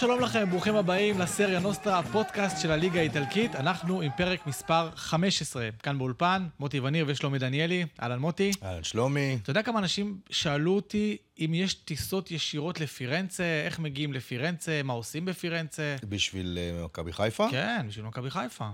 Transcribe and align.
שלום 0.00 0.20
לכם, 0.20 0.50
ברוכים 0.50 0.76
הבאים 0.76 1.18
לסריה 1.18 1.60
נוסטרה, 1.60 1.98
הפודקאסט 1.98 2.62
של 2.62 2.70
הליגה 2.70 3.00
האיטלקית. 3.00 3.54
אנחנו 3.54 4.00
עם 4.00 4.10
פרק 4.16 4.46
מספר 4.46 4.90
15, 4.94 5.68
כאן 5.82 5.98
באולפן, 5.98 6.46
מוטי 6.60 6.80
וניר 6.80 7.04
ושלומי 7.08 7.38
דניאלי. 7.38 7.86
אהלן 8.02 8.18
מוטי. 8.18 8.50
אהלן 8.62 8.84
שלומי. 8.84 9.38
אתה 9.42 9.50
יודע 9.50 9.62
כמה 9.62 9.78
אנשים 9.78 10.18
שאלו 10.30 10.76
אותי 10.76 11.16
אם 11.38 11.54
יש 11.54 11.74
טיסות 11.74 12.30
ישירות 12.30 12.80
לפירנצה, 12.80 13.62
איך 13.64 13.78
מגיעים 13.78 14.12
לפירנצה, 14.12 14.80
מה 14.84 14.92
עושים 14.92 15.24
בפירנצה? 15.24 15.96
בשביל 16.08 16.58
אה, 16.60 16.84
מכבי 16.84 17.12
חיפה? 17.12 17.48
כן, 17.50 17.86
בשביל 17.88 18.04
מכבי 18.04 18.30
חיפה. 18.30 18.68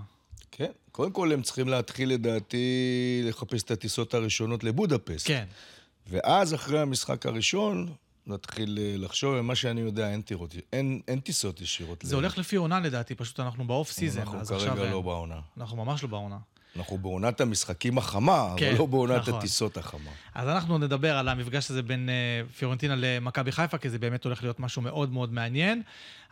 כן. 0.51 0.71
קודם 0.91 1.11
כל 1.11 1.31
הם 1.31 1.41
צריכים 1.41 1.67
להתחיל 1.67 2.09
לדעתי 2.09 3.21
לחפש 3.23 3.63
את 3.63 3.71
הטיסות 3.71 4.13
הראשונות 4.13 4.63
לבודפסט. 4.63 5.27
כן. 5.27 5.45
ואז 6.09 6.53
אחרי 6.53 6.79
המשחק 6.79 7.25
הראשון, 7.25 7.93
נתחיל 8.27 8.77
אה, 8.81 8.95
לחשוב, 8.97 9.41
מה 9.41 9.55
שאני 9.55 9.81
יודע, 9.81 10.09
אין, 10.11 10.21
טירות, 10.21 10.55
אין, 10.73 11.01
אין 11.07 11.19
טיסות 11.19 11.61
ישירות. 11.61 11.99
זה 12.03 12.15
ל- 12.15 12.19
הולך 12.19 12.37
לפי 12.37 12.55
עונה 12.55 12.79
לדעתי, 12.79 13.15
פשוט 13.15 13.39
אנחנו 13.39 13.67
ב 13.67 13.73
off 13.73 13.91
season, 13.91 14.19
אנחנו 14.21 14.39
אז 14.39 14.49
כרגע. 14.49 14.73
לא. 14.91 15.01
בעונה. 15.01 15.39
אנחנו 15.57 15.85
ממש 15.85 16.03
לא 16.03 16.09
בעונה. 16.09 16.37
אנחנו 16.77 16.97
בעונת 16.97 17.41
המשחקים 17.41 17.97
החמה, 17.97 18.53
כן, 18.57 18.69
אבל 18.69 18.77
לא 18.79 18.85
בעונת 18.85 19.21
נכון. 19.21 19.33
הטיסות 19.33 19.77
החמה. 19.77 20.11
אז 20.35 20.47
אנחנו 20.49 20.77
נדבר 20.77 21.17
על 21.17 21.27
המפגש 21.27 21.71
הזה 21.71 21.81
בין 21.81 22.09
אה, 22.09 22.13
פיורנטינה 22.57 22.93
למכבי 22.97 23.51
חיפה, 23.51 23.77
כי 23.77 23.89
זה 23.89 23.99
באמת 23.99 24.23
הולך 24.25 24.43
להיות 24.43 24.59
משהו 24.59 24.81
מאוד 24.81 25.11
מאוד 25.11 25.33
מעניין. 25.33 25.81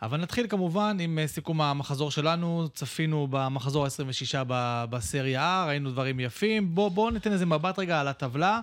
אבל 0.02 0.20
נתחיל 0.20 0.46
כמובן 0.48 0.96
עם 1.00 1.18
אה, 1.18 1.26
סיכום 1.26 1.60
המחזור 1.60 2.10
שלנו. 2.10 2.68
צפינו 2.74 3.26
במחזור 3.30 3.84
ה-26 3.84 4.44
ב- 4.46 4.84
בסריה 4.90 5.64
A, 5.64 5.68
ראינו 5.68 5.90
דברים 5.90 6.20
יפים. 6.20 6.74
בואו 6.74 6.90
בוא 6.90 7.10
ניתן 7.10 7.32
איזה 7.32 7.46
מבט 7.46 7.78
רגע 7.78 8.00
על 8.00 8.08
הטבלה. 8.08 8.60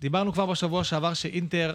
דיברנו 0.00 0.32
כבר 0.32 0.46
בשבוע 0.46 0.84
שעבר 0.84 1.14
שאינטר 1.14 1.74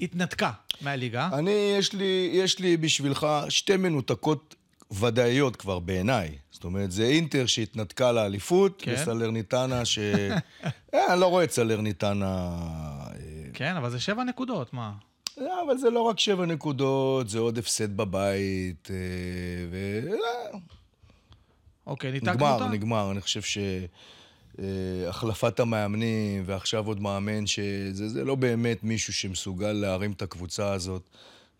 התנתקה 0.00 0.50
מהליגה. 0.80 1.28
אני, 1.32 1.74
יש 1.78 1.92
לי, 1.92 2.30
יש 2.32 2.58
לי 2.58 2.76
בשבילך 2.76 3.26
שתי 3.48 3.76
מנותקות 3.76 4.54
ודאיות 4.90 5.56
כבר 5.56 5.78
בעיניי. 5.78 6.38
זאת 6.50 6.64
אומרת, 6.64 6.92
זה 6.92 7.04
אינטר 7.04 7.46
שהתנתקה 7.46 8.12
לאליפות, 8.12 8.82
כן. 8.82 8.94
וסלרניטנה 8.94 9.84
ש... 9.84 9.98
אה, 10.94 11.12
אני 11.12 11.20
לא 11.20 11.26
רואה 11.26 11.44
את 11.44 11.50
סלרניטנה... 11.50 12.26
אה, 12.26 13.50
כן, 13.54 13.76
אבל 13.76 13.90
זה 13.90 14.00
שבע 14.00 14.24
נקודות, 14.24 14.74
מה? 14.74 14.92
לא, 15.38 15.62
אבל 15.66 15.78
זה 15.78 15.90
לא 15.90 16.00
רק 16.00 16.18
שבע 16.18 16.46
נקודות, 16.46 17.28
זה 17.28 17.38
עוד 17.38 17.58
הפסד 17.58 17.96
בבית, 17.96 18.88
אה, 18.90 18.96
ו... 19.70 20.08
אוקיי, 21.86 22.12
ניתקנו 22.12 22.32
נגמר, 22.34 22.54
אותה? 22.54 22.68
נגמר. 22.68 23.10
אני 23.10 23.20
חושב 23.20 23.40
שהחלפת 24.56 25.60
המאמנים, 25.60 26.42
ועכשיו 26.46 26.86
עוד 26.86 27.00
מאמן, 27.00 27.46
שזה 27.46 28.08
זה 28.08 28.24
לא 28.24 28.34
באמת 28.34 28.84
מישהו 28.84 29.12
שמסוגל 29.12 29.72
להרים 29.72 30.12
את 30.12 30.22
הקבוצה 30.22 30.72
הזאת. 30.72 31.02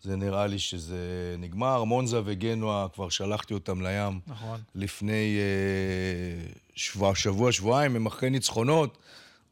זה 0.03 0.15
נראה 0.15 0.47
לי 0.47 0.59
שזה 0.59 1.35
נגמר. 1.39 1.83
מונזה 1.83 2.21
וגנוע, 2.25 2.87
כבר 2.93 3.09
שלחתי 3.09 3.53
אותם 3.53 3.81
לים. 3.81 4.19
נכון. 4.27 4.59
לפני 4.75 5.37
אה, 5.37 6.51
שבוע, 6.75 7.15
שבוע, 7.15 7.51
שבועיים, 7.51 7.95
הם 7.95 8.05
אחרי 8.05 8.29
ניצחונות, 8.29 8.97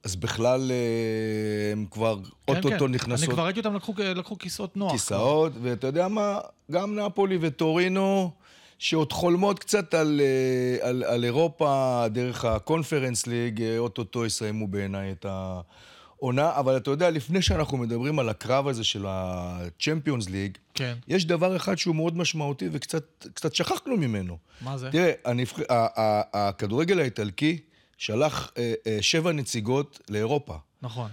אז 0.04 0.16
בכלל 0.16 0.72
אה, 0.72 1.72
הם 1.72 1.86
כבר 1.92 2.18
כן, 2.24 2.56
אוטוטו 2.56 2.86
כן. 2.86 2.92
נכנסות 2.92 3.28
אני 3.28 3.34
כבר 3.34 3.46
ראיתי 3.46 3.60
אותם 3.60 3.76
לקחו, 3.76 3.94
לקחו 3.98 4.38
כיסאות 4.38 4.78
נוח. 4.78 4.92
כיסאות, 4.92 5.54
ואתה 5.62 5.88
יודע 5.88 6.08
מה, 6.08 6.40
גם 6.72 7.00
נפולי 7.00 7.38
וטורינו, 7.42 8.32
שעוד 8.80 9.14
חולמות 9.14 9.60
קצת 9.60 9.94
על, 9.94 10.22
אה, 10.24 10.90
על, 10.90 11.04
על 11.04 11.24
אירופה 11.26 12.04
דרך 12.12 12.46
הקונפרנס 12.46 13.28
ליג, 13.28 13.62
אה, 13.62 13.78
אוטוטו 13.78 14.26
יסיימו 14.26 14.68
בעיניי 14.68 15.12
את 15.12 15.26
העונה, 15.26 16.52
אבל 16.56 16.78
אתה 16.78 16.92
יודע, 16.92 17.10
לפני 17.10 17.42
שאנחנו 17.42 17.78
מדברים 17.78 18.20
על 18.20 18.30
הקרב 18.30 18.68
הזה 18.68 18.84
של 18.84 19.06
ה-Champions 19.08 20.30
ליג, 20.30 20.58
כן. 20.74 20.94
יש 21.08 21.26
דבר 21.26 21.56
אחד 21.56 21.78
שהוא 21.78 21.96
מאוד 21.96 22.18
משמעותי 22.18 22.70
וקצת 22.72 23.04
קצת 23.34 23.56
שכחנו 23.56 23.98
ממנו. 23.98 24.38
מה 24.62 24.78
זה? 24.78 24.92
תראה, 24.92 25.12
הנבח... 25.26 25.60
ה- 25.60 26.02
ה- 26.02 26.22
הכדורגל 26.50 27.00
האיטלקי 27.00 27.60
שלח 27.98 28.52
אה, 28.58 28.74
אה, 28.88 28.98
שבע 29.02 29.32
נציגות 29.32 30.00
לאירופה. 30.10 30.56
נכון. 30.82 31.10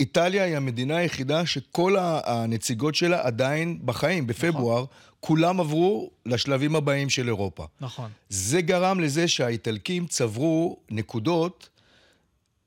איטליה 0.00 0.44
היא 0.44 0.56
המדינה 0.56 0.96
היחידה 0.96 1.46
שכל 1.46 1.96
ה- 1.96 2.20
הנציגות 2.24 2.94
שלה 2.94 3.26
עדיין 3.26 3.78
בחיים. 3.84 4.26
בפברואר, 4.26 4.84
כולם 5.20 5.60
עברו 5.60 6.10
לשלבים 6.26 6.76
הבאים 6.76 7.10
של 7.10 7.26
אירופה. 7.26 7.66
נכון. 7.80 8.10
זה 8.28 8.60
גרם 8.60 9.00
לזה 9.00 9.28
שהאיטלקים 9.28 10.06
צברו 10.06 10.76
נקודות, 10.90 11.68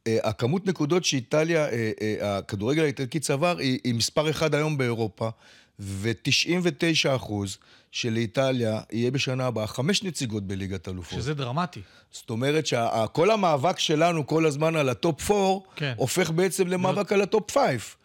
אה, 0.08 0.18
הכמות 0.24 0.68
נקודות 0.68 1.06
שאיטליה, 1.06 1.70
אה, 1.70 1.92
אה, 2.02 2.38
הכדורגל 2.38 2.84
האיטלקי 2.84 3.20
צבר, 3.20 3.58
היא, 3.58 3.80
היא 3.84 3.94
מספר 3.94 4.30
אחד 4.30 4.56
היום 4.56 4.78
באירופה, 4.78 5.30
ו-99 5.80 7.16
אחוז 7.16 7.58
שלאיטליה 7.92 8.82
יהיה 8.92 9.12
בשנה 9.12 9.46
הבאה 9.46 9.68
חמש 9.68 10.04
נציגות 10.04 10.44
בליגת 10.44 10.88
אלופות. 10.88 11.20
שזה 11.20 11.34
דרמטי. 11.34 11.82
זאת 12.12 12.30
אומרת 12.30 12.66
שכל 12.66 13.32
המאבק 13.32 13.80
שלנו 13.80 14.28
כל 14.28 14.46
הזמן 14.46 14.76
על 14.76 14.90
ה 14.90 15.00
top 15.00 15.32
4, 15.32 15.66
כן. 15.76 15.94
הופך 15.98 16.32
בעצם 16.32 16.68
למאבק 16.68 17.12
על 17.12 17.22
ה 17.22 17.29
top 17.29 17.52
5. 17.52 17.96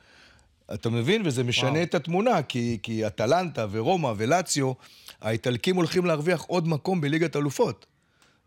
אתה 0.74 0.90
מבין? 0.90 1.22
וזה 1.24 1.44
משנה 1.44 1.70
וואו. 1.70 1.82
את 1.82 1.94
התמונה, 1.94 2.42
כי, 2.42 2.78
כי 2.82 3.06
אטלנטה 3.06 3.66
ורומא 3.70 4.12
ולציו, 4.16 4.72
האיטלקים 5.20 5.76
הולכים 5.76 6.04
להרוויח 6.04 6.42
עוד 6.42 6.68
מקום 6.68 7.00
בליגת 7.00 7.36
אלופות. 7.36 7.86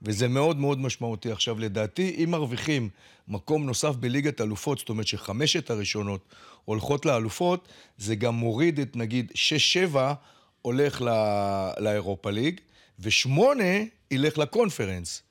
וזה 0.02 0.28
מאוד 0.28 0.58
מאוד 0.58 0.80
משמעותי. 0.80 1.32
עכשיו, 1.32 1.60
לדעתי, 1.60 2.16
אם 2.24 2.32
מרוויחים 2.32 2.90
מקום 3.28 3.66
נוסף 3.66 3.96
בליגת 3.96 4.42
אלופות, 4.42 4.80
זאת 4.80 4.90
אומרת 4.90 5.08
שחמשת 5.08 5.70
הראשונות 5.70 6.26
הולכות 6.66 7.06
לאלופות, 7.06 7.68
זה 7.98 8.16
גם 8.16 8.36
מוריד 8.36 8.80
את, 8.80 8.96
נגיד, 8.96 9.32
6-7 9.94 9.98
הולך 10.62 11.02
ל- 11.02 11.72
לאירופה 11.80 12.32
ליג, 12.32 12.60
ושמונה 13.00 13.64
ילך 14.12 14.38
לקונפרנס. 14.38 15.24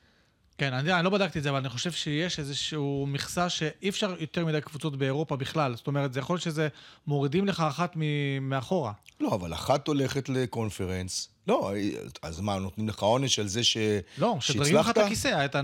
כן, 0.61 0.73
אני, 0.75 0.93
אני 0.93 1.05
לא 1.05 1.11
בדקתי 1.11 1.39
את 1.39 1.43
זה, 1.43 1.51
אבל 1.51 1.59
אני 1.59 1.69
חושב 1.69 1.93
שיש 1.93 2.39
איזשהו 2.39 3.07
מכסה 3.09 3.49
שאי 3.49 3.89
אפשר 3.89 4.15
יותר 4.21 4.47
מדי 4.47 4.61
קבוצות 4.61 4.97
באירופה 4.97 5.37
בכלל. 5.37 5.77
זאת 5.77 5.87
אומרת, 5.87 6.13
זה 6.13 6.21
יכול 6.21 6.35
להיות 6.35 6.43
שזה 6.43 6.69
מורידים 7.07 7.47
לך 7.47 7.61
אחת 7.61 7.93
מ- 7.97 8.03
מאחורה. 8.51 8.93
לא, 9.21 9.35
אבל 9.35 9.53
אחת 9.55 9.89
הולכת 9.89 10.29
לקונפרנס. 10.29 11.29
לא, 11.49 11.73
אז 12.23 12.41
מה, 12.41 12.59
נותנים 12.59 12.89
לך 12.89 12.99
עונש 13.03 13.39
על 13.39 13.47
זה 13.49 13.65
ש... 13.65 13.77
לא, 14.19 14.37
שדרגים 14.41 14.75
לך 14.77 14.81
את 14.81 14.95
שהצלחת? 14.95 15.07
הכיסא, 15.07 15.45
אתה 15.45 15.61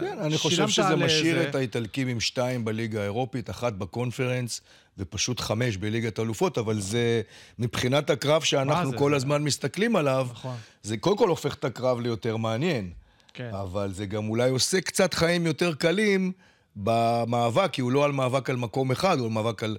כן, 0.00 0.18
אני 0.20 0.38
חושב 0.38 0.68
שזה 0.68 0.96
משאיר 0.96 1.36
איזה- 1.38 1.48
את 1.48 1.54
האיטלקים 1.54 2.08
עם 2.08 2.20
שתיים 2.20 2.64
בליגה 2.64 3.00
האירופית, 3.00 3.50
אחת 3.50 3.72
בקונפרנס, 3.72 4.60
ופשוט 4.98 5.40
חמש 5.40 5.76
בליגת 5.76 6.18
אלופות, 6.20 6.58
אבל 6.58 6.80
זה, 6.80 7.22
מבחינת 7.58 8.10
הקרב 8.10 8.42
שאנחנו? 8.42 8.98
כל 8.98 9.10
זה- 9.10 9.16
הזמן 9.16 9.42
מסתכלים 9.44 9.96
עליו, 9.96 10.28
נכון. 10.30 10.56
זה 10.82 10.96
קודם 10.96 11.16
כל 11.18 11.28
הופך 11.28 11.54
את 11.54 11.64
הקרב 11.64 12.00
ליותר 12.00 12.36
מעניין. 12.36 12.90
כן. 13.34 13.50
אבל 13.52 13.92
זה 13.92 14.06
גם 14.06 14.28
אולי 14.28 14.50
עושה 14.50 14.80
קצת 14.80 15.14
חיים 15.14 15.46
יותר 15.46 15.74
קלים 15.74 16.32
במאבק, 16.76 17.70
כי 17.72 17.80
הוא 17.80 17.92
לא 17.92 18.04
על 18.04 18.12
מאבק 18.12 18.50
על 18.50 18.56
מקום 18.56 18.90
אחד, 18.90 19.18
הוא 19.18 19.26
על 19.26 19.32
מאבק 19.32 19.62
על, 19.62 19.76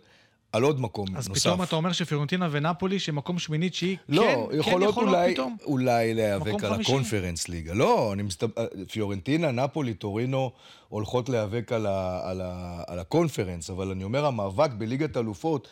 על 0.52 0.64
עוד 0.64 0.80
מקום 0.80 1.18
אז 1.18 1.30
נוסף. 1.30 1.41
פתאום 1.41 1.63
אתה 1.63 1.75
אומר 1.75 1.92
שפיורנטינה 1.92 2.47
ונפולי, 2.52 3.00
שמקום 3.00 3.40
שמינית 3.40 3.74
שהיא 3.74 3.97
לא, 4.09 4.50
כן, 4.52 4.59
יכולות 4.59 4.96
כן 4.96 5.02
אולי, 5.02 5.34
פתאום. 5.34 5.58
אולי 5.66 6.13
להיאבק 6.13 6.63
על. 6.63 6.74
הקונפרנס 6.74 7.47
ליגה. 7.47 7.74
לא, 7.74 8.13
אני 8.13 8.24
מסתבר... 8.24 8.66
פיורנטינה, 8.92 9.52
נפולי, 9.52 9.94
טורינו 9.94 10.52
הולכות 10.90 11.30
להיאבק 11.30 11.72
על, 11.72 11.86
ה... 11.86 12.22
על, 12.24 12.42
ה... 12.42 12.84
על 12.88 13.00
הקונפרנס, 13.00 13.69
אבל 13.69 13.92
אני 13.92 14.04
אומר, 14.04 14.25
המאבק 14.25 14.72
בליגת 14.77 15.18
אלופות, 15.18 15.68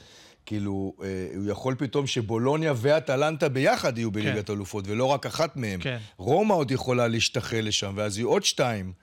כאילו, 0.46 0.94
אה, 1.04 1.08
הוא 1.36 1.52
יכול 1.52 1.76
פתאום 1.76 2.08
שבולוניה 2.08 2.74
ואטלנטה 2.76 3.50
ביחד 3.50 3.98
יהיו 3.98 4.12
בליגת 4.12 4.50
אלופות, 4.50 4.86
ולא 4.88 5.06
רק 5.06 5.26
אחת 5.26 5.56
מהם. 5.56 5.80
כן. 5.80 5.98
רומא 6.18 6.54
עוד 6.54 6.72
יכולה 6.72 7.08
להשתחל 7.08 7.62
לשם, 7.64 7.94
ואז 7.96 8.18
יהיו 8.18 8.30
עוד 8.30 8.44
שתיים. 8.44 8.94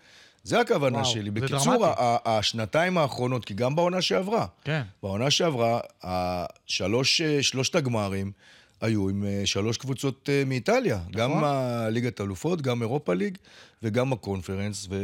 זה 0.42 0.60
הכוונה 0.60 0.98
וואו, 0.98 1.10
שלי. 1.10 1.30
בקיצור, 1.30 1.86
השנתיים 2.24 2.98
האחרונות, 2.98 3.44
כי 3.44 3.54
גם 3.54 3.76
בעונה 3.76 4.02
שעברה, 4.02 4.46
כן. 4.64 4.82
בעונה 5.02 5.30
שעברה, 5.30 5.80
השלוש, 6.02 7.20
אה, 7.20 7.42
שלושת 7.42 7.74
הגמרים 7.74 8.32
היו 8.80 9.08
עם 9.08 9.24
אה, 9.24 9.42
שלוש 9.44 9.76
קבוצות 9.76 10.28
אה, 10.32 10.42
מאיטליה. 10.46 10.96
נכון. 10.96 11.12
גם 11.12 11.44
הליגת 11.44 12.20
אלופות, 12.20 12.62
גם 12.62 12.82
אירופה 12.82 13.14
ליג 13.14 13.38
וגם 13.82 14.12
הקונפרנס. 14.12 14.86
ו... 14.90 14.96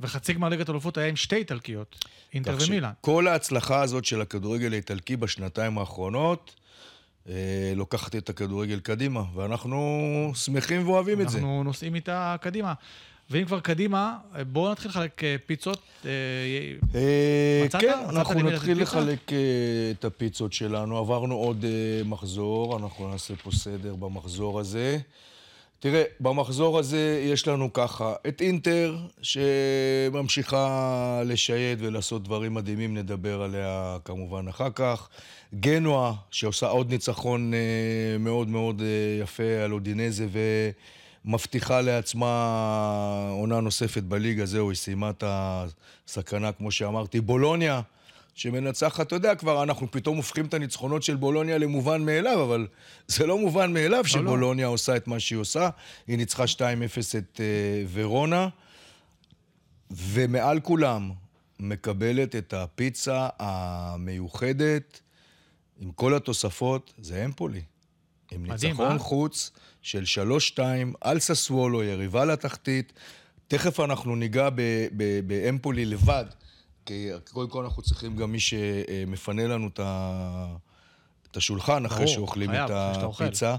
וחצי 0.00 0.32
גמר 0.32 0.48
ליגת 0.48 0.70
אלופות 0.70 0.98
היה 0.98 1.08
עם 1.08 1.16
שתי 1.16 1.36
איטלקיות, 1.36 2.04
אינטר 2.34 2.56
ומילאן. 2.68 2.90
שכל 3.00 3.28
ההצלחה 3.28 3.82
הזאת 3.82 4.04
של 4.04 4.20
הכדורגל 4.20 4.72
האיטלקי 4.72 5.16
בשנתיים 5.16 5.78
האחרונות, 5.78 6.54
אה, 7.28 7.72
לוקחת 7.76 8.16
את 8.16 8.28
הכדורגל 8.28 8.80
קדימה, 8.80 9.22
ואנחנו 9.34 10.32
שמחים 10.34 10.88
ואוהבים 10.88 11.20
את 11.20 11.28
זה. 11.28 11.38
אנחנו 11.38 11.64
נוסעים 11.64 11.94
איתה 11.94 12.36
קדימה. 12.40 12.72
ואם 13.32 13.44
כבר 13.44 13.60
קדימה, 13.60 14.16
בואו 14.52 14.72
נתחיל 14.72 14.90
לחלק 14.90 15.24
אה, 15.24 15.36
פיצות. 15.46 15.78
אה, 16.04 16.10
אה, 16.94 17.62
מצאת? 17.64 17.80
כן, 17.80 17.98
אנחנו 18.08 18.42
נתחיל? 18.42 18.82
לחלק 18.82 19.32
את 19.90 20.04
הפיצות 20.04 20.52
שלנו. 20.52 20.98
עברנו 20.98 21.34
עוד 21.34 21.64
מחזור, 22.04 22.76
אנחנו 22.76 23.10
נעשה 23.10 23.34
פה 23.36 23.50
סדר 23.50 23.94
במחזור 23.94 24.60
הזה. 24.60 24.98
תראה, 25.80 26.02
במחזור 26.20 26.78
הזה 26.78 27.22
יש 27.24 27.48
לנו 27.48 27.72
ככה 27.72 28.14
את 28.28 28.40
אינטר, 28.40 28.96
שממשיכה 29.22 31.22
לשייט 31.24 31.78
ולעשות 31.82 32.22
דברים 32.22 32.54
מדהימים, 32.54 32.96
נדבר 32.96 33.42
עליה 33.42 33.96
כמובן 34.04 34.48
אחר 34.48 34.70
כך. 34.74 35.08
גנואה, 35.54 36.12
שעושה 36.30 36.66
עוד 36.66 36.90
ניצחון 36.90 37.52
מאוד 38.18 38.48
מאוד 38.48 38.82
יפה 39.22 39.64
על 39.64 39.72
אודינזה 39.72 40.26
ומבטיחה 41.24 41.80
לעצמה 41.80 43.28
עונה 43.30 43.60
נוספת 43.60 44.02
בליגה, 44.02 44.46
זהו, 44.46 44.70
היא 44.70 44.76
סיימה 44.76 45.10
את 45.10 45.24
הסכנה, 45.26 46.52
כמו 46.52 46.70
שאמרתי. 46.70 47.20
בולוניה, 47.20 47.80
שמנצחת, 48.34 49.06
אתה 49.06 49.16
יודע 49.16 49.34
כבר, 49.34 49.62
אנחנו 49.62 49.90
פתאום 49.90 50.16
הופכים 50.16 50.46
את 50.46 50.54
הניצחונות 50.54 51.02
של 51.02 51.16
בולוניה 51.16 51.58
למובן 51.58 52.02
מאליו, 52.02 52.44
אבל 52.44 52.66
זה 53.08 53.26
לא 53.26 53.38
מובן 53.38 53.72
מאליו 53.72 54.02
לא. 54.02 54.08
שבולוניה 54.08 54.66
עושה 54.66 54.96
את 54.96 55.06
מה 55.06 55.20
שהיא 55.20 55.38
עושה. 55.38 55.70
היא 56.06 56.16
ניצחה 56.16 56.44
2-0 56.44 56.58
את 57.18 57.40
אה, 57.40 57.84
ורונה, 57.92 58.48
ומעל 59.90 60.60
כולם 60.60 61.10
מקבלת 61.60 62.36
את 62.36 62.54
הפיצה 62.54 63.28
המיוחדת, 63.38 65.00
עם 65.80 65.92
כל 65.92 66.14
התוספות, 66.14 66.92
זה 66.98 67.24
אמפולי. 67.24 67.62
עם 68.30 68.42
מדהים, 68.42 68.70
ניצחון 68.70 68.92
אה? 68.92 68.98
חוץ 68.98 69.50
של 69.82 70.02
3-2 70.56 70.58
על 71.00 71.18
ססוולו, 71.18 71.82
יריבה 71.82 72.24
לתחתית. 72.24 72.92
תכף 73.48 73.80
אנחנו 73.80 74.16
ניגע 74.16 74.48
באמפולי 75.26 75.84
לבד, 75.84 76.24
כי 76.86 77.08
קודם 77.32 77.50
כל 77.50 77.64
אנחנו 77.64 77.82
צריכים 77.82 78.16
גם 78.16 78.32
מי 78.32 78.40
שמפנה 78.40 79.46
לנו 79.46 79.68
את 81.30 81.36
השולחן 81.36 81.86
אחרי 81.86 82.08
שאוכלים 82.08 82.50
את. 82.50 82.70
הפיצה. 82.70 83.56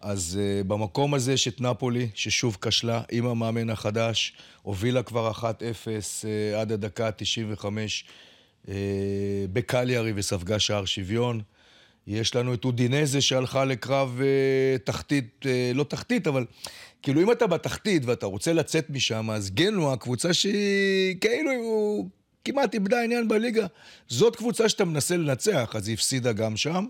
אז 0.00 0.38
uh, 0.40 0.64
במקום 0.66 1.14
הזה 1.14 1.32
יש 1.32 1.48
את 1.48 1.60
נפולי, 1.60 2.08
ששוב 2.14 2.56
כשלה 2.62 3.02
עם 3.10 3.26
המאמן 3.26 3.70
החדש, 3.70 4.32
הובילה 4.62 5.02
כבר 5.02 5.30
1-0 5.30 5.42
uh, 5.42 6.56
עד 6.56 6.72
הדקה 6.72 7.06
ה-95 7.06 7.64
uh, 8.66 8.68
בקליארי 9.52 10.12
וספגה 10.14 10.58
שער 10.58 10.84
שוויון. 10.84 11.40
יש 12.08 12.36
לנו 12.36 12.54
את 12.54 12.64
אודינזה 12.64 13.20
שהלכה 13.20 13.64
לקרב 13.64 14.20
uh, 14.20 14.78
תחתית, 14.78 15.24
uh, 15.42 15.46
לא 15.74 15.84
תחתית, 15.84 16.26
אבל 16.26 16.44
כאילו 17.02 17.22
אם 17.22 17.32
אתה 17.32 17.46
בתחתית 17.46 18.04
ואתה 18.04 18.26
רוצה 18.26 18.52
לצאת 18.52 18.90
משם, 18.90 19.30
אז 19.30 19.50
גנוע, 19.50 19.96
קבוצה 19.96 20.34
שהיא 20.34 21.16
כאילו 21.20 21.52
הוא 21.52 22.08
כמעט 22.44 22.74
איבדה 22.74 23.02
עניין 23.04 23.28
בליגה. 23.28 23.66
זאת 24.08 24.36
קבוצה 24.36 24.68
שאתה 24.68 24.84
מנסה 24.84 25.16
לנצח, 25.16 25.72
אז 25.74 25.88
היא 25.88 25.94
הפסידה 25.94 26.32
גם 26.32 26.56
שם. 26.56 26.86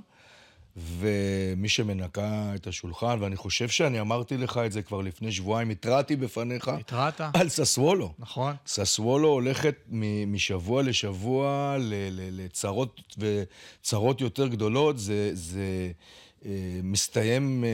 ומי 0.79 1.69
שמנקה 1.69 2.53
את 2.55 2.67
השולחן, 2.67 3.17
ואני 3.21 3.37
חושב 3.37 3.69
שאני 3.69 4.01
אמרתי 4.01 4.37
לך 4.37 4.61
את 4.67 4.73
זה 4.73 4.83
כבר 4.83 5.01
לפני 5.01 5.33
שבועיים, 5.33 5.71
התרעתי 5.71 6.17
בפניך 6.17 6.69
התרעת? 6.69 7.21
על 7.35 7.49
ססוולו. 7.49 8.15
נכון. 8.19 8.55
ססוולו 8.67 9.29
הולכת 9.29 9.75
משבוע 10.27 10.83
לשבוע 10.83 11.77
לצרות 12.33 13.01
וצרות 13.19 14.21
יותר 14.21 14.49
גדולות. 14.49 14.99
זה, 14.99 15.31
זה 15.33 15.91
אה, 16.47 16.51
מסתיים 16.83 17.65
אה, 17.65 17.71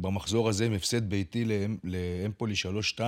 במחזור 0.00 0.48
הזה 0.48 0.66
עם 0.66 0.72
הפסד 0.72 1.10
ביתי 1.10 1.44
לאמ- 1.44 1.78
לאמפולי 1.84 2.54
3-2, 2.96 3.00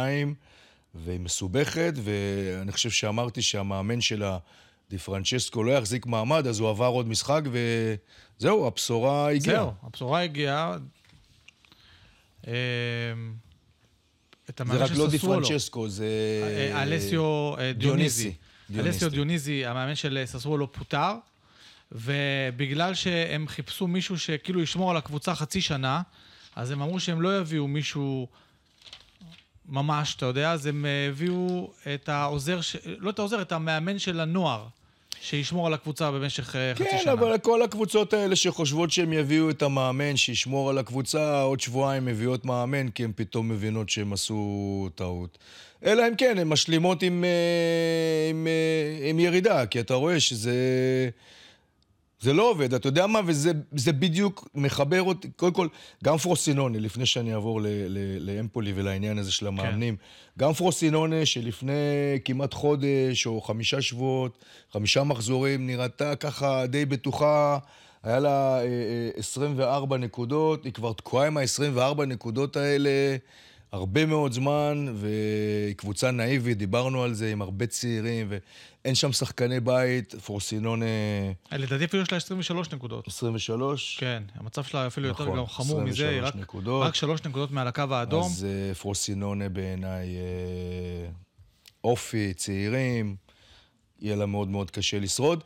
והיא 0.94 1.20
מסובכת, 1.20 1.92
ואני 1.96 2.72
חושב 2.72 2.90
שאמרתי 2.90 3.42
שהמאמן 3.42 4.00
שלה, 4.00 4.38
די 4.90 4.98
פרנצ'סקו, 4.98 5.62
לא 5.62 5.72
יחזיק 5.72 6.06
מעמד, 6.06 6.46
אז 6.46 6.60
הוא 6.60 6.68
עבר 6.68 6.86
עוד 6.86 7.08
משחק, 7.08 7.42
וזהו, 8.40 8.66
הבשורה 8.66 9.30
הגיעה. 9.30 9.56
זהו, 9.56 9.72
הבשורה 9.82 10.22
הגיעה. 10.22 10.76
אמ, 12.46 12.52
את 14.50 14.60
זה 14.66 14.76
רק 14.76 14.88
של 14.92 14.98
לא 14.98 15.08
די 15.08 15.18
ססוולו. 15.18 15.46
פרנצ'סקו, 15.46 15.88
זה... 15.88 16.06
אה, 16.42 16.82
אלסיו 16.82 17.54
אה, 17.58 17.72
דיוניזי. 17.72 18.34
אלסיו 18.78 19.10
דיוניזי, 19.10 19.66
המאמן 19.66 19.94
של 19.94 20.18
אה, 20.18 20.26
ססוולו, 20.26 20.72
פוטר, 20.72 21.14
ובגלל 21.92 22.94
שהם 22.94 23.48
חיפשו 23.48 23.86
מישהו 23.86 24.18
שכאילו 24.18 24.62
ישמור 24.62 24.90
על 24.90 24.96
הקבוצה 24.96 25.34
חצי 25.34 25.60
שנה, 25.60 26.02
אז 26.56 26.70
הם 26.70 26.82
אמרו 26.82 27.00
שהם 27.00 27.22
לא 27.22 27.38
יביאו 27.38 27.68
מישהו 27.68 28.28
ממש, 29.68 30.14
אתה 30.14 30.26
יודע, 30.26 30.52
אז 30.52 30.66
הם 30.66 30.86
אה, 30.86 31.08
הביאו 31.08 31.72
את 31.94 32.08
העוזר, 32.08 32.60
ש... 32.60 32.76
לא 32.84 33.10
את 33.10 33.18
העוזר, 33.18 33.42
את 33.42 33.52
המאמן 33.52 33.98
של 33.98 34.20
הנוער, 34.20 34.66
שישמור 35.24 35.66
על 35.66 35.74
הקבוצה 35.74 36.10
במשך 36.10 36.56
אה, 36.56 36.74
חצי 36.74 36.84
כן, 36.84 36.98
שנה. 37.02 37.12
אבל 37.12 37.38
כל 37.38 37.62
הקבוצות 37.62 38.12
האלה 38.12 38.36
שחושבות 38.36 38.90
שהם 38.90 39.12
יביאו 39.12 39.50
את 39.50 39.62
המאמן 39.62 40.16
שישמור 40.16 40.70
על 40.70 40.78
הקבוצה, 40.78 41.42
עוד 41.42 41.60
שבועיים 41.60 42.04
מביאות 42.04 42.44
מאמן, 42.44 42.88
כי 42.88 43.04
הן 43.04 43.12
פתאום 43.16 43.48
מבינות 43.48 43.88
שהם 43.88 44.12
עשו 44.12 44.88
טעות. 44.94 45.38
אלא 45.84 46.08
אם 46.08 46.14
כן, 46.14 46.38
הן 46.38 46.48
משלימות 46.48 47.02
עם, 47.02 47.24
אה, 47.24 48.30
עם, 48.30 48.46
אה, 48.46 49.08
עם 49.08 49.20
ירידה, 49.20 49.66
כי 49.66 49.80
אתה 49.80 49.94
רואה 49.94 50.20
שזה... 50.20 50.54
זה 52.24 52.32
לא 52.32 52.50
עובד, 52.50 52.74
אתה 52.74 52.88
יודע 52.88 53.06
מה? 53.06 53.20
וזה 53.26 53.52
זה 53.74 53.92
בדיוק 53.92 54.48
מחבר 54.54 55.02
אותי, 55.02 55.28
קודם 55.36 55.52
כל, 55.52 55.68
גם 56.04 56.16
פרוסינוני, 56.16 56.80
לפני 56.80 57.06
שאני 57.06 57.34
אעבור 57.34 57.60
ל- 57.60 57.66
ל- 57.68 58.30
לאמפולי 58.30 58.72
ולעניין 58.76 59.18
הזה 59.18 59.32
של 59.32 59.46
המאמנים, 59.46 59.96
גם 60.38 60.52
פרוסינוני, 60.52 61.26
שלפני 61.26 61.72
כמעט 62.24 62.54
חודש 62.54 63.26
או 63.26 63.40
חמישה 63.40 63.82
שבועות, 63.82 64.44
חמישה 64.72 65.04
מחזורים, 65.04 65.66
נראתה 65.66 66.16
ככה 66.16 66.66
די 66.66 66.84
בטוחה, 66.84 67.58
היה 68.02 68.18
לה 68.18 68.58
אה, 68.58 68.64
אה, 68.64 69.10
24 69.16 69.96
נקודות, 69.96 70.64
היא 70.64 70.72
כבר 70.72 70.92
תקועה 70.92 71.26
עם 71.26 71.36
ה-24 71.36 72.04
נקודות 72.06 72.56
האלה. 72.56 72.90
הרבה 73.74 74.06
מאוד 74.06 74.32
זמן, 74.32 74.86
והיא 74.94 75.74
קבוצה 75.76 76.10
נאיבית, 76.10 76.58
דיברנו 76.58 77.02
על 77.02 77.14
זה, 77.14 77.32
עם 77.32 77.42
הרבה 77.42 77.66
צעירים, 77.66 78.26
ואין 78.30 78.94
שם 78.94 79.12
שחקני 79.12 79.60
בית, 79.60 80.14
פרוסינונה 80.14 80.84
אה, 81.52 81.58
לדעתי 81.58 81.84
אפילו 81.84 82.02
יש 82.02 82.12
לה 82.12 82.18
23 82.18 82.72
נקודות. 82.72 83.08
23. 83.08 83.96
כן, 84.00 84.22
המצב 84.34 84.64
שלה 84.64 84.86
אפילו 84.86 85.08
יותר 85.08 85.24
נכון, 85.24 85.38
גם 85.38 85.46
חמור 85.46 85.80
מזה, 85.80 86.08
היא 86.08 86.18
23 86.18 86.28
רק, 86.28 86.36
נקודות. 86.36 86.86
רק 86.86 86.94
שלוש 86.94 87.24
נקודות 87.24 87.50
מעל 87.50 87.68
הקו 87.68 87.82
האדום. 87.90 88.24
אז 88.24 88.46
uh, 88.72 88.74
פרוסינונה 88.78 89.48
בעיניי 89.48 90.08
uh, 90.08 91.12
אופי, 91.84 92.34
צעירים, 92.34 93.16
יהיה 94.00 94.16
לה 94.16 94.26
מאוד 94.26 94.48
מאוד 94.48 94.70
קשה 94.70 94.98
לשרוד. 94.98 95.44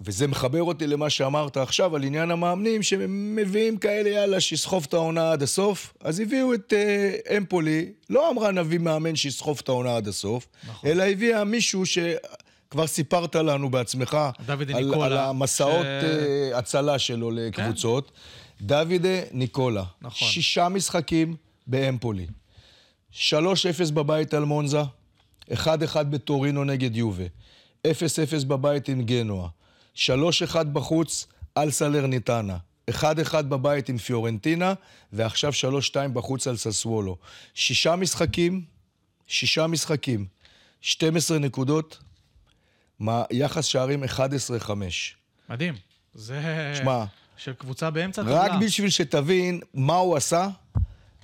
וזה 0.00 0.26
מחבר 0.26 0.62
אותי 0.62 0.86
למה 0.86 1.10
שאמרת 1.10 1.56
עכשיו 1.56 1.96
על 1.96 2.04
עניין 2.04 2.30
המאמנים, 2.30 2.82
שהם 2.82 3.36
מביאים 3.36 3.76
כאלה, 3.76 4.08
יאללה, 4.10 4.40
שיסחוב 4.40 4.84
את 4.88 4.94
העונה 4.94 5.32
עד 5.32 5.42
הסוף. 5.42 5.94
אז 6.00 6.20
הביאו 6.20 6.54
את 6.54 6.72
uh, 6.72 7.32
אמפולי, 7.36 7.92
לא 8.10 8.30
אמרה 8.30 8.50
נביא 8.50 8.78
מאמן 8.78 9.16
שיסחוב 9.16 9.60
את 9.62 9.68
העונה 9.68 9.96
עד 9.96 10.08
הסוף, 10.08 10.46
נכון. 10.68 10.90
אלא 10.90 11.02
הביאה 11.02 11.44
מישהו 11.44 11.82
שכבר 11.86 12.86
סיפרת 12.86 13.34
לנו 13.36 13.70
בעצמך, 13.70 14.18
דוד 14.46 14.70
על, 14.70 14.84
ניקולה, 14.84 15.06
על 15.06 15.16
המסעות 15.18 15.86
ש- 15.86 16.52
uh, 16.54 16.56
הצלה 16.56 16.98
שלו 16.98 17.30
לקבוצות. 17.30 18.12
דוידה 18.60 19.08
ניקולה, 19.32 19.84
נכון. 20.02 20.28
שישה 20.28 20.68
משחקים 20.68 21.36
באמפולי, 21.66 22.26
3-0 23.12 23.16
בבית 23.94 24.34
על 24.34 24.44
מונזה, 24.44 24.82
1-1 25.52 25.56
בטורינו 26.10 26.64
נגד 26.64 26.96
יובה, 26.96 27.24
0-0 27.86 27.90
בבית 28.46 28.88
עם 28.88 29.02
גנואה, 29.02 29.48
3-1 29.96 29.98
בחוץ 30.72 31.26
על 31.54 31.70
סלרניטנה, 31.70 32.56
1-1 32.90 32.94
בבית 33.42 33.88
עם 33.88 33.98
פיורנטינה, 33.98 34.74
ועכשיו 35.12 35.52
3-2 35.52 36.08
בחוץ 36.12 36.46
על 36.46 36.56
ססוולו. 36.56 37.16
שישה 37.54 37.96
משחקים, 37.96 38.64
שישה 39.26 39.66
משחקים, 39.66 40.26
12 40.80 41.38
נקודות, 41.38 41.98
מה- 42.98 43.24
יחס 43.30 43.64
שערים 43.64 44.04
11-5. 44.04 44.70
מדהים. 45.48 45.74
זה... 46.14 46.72
שמע, 46.76 47.04
של 47.36 47.52
קבוצה 47.52 47.90
באמצע 47.90 48.22
רק 48.22 48.50
הטבלה. 48.50 48.66
בשביל 48.66 48.90
שתבין 48.90 49.60
מה 49.74 49.94
הוא 49.96 50.16
עשה, 50.16 50.48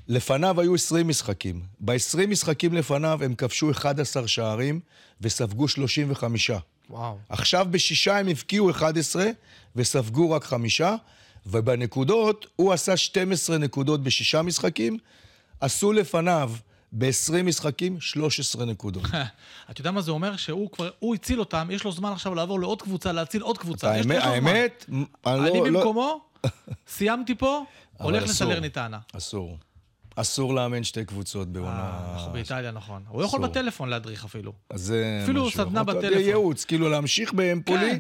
לפניו 0.09 0.61
היו 0.61 0.75
20 0.75 1.09
משחקים. 1.09 1.63
ב-20 1.81 2.27
משחקים 2.29 2.73
לפניו 2.75 3.25
הם 3.25 3.35
כבשו 3.35 3.71
11 3.71 4.29
שערים 4.29 4.81
וספגו 5.21 5.69
35. 5.69 6.51
וואו. 6.91 7.19
עכשיו 7.29 7.67
בשישה 7.71 8.19
הם 8.19 8.29
הבקיעו 8.29 8.71
11 8.71 9.25
וספגו 9.77 10.31
רק 10.31 10.45
חמישה, 10.45 10.95
ובנקודות 11.47 12.47
הוא 12.57 12.73
עשה 12.73 12.97
12 12.97 13.59
נקודות 13.59 14.03
בשישה 14.03 14.43
משחקים, 14.43 14.99
עשו 15.61 15.93
לפניו 15.93 16.53
ב-20 16.93 17.43
משחקים 17.45 18.01
13 18.01 18.65
נקודות. 18.65 19.03
אתה 19.71 19.81
יודע 19.81 19.91
מה 19.91 20.01
זה 20.01 20.11
אומר? 20.11 20.37
שהוא 20.37 20.71
כבר, 20.71 20.91
הוא 20.99 21.15
הציל 21.15 21.41
אותם, 21.41 21.69
יש 21.73 21.85
לו 21.85 21.93
זמן 21.93 22.13
עכשיו 22.13 22.35
לעבור 22.35 22.61
לעוד 22.61 22.83
קבוצה, 22.83 23.13
להציל 23.13 23.43
עוד 23.43 23.59
קבוצה. 23.59 23.91
האמת. 23.93 24.23
האמת, 24.23 24.85
אני 25.27 25.41
לא... 25.41 25.45
לא- 25.47 25.65
במקומו, 25.65 26.21
סיימתי 26.89 27.35
פה, 27.35 27.65
הולך. 27.99 28.23
לסלרניטנה. 28.23 28.99
אסור. 29.13 29.59
אסור 30.21 30.55
לאמן 30.55 30.85
שתי 30.85 31.05
קבוצות 31.05 31.49
בעונה... 31.49 31.71
אה, 31.71 32.15
אנחנו 32.15 32.33
באיטליה, 32.33 32.71
נכון. 32.71 33.03
הוא 33.09 33.23
יכול. 33.23 33.43
בטלפון 33.43 33.89
להדריך 33.89 34.25
אפילו. 34.25 34.53
אז 34.71 34.81
זה 34.83 35.21
אפילו 35.25 35.47
משהו. 35.47 35.65
סדנה 35.65 35.83
אתה 35.83 35.91
יודע, 35.91 36.01
בטלפון. 36.09 36.23
ייעוץ, 36.25 36.65
כאילו 36.65 36.89
להמשיך 36.89 37.33
באמפולי, 37.33 37.91
כן. 37.91 37.99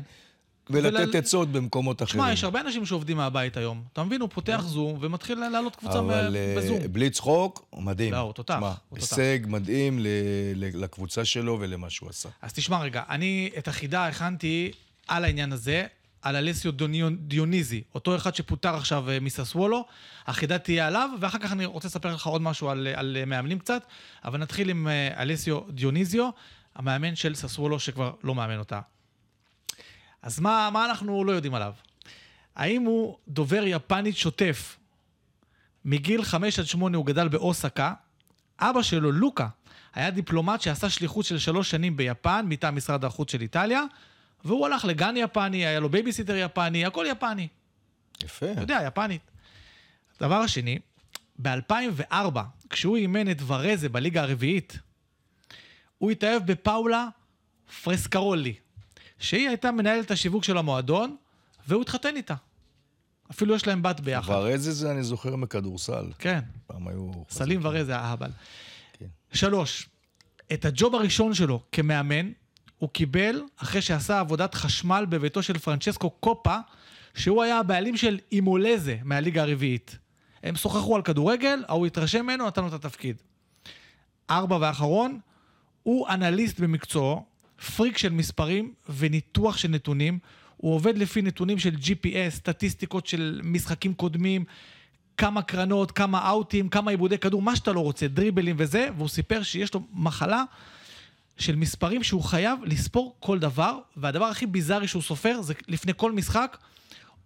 ולתת 0.71 1.09
ול- 1.09 1.17
עצות 1.17 1.49
במקומות 1.53 2.03
אחרים. 2.03 2.23
שמע, 2.25 2.33
יש 2.33 2.45
הרבה 2.45 2.61
אנשים 2.61 2.87
שעובדים 2.87 3.17
מהבית 3.17 3.57
היום. 3.57 3.83
אתה 3.93 4.05
מבין, 4.05 4.21
הוא 4.21 4.29
פותח 4.33 4.61
זום 4.67 4.99
ומתחיל 5.01 5.39
לעלות 5.39 5.77
קבוצה 5.77 5.99
אבל 5.99 6.37
אה, 6.37 6.55
בזום. 6.59 6.79
בלי 6.93 7.11
צחוק, 7.11 7.65
הוא 7.71 7.83
מדהים. 7.83 8.13
לא, 8.13 8.19
הוא 8.19 8.33
תותח, 8.33 8.57
שמע, 8.59 8.73
הוא 8.89 8.99
תותח. 8.99 9.19
הישג 9.19 9.39
מדהים 9.47 9.99
לקבוצה 10.55 11.25
שלו 11.25 11.57
ולמה 11.61 11.91
שהוא 11.91 12.09
עשה. 12.11 12.29
אז 12.43 12.53
תשמע 12.53 12.79
רגע, 12.81 13.03
אני 13.09 13.51
את 13.59 13.69
החידה 13.69 14.07
הכנתי 14.07 14.71
על 15.09 15.25
העניין 15.25 15.53
הזה, 15.53 15.87
על 16.29 16.37
אלסיו 16.37 16.73
דיוניזי, 17.19 17.83
אותו 17.95 18.17
אחד 18.17 18.35
שפוטר 18.35 18.75
עכשיו 18.75 19.11
אה, 19.11 19.21
מססוולו. 19.21 19.87
החידה 20.27 20.59
תהיה 20.59 20.87
עליו, 20.87 21.11
ואחר 21.21 21.39
כך 21.39 21.53
אני 21.53 21.65
רוצה 21.65 21.89
לספר 21.89 22.15
לך 22.15 22.27
עוד 22.27 22.43
משהו 22.43 22.71
על, 22.71 22.87
על 22.95 23.17
אה, 23.21 23.25
מאמנים 23.25 23.59
קצת, 23.59 23.83
אבל 24.25 24.39
נתחיל 24.39 24.71
עם 24.71 24.89
אה, 24.89 25.23
אלסיו 25.23 25.61
דיוניזיו, 25.69 26.31
המאמן 26.75 27.17
של 27.17 27.35
ססוולו 27.35 27.81
שכבר 27.81 28.13
לא 28.23 28.35
מאמן 28.35 28.59
אותה. 28.59 28.81
אז 30.23 30.41
מה, 30.41 30.71
מה 30.73 30.85
אנחנו 30.85 31.25
לא 31.25 31.33
יודעים 31.33 31.55
עליו? 31.55 31.73
האם 32.57 32.83
הוא 32.83 33.17
דובר 33.29 33.63
יפנית 33.67 34.17
שוטף? 34.17 34.77
מגיל 35.85 36.25
5 36.25 36.59
עד 36.59 36.67
8 36.67 36.97
הוא 36.97 37.07
גדל 37.07 37.29
באוסקה. 37.29 37.93
אבא 38.61 38.83
שלו, 38.83 39.13
לוקה, 39.13 39.49
היה 39.95 40.11
דיפלומט 40.11 40.61
שעשה 40.61 40.91
שליחות 40.91 41.25
של 41.25 41.39
שלוש 41.39 41.71
שנים 41.71 41.97
ביפן 41.97 42.47
מטעם 42.49 42.77
משרד 42.77 43.05
החוץ 43.05 43.33
של 43.33 43.41
איטליה, 43.41 43.85
והוא 44.45 44.67
הלך 44.67 44.85
לגן 44.85 45.15
יפני, 45.17 45.67
היה 45.67 45.81
לו 45.81 45.89
בייביסיטר 45.89 46.37
יפני, 46.37 46.87
הכל 46.87 47.07
יפני. 47.09 47.49
יפה. 48.25 48.53
אתה 48.53 48.61
יודע, 48.61 48.81
יפנית. 48.87 49.23
הדבר 50.21 50.35
השני, 50.35 50.79
ב-2004, 51.43 52.39
כשהוא 52.71 52.97
אימן 52.97 53.31
את 53.31 53.37
ורזה 53.47 53.89
בליגה 53.89 54.23
הרביעית, 54.23 54.79
הוא 55.99 56.11
התאהב 56.11 56.47
בפאולה 56.47 57.09
פרסקרולי, 57.83 58.55
שהיא 59.19 59.49
הייתה 59.49 59.71
מנהלת 59.73 60.11
השיווק 60.11 60.45
של 60.45 60.59
המועדון, 60.59 61.17
והוא 61.69 61.83
התחתן 61.83 62.17
איתה. 62.17 62.35
אפילו 63.31 63.55
יש 63.55 63.67
להם 63.67 63.83
בת 63.83 64.01
ביחד. 64.01 64.33
ורזה 64.33 64.73
זה 64.73 64.91
אני 64.91 65.03
זוכר 65.03 65.37
מכדורסל. 65.37 66.07
כן, 66.19 66.41
פעם 66.67 66.89
היו... 66.89 67.11
סלים 67.31 67.61
ורזה 67.63 67.97
האהבל. 67.97 68.31
כן. 68.93 69.07
שלוש, 69.33 69.89
את 70.53 70.65
הג'וב 70.65 70.95
הראשון 70.95 71.35
שלו 71.35 71.63
כמאמן, 71.73 72.31
הוא 72.79 72.89
קיבל 72.91 73.43
אחרי 73.57 73.83
שעשה 73.83 74.21
עבודת 74.21 74.55
חשמל 74.55 75.07
בביתו 75.09 75.43
של 75.43 75.59
פרנצ'סקו 75.59 76.11
קופה, 76.11 76.57
שהוא 77.15 77.43
היה 77.43 77.59
הבעלים 77.59 77.97
של 77.97 78.19
אימולזה 78.33 78.97
מהליגה 79.05 79.43
הרביעית. 79.43 79.99
הם 80.43 80.57
שוחחו 80.57 80.97
על 80.97 81.03
כדורגל, 81.03 81.65
ההוא 81.69 81.87
התרשם 81.87 82.23
ממנו, 82.23 82.47
נתן 82.47 82.63
לו 82.63 82.69
את 82.69 82.73
התפקיד. 82.73 83.17
ארבע 84.31 84.59
ואחרון, 84.61 85.21
הוא 85.83 86.09
אנליסט 86.09 86.61
במקצועו, 86.61 87.25
פריק 87.77 87.99
של 87.99 88.13
מספרים 88.13 88.73
וניתוח 88.89 89.57
של 89.57 89.69
נתונים. 89.69 90.19
הוא 90.57 90.75
עובד 90.75 90.99
לפי 90.99 91.23
נתונים 91.23 91.59
של 91.59 91.75
GPS, 91.75 92.31
סטטיסטיקות 92.31 93.07
של 93.07 93.41
משחקים 93.45 93.95
קודמים, 93.95 94.45
כמה 95.17 95.43
קרנות, 95.43 95.93
כמה 95.93 96.29
אאוטים, 96.29 96.69
כמה 96.69 96.91
עיבודי 96.91 97.19
כדור, 97.19 97.43
מה 97.43 97.57
שאתה 97.57 97.73
לא 97.73 97.81
רוצה, 97.81 98.09
דריבלים 98.09 98.57
וזה, 98.59 98.89
והוא 98.97 99.09
סיפר 99.09 99.43
שיש 99.43 99.75
לו 99.75 99.81
מחלה 99.93 100.45
של 101.39 101.57
מספרים 101.57 102.03
שהוא 102.03 102.23
חייב 102.23 102.59
לספור 102.65 103.17
כל 103.21 103.39
דבר, 103.39 103.79
והדבר 103.97 104.25
הכי 104.25 104.47
ביזארי 104.47 104.89
שהוא 104.89 105.03
סופר 105.03 105.43
זה 105.43 105.55
לפני 105.69 105.93
כל 105.97 106.13
משחק, 106.13 106.59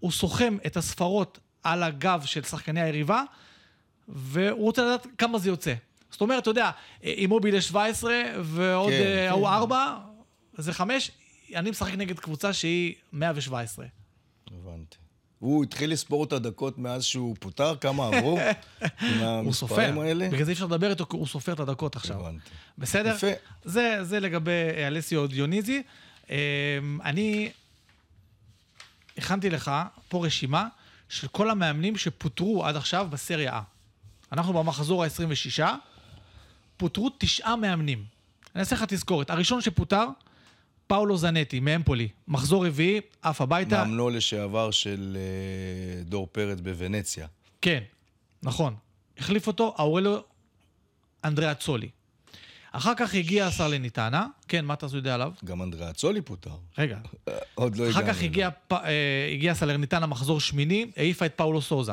הוא 0.00 0.10
סוכם 0.12 0.56
את 0.66 0.76
הספרות 0.76 1.38
על 1.62 1.82
הגב 1.82 2.22
של 2.24 2.42
שחקני 2.42 2.82
היריבה, 2.82 3.22
והוא 4.08 4.64
רוצה 4.64 4.82
לדעת 4.82 5.06
כמה 5.18 5.38
זה 5.38 5.48
יוצא. 5.48 5.74
זאת 6.10 6.20
אומרת, 6.20 6.42
אתה 6.42 6.50
יודע, 6.50 6.70
אימובילה 7.02 7.60
17 7.60 8.22
ועוד 8.42 8.90
כן, 8.90 9.02
אה, 9.02 9.28
ההוא 9.30 9.46
כן. 9.46 9.52
4, 9.52 9.98
זה 10.58 10.72
5, 10.72 11.10
אני 11.54 11.70
משחק 11.70 11.92
נגד 11.94 12.18
קבוצה 12.18 12.52
שהיא 12.52 12.94
117. 13.12 13.86
הבנתי. 14.46 15.01
הוא 15.42 15.64
התחיל 15.64 15.92
לספור 15.92 16.24
את 16.24 16.32
הדקות 16.32 16.78
מאז 16.78 17.04
שהוא 17.04 17.36
פוטר, 17.40 17.76
כמה 17.76 18.06
עברו? 18.06 18.38
עם 18.82 19.22
המספרים 19.22 19.98
האלה? 19.98 20.28
בגלל 20.28 20.44
זה 20.44 20.50
אי 20.50 20.52
אפשר 20.52 20.66
לדבר 20.66 20.90
איתו, 20.90 21.06
הוא 21.12 21.26
סופר 21.26 21.52
את 21.52 21.60
הדקות 21.60 21.96
עכשיו. 21.96 22.20
הבנתי. 22.20 22.50
בסדר? 22.78 23.14
יפה. 23.16 23.26
זה, 23.64 23.98
זה 24.02 24.20
לגבי 24.20 24.50
אלסיו 24.86 25.26
דיוניזי. 25.26 25.82
אה, 26.30 26.36
אני 27.04 27.50
הכנתי 29.18 29.50
לך 29.50 29.70
פה 30.08 30.26
רשימה 30.26 30.68
של 31.08 31.28
כל 31.28 31.50
המאמנים 31.50 31.96
שפוטרו 31.96 32.66
עד 32.66 32.76
עכשיו 32.76 33.08
בסריה 33.10 33.58
A. 33.58 33.62
אנחנו 34.32 34.52
במחזור 34.52 35.04
ה-26, 35.04 35.62
פוטרו 36.76 37.10
תשעה 37.18 37.56
מאמנים. 37.56 38.04
אני 38.54 38.60
אעשה 38.60 38.76
לך 38.76 38.84
תזכורת. 38.88 39.30
הראשון 39.30 39.60
שפוטר, 39.60 40.06
פאולו 40.92 41.16
זנטי, 41.16 41.60
מאמפולי. 41.60 42.08
מחזור 42.28 42.66
רביעי, 42.66 43.00
עף 43.22 43.40
הביתה. 43.40 43.84
מאמנו 43.84 44.10
לשעבר 44.10 44.70
של 44.70 45.16
אה, 45.16 46.02
דור 46.04 46.28
פרץ 46.32 46.60
בוונציה. 46.60 47.26
כן, 47.60 47.80
נכון. 48.42 48.74
החליף 49.18 49.46
אותו 49.46 49.74
אאורלו 49.78 50.24
אנדריאה 51.24 51.54
צולי. 51.54 51.88
אחר 52.72 52.92
כך 52.96 53.14
הגיע 53.14 53.46
השר 53.46 53.68
לניטנה. 53.68 54.26
כן, 54.48 54.64
מה 54.64 54.74
אתה 54.74 54.86
יודע 54.92 55.14
עליו? 55.14 55.32
גם 55.44 55.62
אנדריאה 55.62 55.92
צולי 55.92 56.20
פוטר. 56.20 56.50
רגע. 56.78 56.98
עוד 57.54 57.76
לא 57.76 57.90
אחר 57.90 57.98
הגענו. 57.98 58.14
כך 58.14 58.22
הגיע, 58.22 58.50
פ- 58.68 58.72
אה, 58.72 59.30
הגיע 59.32 59.54
סלרניטנה 59.54 60.06
מחזור 60.06 60.40
שמיני, 60.40 60.90
העיפה 60.96 61.26
את 61.26 61.32
פאולו 61.36 61.62
סוזה. 61.62 61.92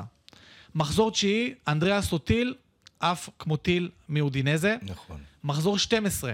מחזור 0.76 1.12
תשיעי, 1.12 1.54
אנדריאה 1.68 2.02
סוטיל, 2.02 2.56
עף 3.00 3.30
כמו 3.40 3.58
טיל 3.58 3.90
מאודינזה. 4.10 4.76
נכון. 4.82 5.22
מחזור 5.44 5.78
12, 5.78 6.34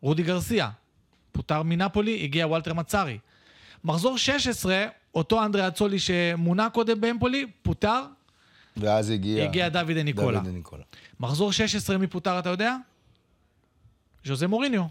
רודי 0.00 0.22
גרסיה, 0.22 0.70
פוטר 1.38 1.62
מנפולי, 1.62 2.24
הגיע 2.24 2.46
וולטר 2.46 2.74
מצארי. 2.74 3.18
מחזור 3.84 4.18
16, 4.18 4.86
אותו 5.14 5.44
אנדריאצולי 5.44 5.98
שמונה 5.98 6.70
קודם 6.70 7.00
באמפולי, 7.00 7.46
פוטר, 7.62 8.04
ואז 8.76 9.10
הגיע... 9.10 9.44
הגיע 9.44 9.68
דוד 9.68 9.90
ניקולה. 9.90 10.40
דוד 10.40 10.48
ניקולה. 10.48 10.82
מחזור 11.20 11.52
16, 11.52 11.98
מי 11.98 12.06
פוטר, 12.06 12.38
אתה 12.38 12.48
יודע? 12.48 12.76
ז'וזה 14.24 14.46
מוריניו. 14.48 14.82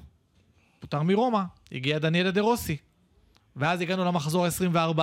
פוטר 0.80 1.02
מרומא, 1.02 1.42
הגיע 1.72 2.00
דניאלה 2.00 2.32
דה 2.32 2.42
רוסי. 2.42 2.78
ואז 3.56 3.82
הגענו 3.82 4.06
למחזור 4.06 4.46
ה-24, 4.46 5.00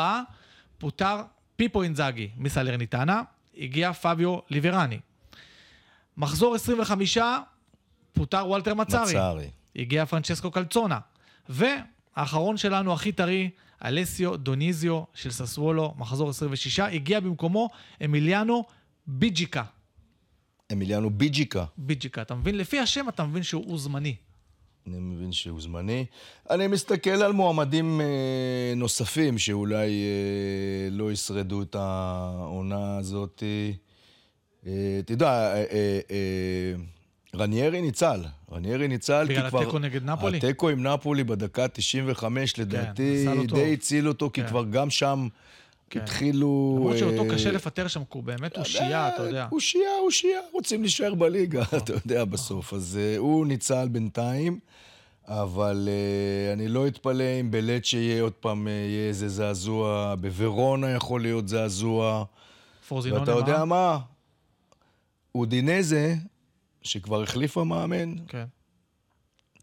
פוטר 0.79 1.23
פיפו 1.57 1.83
אינזאגי 1.83 2.31
מסלרניטנה, 2.37 3.23
הגיע 3.59 3.93
פביו 3.93 4.39
ליברני. 4.51 4.99
מחזור 6.17 6.55
25, 6.55 7.19
פוטר 8.13 8.47
וולטר 8.47 8.75
מצארי. 8.75 9.11
מצארי. 9.11 9.51
הגיע 9.77 10.07
פרנצ'סקו 10.07 10.51
קלצונה. 10.51 10.99
והאחרון 11.49 12.57
שלנו, 12.57 12.93
הכי 12.93 13.13
טרי, 13.13 13.51
אלסיו 13.85 14.37
דיוניזי 14.37 15.03
של 15.15 15.31
ססוולו, 15.31 15.95
מחזור 15.99 16.31
26, 16.31 16.81
הגיע 16.81 17.21
במקומו 17.21 17.71
אמיליאנו 18.05 18.65
ביג'יקה. 19.07 19.63
אמיליאנו 20.73 21.11
ביג'יקה. 21.11 21.65
ביג'יקה, 21.79 22.23
אתה 22.23 22.35
מבין? 22.35 22.59
לפי 22.59 22.79
השם 22.79 23.09
אתה 23.09 23.25
מבין 23.25 23.43
שהוא 23.43 23.79
זמני. 23.79 24.17
אני 24.87 24.99
מבין 24.99 25.33
שהוא 25.33 25.61
זמני. 25.61 26.07
אני 26.51 26.67
מסתכל 26.67 27.11
על 27.11 27.33
מועמדים 27.33 28.01
אה, 28.01 28.73
נוספים 28.77 29.39
שאולי 29.39 29.91
אה, 30.05 30.89
לא 30.91 31.13
ישרדו 31.13 31.63
את 31.63 31.75
העונה 31.75 32.97
הזאת. 32.97 33.43
אה, 34.67 34.71
אתה 34.99 35.13
יודע, 35.13 35.29
אה, 35.29 35.55
אה, 35.55 36.01
אה, 36.11 36.75
רניירי 37.35 37.81
ניצל. 37.83 38.21
רניירי 38.53 38.89
ניצל 38.89 39.25
בגלל 39.29 39.43
כי 39.43 39.49
כבר... 39.49 39.61
התיקו 39.61 39.79
נגד 39.79 40.05
נפולי? 40.05 40.39
התיקו 40.39 40.69
עם 40.69 40.87
נפולי 40.87 41.25
בדקה 41.25 41.69
95, 41.69 42.59
לדעתי, 42.59 43.21
עשה 43.21 43.35
לו 43.35 43.47
טוב. 43.47 43.59
די 43.59 43.73
הציל 43.73 44.09
אותו, 44.09 44.31
כי 44.33 44.43
כן. 44.43 44.49
כבר 44.49 44.65
גם 44.65 44.91
שם 44.91 45.29
כן. 45.91 46.01
התחילו... 46.01 46.75
למרות 46.79 46.99
שאותו 46.99 47.25
אה, 47.25 47.35
קשה 47.35 47.53
לפטר 47.53 47.89
שם, 47.89 48.01
כי 48.01 48.19
הוא 48.19 48.23
באמת 48.23 48.59
אושייה, 48.59 49.09
אתה 49.09 49.23
יודע. 49.23 49.49
אושייה, 49.53 49.91
אושייה, 50.05 50.41
רוצים 50.53 50.83
להישאר 50.83 51.15
בליגה, 51.15 51.63
אתה 51.77 51.93
יודע, 51.93 52.25
בסוף. 52.25 52.75
אז 52.75 52.99
אה, 53.03 53.19
הוא 53.19 53.47
ניצל 53.47 53.89
בינתיים, 53.89 54.59
אבל 55.29 55.89
אה, 55.91 56.53
אני 56.53 56.69
לא 56.69 56.87
אתפלא 56.87 57.41
אם 57.41 57.51
בלט 57.51 57.85
שיהיה 57.85 58.23
עוד 58.23 58.33
פעם, 58.33 58.69
אה, 58.69 58.73
יהיה 58.73 59.09
איזה 59.09 59.29
זעזוע, 59.29 60.15
בוורונה 60.21 60.91
יכול 60.91 61.21
להיות 61.21 61.49
זעזוע. 61.49 62.25
פורזינון 62.89 63.21
ואתה 63.21 63.33
יודע? 63.33 63.65
מה? 63.65 63.99
אודינזה, 65.35 66.15
שכבר 66.85 67.23
החליפה 67.23 67.65
מאמן, 67.65 68.15
כן. 68.29 68.45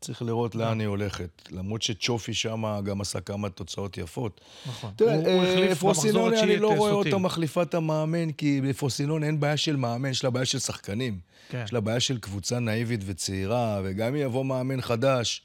צריך 0.02 0.22
לראות 0.22 0.56
לאן 0.56 0.80
היא 0.80 0.88
הולכת. 0.88 1.50
למרות 1.52 1.82
שצ'ופי 1.82 2.34
שם 2.34 2.64
גם 2.84 3.02
עשה 3.02 3.22
כמה 3.22 3.50
תוצאות 3.50 3.98
יפות. 3.98 4.42
נכון. 4.68 4.92
תראה, 4.96 5.16
הוא- 5.16 5.24
הוא 5.28 5.44
אה, 5.44 5.56
במחזור 5.56 5.76
פרוסינון, 5.76 6.34
אני 6.34 6.58
לא 6.58 6.72
אה, 6.72 6.78
רואה 6.78 6.92
סוטיל. 6.92 7.14
אותה 7.14 7.24
מחליפה 7.24 7.62
את 7.62 7.74
המאמן, 7.74 8.32
כי 8.32 8.62
לפרוסינון 8.62 9.24
אין 9.24 9.40
בעיה 9.40 9.58
של 9.58 9.76
מאמן, 9.76 10.10
יש 10.10 10.24
לה 10.24 10.30
בעיה 10.30 10.46
של 10.46 10.60
שחקנים. 10.60 11.20
כן. 11.50 11.62
יש 11.66 11.74
לה 11.74 11.80
בעיה 11.80 12.00
של 12.00 12.18
קבוצה 12.18 12.60
נאיבית 12.60 13.00
וצעירה, 13.06 13.82
וגם 13.84 14.08
אם 14.08 14.16
יבוא 14.16 14.46
מאמן 14.46 14.82
חדש, 14.82 15.42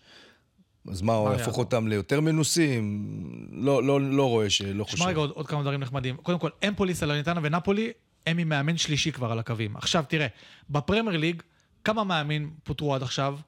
אז 0.90 1.02
מה, 1.02 1.14
הוא 1.14 1.30
יהפוך? 1.32 1.58
אותם 1.58 1.88
ליותר 1.88 2.20
מנוסים? 2.20 3.06
לא, 3.52 3.82
לא, 3.82 4.00
לא 4.00 4.28
רואה 4.28 4.50
שלא 4.50 4.84
חושב. 4.84 4.96
שמע 4.96 5.06
רגע 5.06 5.18
עוד, 5.18 5.30
עוד 5.30 5.46
כמה 5.46 5.62
דברים 5.62 5.80
נחמדים. 5.80 6.16
קודם 6.16 6.38
כל, 6.38 6.50
אמפולי, 6.68 6.94
סלרניטנה 6.94 7.40
ונפולי, 7.42 7.92
הם 8.26 8.38
עם 8.38 8.48
מאמן 8.48 8.76
שלישי 8.76 9.12
כבר 9.12 9.32
על 9.32 9.38
הקווים. 9.38 9.76
עכשיו, 9.76 10.04
תראה, 10.08 10.26
בפרמייר 10.70 11.16
ליג, 11.16 11.42
כמה 11.86 12.04
מאמנים 12.04 12.54
פוטרו 12.64 12.94
עד 12.94 13.02
עכשיו? 13.02 13.38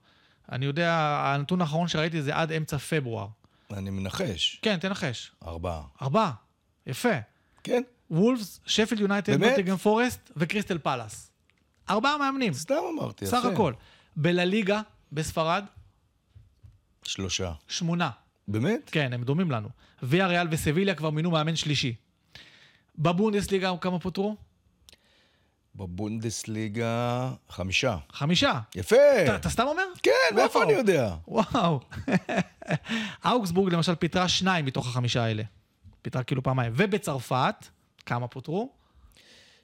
אני 0.52 0.66
יודע, 0.66 1.20
הנתון 1.24 1.60
האחרון 1.60 1.88
שראיתי 1.88 2.22
זה 2.22 2.36
עד 2.36 2.52
אמצע 2.52 2.78
פברואר. 2.78 3.26
אני 3.72 3.90
מנחש. 3.90 4.58
כן, 4.62 4.76
תנחש. 4.76 5.32
ארבעה. 5.46 5.82
ארבעה. 6.02 6.32
יפה. 6.86 7.18
כן? 7.64 7.82
וולפס, 8.10 8.60
שפילד 8.66 9.00
יונייטד? 9.00 9.44
נוטיגן 9.44 9.76
פורסט 9.76 10.30
וקריסטל 10.36 10.78
פלאס. 10.78 11.30
ארבעה 11.90 12.18
מאמנים, 12.18 12.52
סתם 12.52 12.74
אמרתי, 12.94 13.26
סך 13.26 13.38
יפה. 13.38 13.52
הכל. 13.52 13.72
בלליגה, 14.16 14.80
בספרד, 15.12 15.64
שלושה. 17.02 17.52
שמונה. 17.68 18.10
באמת? 18.48 18.90
כן, 18.92 19.12
הם 19.12 19.24
דומים 19.24 19.50
לנו. 19.50 19.68
ויה 20.02 20.26
ריאל 20.26 20.48
וסביליה 20.50 20.94
כבר 20.94 21.10
מינו 21.10 21.30
מאמן 21.30 21.56
שלישי. 21.56 21.94
בבונדסליגה 22.98 23.72
כמה 23.80 23.98
פוטרו? 23.98 24.36
בבונדסליגה, 25.78 27.30
חמישה. 27.50 27.96
חמישה. 28.12 28.60
יפה! 28.74 28.96
אתה- 29.36 29.50
סתם 29.50 29.66
אומר? 29.66 29.82
כן, 30.02 30.10
מאיפה. 30.34 30.62
אני 30.62 30.72
יודע? 30.72 31.14
וואו. 31.28 31.80
אוגסבורג 33.24 33.74
למשל 33.74 33.94
פיטרה 33.94 34.28
שניים 34.28 34.64
מתוך 34.64 34.86
החמישה 34.88 35.24
האלה. 35.24 35.42
פיטרה 36.02 36.22
כאילו 36.22 36.42
פעמיים. 36.42 36.72
ובצרפת, 36.76 37.54
כמה 38.06 38.28
פוטרו? 38.28 38.72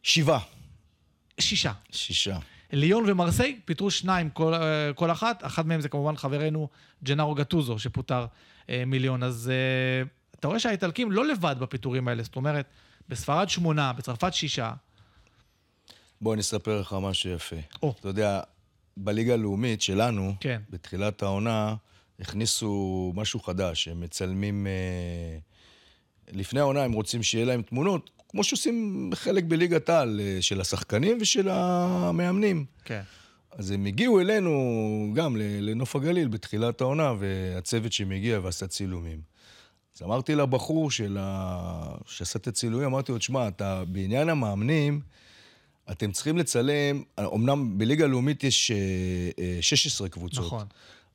שבעה. 0.03 0.41
שישה. 1.41 1.73
שישה. 1.91 2.39
ליון 2.73 3.05
ומרסיי 3.11 3.61
פיטרו 3.65 3.91
שניים 3.91 4.31
כל, 4.31 4.55
אה, 4.55 4.91
כל 4.95 5.11
אחת, 5.11 5.45
אחת 5.47 5.65
מהם 5.65 5.81
זה 5.81 5.89
כמובן 5.89 6.17
חברנו 6.17 6.69
ג'נארו 7.05 7.35
גטוזו 7.35 7.79
שפוטר 7.79 8.27
אה, 8.71 8.83
מיליון. 8.87 9.23
אז 9.23 9.51
אה, 9.53 10.07
אתה 10.41 10.49
רואה 10.49 10.59
שהאיטלקים 10.61 11.13
לא 11.13 11.27
לבד 11.27 11.57
בפיטורים 11.59 12.09
האלה, 12.09 12.23
זאת 12.23 12.37
אומרת, 12.37 12.67
בספרד 13.09 13.49
שמונה, 13.49 13.93
בצרפת 13.93 14.35
שישה. 14.35 14.73
בוא 16.25 16.35
אני 16.35 16.41
אספר 16.41 16.81
לך 16.81 16.97
משהו 17.01 17.31
יפה. 17.31 17.57
או. 17.83 17.95
אתה 18.01 18.09
יודע, 18.09 18.41
בליגה 18.97 19.35
הלאומית 19.35 19.83
שלנו, 19.83 20.35
כן. 20.41 20.61
בתחילת 20.71 21.23
העונה, 21.23 21.75
הכניסו 22.21 23.13
משהו 23.15 23.41
חדש. 23.41 23.89
הם 23.89 24.01
מצלמים... 24.01 24.67
אה, 24.67 25.39
לפני 26.33 26.61
העונה 26.61 26.83
הם 26.83 26.93
רוצים 26.93 27.23
שיהיה 27.23 27.45
להם 27.45 27.63
תמונות, 27.63 28.11
כמו 28.29 28.45
שעושים 28.45 29.11
חלק 29.15 29.45
בליגת 29.45 29.89
העל, 29.89 30.21
אה, 30.21 30.43
של 30.43 30.61
השחקנים 30.61 31.19
ושל 31.21 31.49
המאמנים. 31.49 32.65
כן. 32.85 33.03
אז 33.53 33.71
הם 33.71 33.87
הגיעו 33.87 34.21
אלינו 34.21 34.53
גם 35.15 35.37
לנוף 35.37 35.97
הגליל 35.97 36.29
בתחילת 36.29 36.81
העונה, 36.81 37.13
והצוות 37.19 37.93
שמגיע 37.93 38.41
ועשה 38.43 38.67
צילומים. 38.67 39.21
אז 39.97 40.03
אמרתי 40.03 40.35
לבחור 40.35 40.91
של 40.91 41.17
ה... 41.21 41.95
שעשה 42.07 42.39
את 42.39 42.47
הצילומים, 42.47 42.87
אמרתי 42.87 43.13
לו, 43.13 43.19
תשמע, 43.19 43.49
אתה 43.49 43.85
בעניין 43.85 44.29
המאמנים, 44.29 45.01
אתם 45.91 46.13
צריכים 46.13 46.39
לצלם, 46.39 47.03
אמנם 47.21 47.79
בליגה 47.79 48.05
הלאומית 48.05 48.45
יש 48.45 48.71
אה, 48.71 48.77
אה, 49.39 49.59
16 49.61 50.09
קבוצות. 50.09 50.45
נכון. 50.47 50.67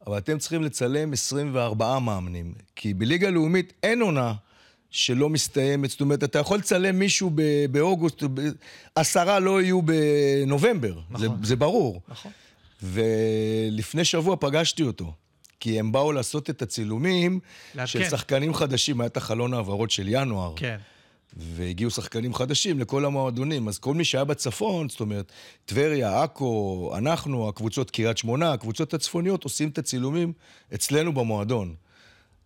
אבל 0.07 0.17
אתם 0.17 0.37
צריכים 0.39 0.63
לצלם 0.63 1.13
24 1.13 1.99
מאמנים. 1.99 2.53
כי 2.75 2.93
בליגה 2.93 3.27
הלאומית 3.27 3.73
אין 3.83 4.01
עונה 4.01 4.33
שלא 4.89 5.29
מסתיימת. 5.29 5.89
זאת 5.89 6.01
אומרת, 6.01 6.23
אתה 6.23 6.39
יכול 6.39 6.57
לצלם 6.57 6.99
מישהו 6.99 7.31
ב- 7.35 7.65
באוגוסט, 7.71 8.23
ב- 8.23 8.39
עשרה 8.95 9.39
לא 9.39 9.61
יהיו 9.61 9.81
בנובמבר. 9.81 10.99
נכון. 11.09 11.19
זה, 11.41 11.47
זה 11.47 11.55
ברור. 11.55 12.01
נכון. 12.07 12.31
ולפני 12.83 14.05
שבוע 14.05 14.35
פגשתי 14.39 14.83
אותו. 14.83 15.13
כי 15.59 15.79
הם 15.79 15.91
באו 15.91 16.11
לעשות 16.11 16.49
את 16.49 16.61
הצילומים 16.61 17.39
לעדכן. 17.75 17.99
של 18.03 18.09
שחקנים 18.09 18.53
חדשים, 18.53 19.01
היה 19.01 19.07
את 19.07 19.17
החלון 19.17 19.53
העברות 19.53 19.91
של 19.91 20.05
ינואר. 20.07 20.53
כן. 20.55 20.77
והגיעו 21.37 21.91
שחקנים 21.91 22.33
חדשים 22.33 22.79
לכל 22.79 23.05
המועדונים. 23.05 23.67
אז 23.67 23.79
כל 23.79 23.93
מי 23.93 24.05
שהיה 24.05 24.23
בצפון, 24.23 24.89
זאת 24.89 24.99
אומרת, 24.99 25.31
טבריה, 25.65 26.23
עכו, 26.23 26.93
אנחנו, 26.97 27.49
הקבוצות 27.49 27.91
קריית 27.91 28.17
שמונה, 28.17 28.53
הקבוצות 28.53 28.93
הצפוניות, 28.93 29.43
עושים 29.43 29.69
את 29.69 29.77
הצילומים 29.77 30.33
אצלנו 30.73 31.13
במועדון. 31.13 31.75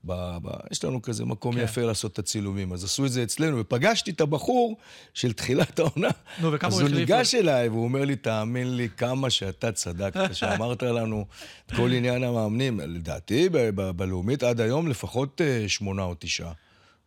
ב, 0.06 0.38
ב, 0.44 0.50
יש 0.72 0.84
לנו 0.84 1.02
כזה 1.02 1.25
מקום 1.25 1.56
כן. 1.56 1.62
יפה 1.62 1.82
לעשות 1.82 2.13
את 2.13 2.20
הצילומים, 2.20 2.74
אז 2.74 2.84
עשו 2.84 3.06
את 3.06 3.12
זה 3.12 3.24
אצלנו, 3.24 3.58
ופגשתי 3.60 4.12
את 4.12 4.22
הבחור 4.22 4.78
של 5.13 5.34
תחילת 5.34 5.80
העונה. 5.80 6.10
נו, 6.41 6.54
וכמה 6.54 6.67
אז 6.67 6.74
הוא 6.74 6.82
הוא 6.82 6.89
החליף 6.89 7.10
ניגש 7.10 7.36
אליי, 7.36 7.69
והוא 7.69 7.84
אומר 7.84 8.06
לי, 8.06 8.15
תאמין 8.15 8.76
לי, 8.76 8.89
כמה 8.98 9.30
שאתה 9.30 9.72
צדקת, 9.72 10.36
שאמרת 10.36 10.84
לנו 10.84 11.26
את 11.65 11.72
כל 11.72 11.91
עניין 11.91 12.24
המאמנים. 12.24 12.80
לדעתי, 12.80 13.50
ב- 13.50 13.58
ב- 13.58 13.91
בלאומית 13.91 14.43
עד 14.43 14.62
היום 14.62 14.88
לפחות 14.88 15.41
אה, 15.41 15.69
שמונה 15.69 16.04
או 16.04 16.15
תשעה 16.19 16.54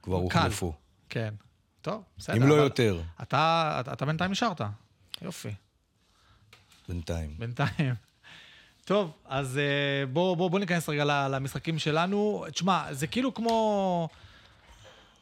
כבר. 0.02 0.16
הוחלפו. 0.16 0.72
כן. 1.08 1.34
טוב, 1.86 2.02
בסדר. 2.18 2.36
אם 2.36 2.48
לא 2.48 2.54
יותר, 2.54 3.00
אתה, 3.22 3.76
אתה, 3.80 3.92
אתה 3.92 4.06
בינתיים 4.06 4.30
נשארת. 4.30 4.60
יופי. 5.22 5.54
בינתיים. 6.88 7.34
בינתיים. 7.38 7.94
טוב, 8.84 9.12
אז 9.24 9.58
אה, 9.58 10.06
בוא, 10.06 10.36
בוא, 10.36 10.50
בוא 10.50 10.58
ניכנס 10.58 10.88
רגע 10.88 11.04
למשחקים 11.28 11.78
שלנו. 11.78 12.44
תשמע, 12.52 12.92
זה 12.92 13.06
כאילו 13.06 13.34
כמו 13.34 14.08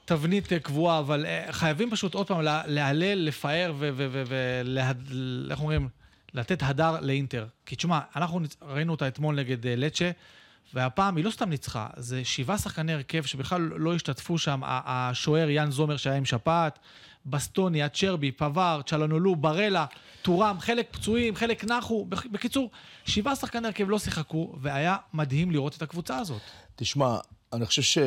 תבנית 0.04 0.52
קבועה, 0.52 0.98
אבל 0.98 1.26
אה, 1.26 1.46
חייבים 1.50 1.90
פשוט 1.90 2.14
עוד 2.14 2.26
פעם 2.26 2.40
לה- 2.40 2.62
להלל, 2.66 3.18
לפאר 3.18 3.72
ואיך 3.78 5.60
אומרים? 5.60 5.88
לתת 6.34 6.62
הדר 6.62 7.00
לאינטר. 7.00 7.46
כי 7.66 7.76
תשמע, 7.76 8.00
אנחנו 8.16 8.40
ראינו 8.62 8.92
אותה 8.92 9.08
אתמול 9.08 9.34
נגד 9.34 9.66
אה, 9.66 9.76
לצ'ה, 9.76 10.10
והפעם 10.74 11.16
היא 11.16 11.24
לא 11.24 11.30
סתם 11.30 11.48
ניצחה, 11.48 11.86
זה 11.96 12.24
שבעה 12.24 12.58
שחקני 12.58 12.92
הרכב 12.92 13.22
שבכלל 13.22 13.60
לא 13.60 13.94
השתתפו 13.94 14.38
שם, 14.38 14.60
השוער 14.64 15.50
יאן 15.50 15.70
זומר 15.70 15.96
שהיה 15.96 16.16
עם 16.16 16.24
שפעת, 16.24 16.78
בסטוניה, 17.26 17.88
צ'רבי, 17.88 18.32
פבר, 18.32 18.80
צ'לנולו, 18.86 19.36
ברלה, 19.36 19.86
טורם, 20.22 20.56
חלק 20.60 20.88
פצועים, 20.90 21.36
חלק 21.36 21.64
נחו. 21.64 22.06
בקיצור, 22.06 22.70
שבעה 23.04 23.36
שחקני 23.36 23.66
הרכב 23.66 23.88
לא 23.88 23.98
שיחקו, 23.98 24.54
והיה 24.60 24.96
מדהים 25.14 25.50
לראות 25.50 25.76
את 25.76 25.82
הקבוצה 25.82 26.18
הזאת. 26.18 26.40
תשמע, 26.76 27.16
אני 27.52 27.66
חושב 27.66 28.00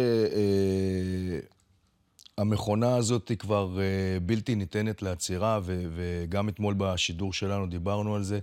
שהמכונה 2.37 2.95
הזאת 2.95 3.29
היא 3.29 3.37
כבר 3.37 3.79
אה, 3.79 4.19
בלתי 4.19 4.55
ניתנת 4.55 5.01
לעצירה, 5.01 5.59
וגם 5.63 6.49
אתמול 6.49 6.75
בשידור 6.77 7.33
שלנו 7.33 7.67
דיברנו 7.67 8.15
על 8.15 8.23
זה, 8.23 8.39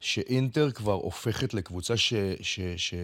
שאינטר 0.00 0.70
כבר 0.70 0.92
הופכת 0.92 1.54
לקבוצה 1.54 1.96
ש- 1.96 2.14
ש- 2.40 2.60
ש- 2.76 2.94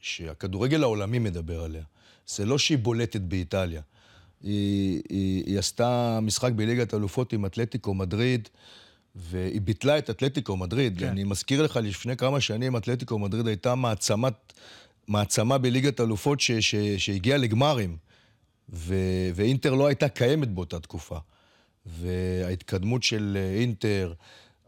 שהכדורגל 0.00 0.82
העולמי 0.82 1.18
מדבר 1.18 1.64
עליה. 1.64 1.82
זה 2.26 2.44
לא 2.44 2.58
שהיא 2.58 2.78
בולטת 2.78 3.20
באיטליה. 3.20 3.82
היא, 4.42 5.02
היא, 5.08 5.44
היא 5.46 5.58
עשתה 5.58 6.18
משחק 6.22 6.52
בליגת 6.52 6.94
אלופות 6.94 7.32
עם 7.32 7.46
אתלטיקו 7.46 7.94
מדריד, 7.94 8.48
והיא 9.14 9.60
ביטלה 9.60 9.98
את 9.98 10.10
אתלטיקו 10.10 10.56
מדריד. 10.56 10.98
כן. 10.98 11.04
כן. 11.04 11.10
אני 11.10 11.24
מזכיר 11.24 11.62
לך, 11.62 11.76
לפני 11.76 12.16
כמה 12.16 12.40
שנים 12.40 12.76
אתלטיקו 12.76 13.18
מדריד 13.18 13.46
הייתה 13.46 13.74
מעצמת, 13.74 14.52
מעצמה 15.08 15.58
בליגת 15.58 16.00
אלופות 16.00 16.40
ש, 16.40 16.50
ש, 16.52 16.74
שהגיעה 16.74 17.38
לגמרים, 17.38 17.96
ו, 18.72 18.94
ואינטר 19.34 19.74
לא 19.74 19.86
הייתה 19.86 20.08
קיימת 20.08 20.48
באותה 20.48 20.80
תקופה. 20.80 21.18
וההתקדמות 21.86 23.02
של 23.02 23.38
אה, 23.40 23.60
אינטר, 23.60 24.12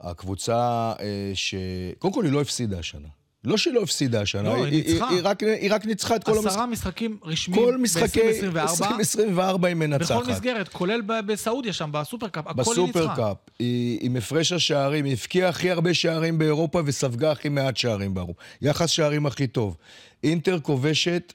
הקבוצה 0.02 0.92
אה, 1.00 1.30
ש... 1.34 1.54
קודם 1.98 2.14
כל, 2.14 2.24
היא 2.24 2.32
לא 2.32 2.40
הפסידה 2.40 2.78
השנה. 2.78 3.08
לא 3.44 3.56
שהיא 3.56 3.74
לא 3.74 3.82
הפסידה 3.82 4.20
השנה, 4.20 4.42
לא, 4.42 4.64
היא 4.64 4.74
ניצחה. 4.74 5.08
היא, 5.08 5.16
היא, 5.16 5.22
רק, 5.24 5.42
היא 5.42 5.74
רק 5.74 5.86
ניצחה 5.86 6.16
את 6.16 6.24
כל 6.24 6.30
המשחקים. 6.30 6.48
עשרה 6.48 6.66
משחקים 6.66 7.18
רשמיים 7.24 7.62
כל 7.62 7.78
משחקי 7.78 8.20
ב-2024, 8.20 8.58
2024 8.58 9.68
היא 9.68 9.76
מנצחת. 9.76 10.20
בכל 10.20 10.32
מסגרת, 10.32 10.68
כולל 10.68 11.00
בסעודיה 11.26 11.72
שם, 11.72 11.90
בסופרקאפ, 11.92 12.46
הכל 12.46 12.60
היא 12.76 12.86
ניצחה. 12.86 13.00
בסופרקאפ, 13.00 13.36
היא 13.58 13.98
עם 14.02 14.16
הפרש 14.16 14.52
השערים, 14.52 15.04
היא 15.04 15.12
הבקיעה 15.12 15.48
הכי 15.48 15.70
הרבה 15.70 15.94
שערים 15.94 16.38
באירופה 16.38 16.80
וספגה 16.84 17.32
הכי 17.32 17.48
מעט 17.48 17.76
שערים 17.76 18.14
באירופה. 18.14 18.42
יחס 18.62 18.90
שערים 18.90 19.26
הכי 19.26 19.46
טוב. 19.46 19.76
אינטר 20.24 20.60
כובשת 20.60 21.32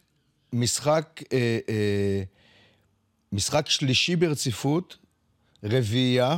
משחק, 0.53 1.23
אה, 1.33 1.59
אה, 1.69 2.23
משחק 3.31 3.69
שלישי 3.69 4.15
ברציפות, 4.15 4.97
רביעייה. 5.63 6.37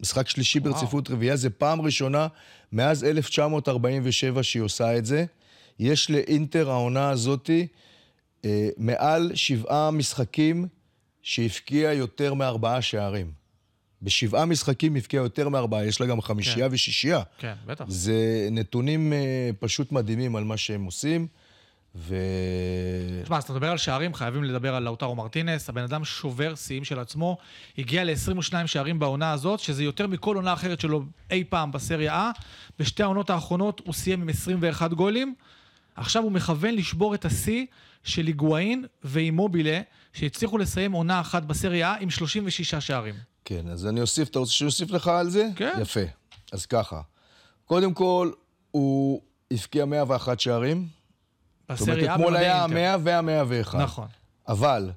משחק 0.00 0.28
שלישי 0.28 0.58
וואו. 0.58 0.72
ברציפות 0.72 1.10
רביעייה, 1.10 1.36
זה 1.36 1.50
פעם 1.50 1.80
ראשונה 1.80 2.26
מאז 2.72 3.04
1947 3.04 4.42
שהיא 4.42 4.62
עושה 4.62 4.98
את 4.98 5.06
זה. 5.06 5.24
יש 5.78 6.10
לאינטר 6.10 6.70
העונה 6.70 7.10
הזאתי 7.10 7.66
אה, 8.44 8.68
מעל 8.76 9.32
שבעה 9.34 9.90
משחקים 9.90 10.66
שהבקיע 11.22 11.92
יותר 11.92 12.34
מארבעה 12.34 12.82
שערים. 12.82 13.30
בשבעה 14.02 14.44
משחקים 14.44 14.96
הבקיע 14.96 15.18
יותר 15.18 15.48
מארבעה, 15.48 15.84
יש 15.84 16.00
לה 16.00 16.06
גם 16.06 16.20
חמישייה 16.20 16.68
כן. 16.68 16.74
ושישייה. 16.74 17.22
כן, 17.38 17.54
בטח. 17.66 17.84
זה 17.88 18.48
נתונים 18.50 19.12
אה, 19.12 19.50
פשוט 19.58 19.92
מדהימים 19.92 20.36
על 20.36 20.44
מה 20.44 20.56
שהם 20.56 20.84
עושים, 20.84 21.26
ו... 21.96 22.16
תשמע, 23.22 23.36
אז 23.36 23.44
אתה 23.44 23.52
מדבר 23.52 23.70
על 23.70 23.78
שערים, 23.78 24.14
חייבים 24.14 24.44
לדבר 24.44 24.74
על 24.74 24.82
לאוטרו 24.82 25.14
מרטינס. 25.14 25.68
הבן 25.68 25.82
אדם 25.82 26.04
שובר 26.04 26.54
שיאים 26.54 26.84
של 26.84 26.98
עצמו. 26.98 27.36
הגיע 27.78 28.04
ל-22 28.04 28.66
שערים 28.66 28.98
בעונה 28.98 29.32
הזאת, 29.32 29.60
שזה 29.60 29.84
יותר 29.84 30.06
מכל 30.06 30.36
עונה 30.36 30.52
אחרת 30.52 30.80
שלו 30.80 31.02
אי 31.30 31.44
פעם 31.44 31.72
בסריה 31.72 32.30
A. 32.36 32.40
בשתי 32.78 33.02
העונות 33.02 33.30
האחרונות 33.30 33.82
הוא 33.84 33.94
סיים 33.94 34.22
עם 34.22 34.28
21 34.28 34.92
גולים. 34.92 35.34
עכשיו 35.94 36.22
הוא 36.22 36.32
מכוון 36.32 36.74
לשבור 36.74 37.14
את 37.14 37.24
השיא 37.24 37.66
של 38.04 38.26
היגואין 38.26 38.84
ואימובילה, 39.04 39.80
שהצליחו 40.12 40.58
לסיים 40.58 40.92
עונה 40.92 41.20
אחת 41.20 41.42
בסריה 41.42 41.94
A 41.94 41.96
עם 42.00 42.10
36 42.10 42.74
שערים. 42.74 43.14
כן, 43.44 43.68
אז 43.68 43.86
אני 43.86 44.00
אוסיף, 44.00 44.28
אתה 44.28 44.38
רוצה 44.38 44.52
שאוסיף 44.52 44.90
לך 44.90 45.08
על 45.08 45.30
זה? 45.30 45.48
כן. 45.56 45.78
יפה. 45.82 46.00
אז 46.52 46.66
ככה, 46.66 47.00
קודם 47.64 47.94
כל, 47.94 48.30
הוא 48.70 49.20
הבקיע 49.50 49.84
101 49.84 50.40
שערים. 50.40 50.95
זאת 51.74 51.88
אומרת, 51.88 52.10
אתמול 52.14 52.36
היה 52.36 52.64
אינטר. 52.64 52.78
ה-100 52.78 53.00
וה-101. 53.02 53.76
נכון. 53.76 54.08
אבל 54.48 54.90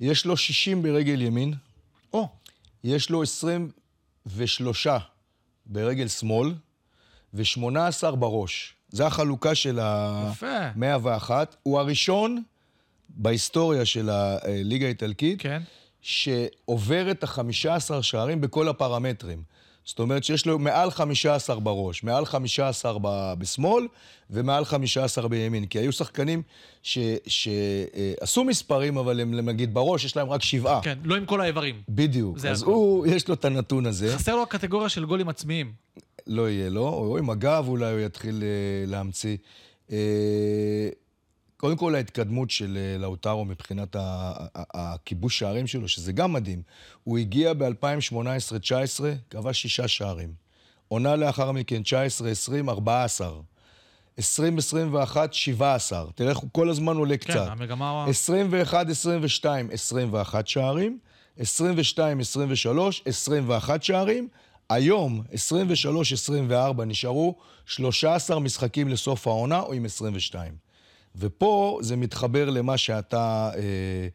יש 0.00 0.26
לו 0.26 0.36
60 0.36 0.82
ברגל 0.82 1.22
ימין, 1.22 1.54
או, 2.12 2.28
יש 2.84 3.10
לו 3.10 3.22
23 3.22 4.86
ברגל 5.66 6.08
שמאל 6.08 6.54
ו-18 7.34 8.10
בראש. 8.10 8.74
זו 8.88 9.06
החלוקה 9.06 9.54
של 9.54 9.80
יפה. 10.30 10.58
ה-101. 10.58 11.30
הוא 11.62 11.78
הראשון 11.78 12.42
בהיסטוריה 13.08 13.84
של 13.84 14.10
הליגה 14.10 14.86
האיטלקית 14.86 15.40
כן. 15.40 15.62
שעובר 16.02 17.10
את 17.10 17.24
ה-15 17.24 18.02
שערים 18.02 18.40
בכל 18.40 18.68
הפרמטרים. 18.68 19.42
זאת 19.84 19.98
אומרת 19.98 20.24
שיש 20.24 20.46
לו 20.46 20.58
מעל 20.58 20.90
15 20.90 21.60
בראש, 21.60 22.02
מעל 22.04 22.26
15 22.26 22.98
ב- 23.02 23.34
בשמאל 23.38 23.86
ומעל 24.30 24.64
15 24.64 25.28
בימין. 25.28 25.66
כי 25.66 25.78
היו 25.78 25.92
שחקנים 25.92 26.42
שעשו 27.26 28.44
מספרים, 28.44 28.96
אבל 28.98 29.20
הם 29.20 29.34
נגיד 29.48 29.74
בראש, 29.74 30.04
יש 30.04 30.16
להם 30.16 30.28
רק 30.30 30.42
שבעה. 30.42 30.80
כן, 30.82 30.98
לא 31.04 31.16
עם 31.16 31.26
כל 31.26 31.40
האיברים. 31.40 31.82
בדיוק. 31.88 32.36
אז 32.44 32.62
הכל. 32.62 32.70
הוא, 32.70 33.06
יש 33.06 33.28
לו 33.28 33.34
את 33.34 33.44
הנתון 33.44 33.86
הזה. 33.86 34.14
חסר 34.16 34.36
לו 34.36 34.42
הקטגוריה 34.42 34.88
של 34.88 35.04
גולים 35.04 35.28
עצמיים. 35.28 35.72
לא 36.26 36.50
יהיה 36.50 36.70
לו, 36.70 36.88
או 36.88 37.18
עם 37.18 37.30
הגב 37.30 37.64
אולי 37.68 37.92
הוא 37.92 38.00
יתחיל 38.00 38.42
אה, 38.42 38.86
להמציא. 38.86 39.36
אה, 39.92 39.96
קודם 41.56 41.76
כל 41.76 41.94
ההתקדמות 41.94 42.50
של 42.50 42.78
אה, 42.80 42.98
לאוטרו 42.98 43.44
מבחינת 43.44 43.96
הכיבוש 44.74 45.38
שערים 45.38 45.66
שלו, 45.66 45.88
שזה 45.88 46.12
גם 46.12 46.32
מדהים. 46.32 46.62
הוא 47.04 47.18
הגיע 47.18 47.52
ב-2018-2019, 47.52 49.02
כבש 49.30 49.62
שישה 49.62 49.88
שערים. 49.88 50.32
עונה 50.88 51.16
לאחר 51.16 51.52
מכן, 51.52 51.82
19-20, 52.66 52.70
14. 52.70 53.40
2021, 54.18 55.32
17. 55.34 56.04
תראה 56.14 56.30
איך 56.30 56.38
הוא 56.38 56.50
כל 56.52 56.70
הזמן 56.70 56.96
עולה 56.96 57.16
כן, 57.16 57.32
קצת. 57.32 57.46
המגמה... 57.48 58.04
21, 58.08 58.88
22, 58.88 59.68
21 59.72 60.46
שערים, 60.46 60.98
22, 61.38 62.20
23, 62.20 63.02
21 63.06 63.82
שערים. 63.82 64.28
היום, 64.68 65.22
23, 65.32 66.12
24, 66.12 66.84
נשארו 66.84 67.34
13 67.66 68.38
משחקים 68.40 68.88
לסוף 68.88 69.26
העונה, 69.26 69.60
או 69.60 69.72
עם 69.72 69.84
22. 69.84 70.63
ופה 71.16 71.78
זה 71.82 71.96
מתחבר 71.96 72.50
למה 72.50 72.76
שאתה 72.76 73.50
אה, 73.56 74.08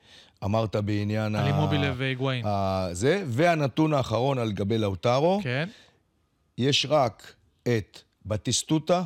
אמרת 0.44 0.76
בעניין 0.76 1.36
על 1.36 1.48
אימובילה 1.48 1.94
והיגואין. 1.98 2.46
זה, 2.92 3.24
והנתון 3.28 3.94
האחרון 3.94 4.38
על 4.38 4.52
גבי 4.52 4.78
לאוטרו, 4.78 5.40
כן. 5.44 5.70
יש 6.58 6.86
רק 6.90 7.34
את 7.64 8.00
בטיסטוטה, 8.26 9.04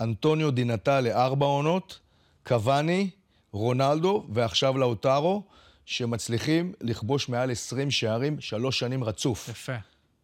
אנטוניו 0.00 0.50
דינטלה, 0.50 1.24
ארבע 1.24 1.46
עונות, 1.46 1.98
קוואני, 2.46 3.10
רונלדו 3.52 4.26
ועכשיו 4.28 4.78
לאוטרו, 4.78 5.42
שמצליחים 5.86 6.72
לכבוש 6.80 7.28
מעל 7.28 7.50
20 7.50 7.90
שערים 7.90 8.40
שלוש 8.40 8.78
שנים 8.78 9.04
רצוף. 9.04 9.48
יפה. 9.48 9.76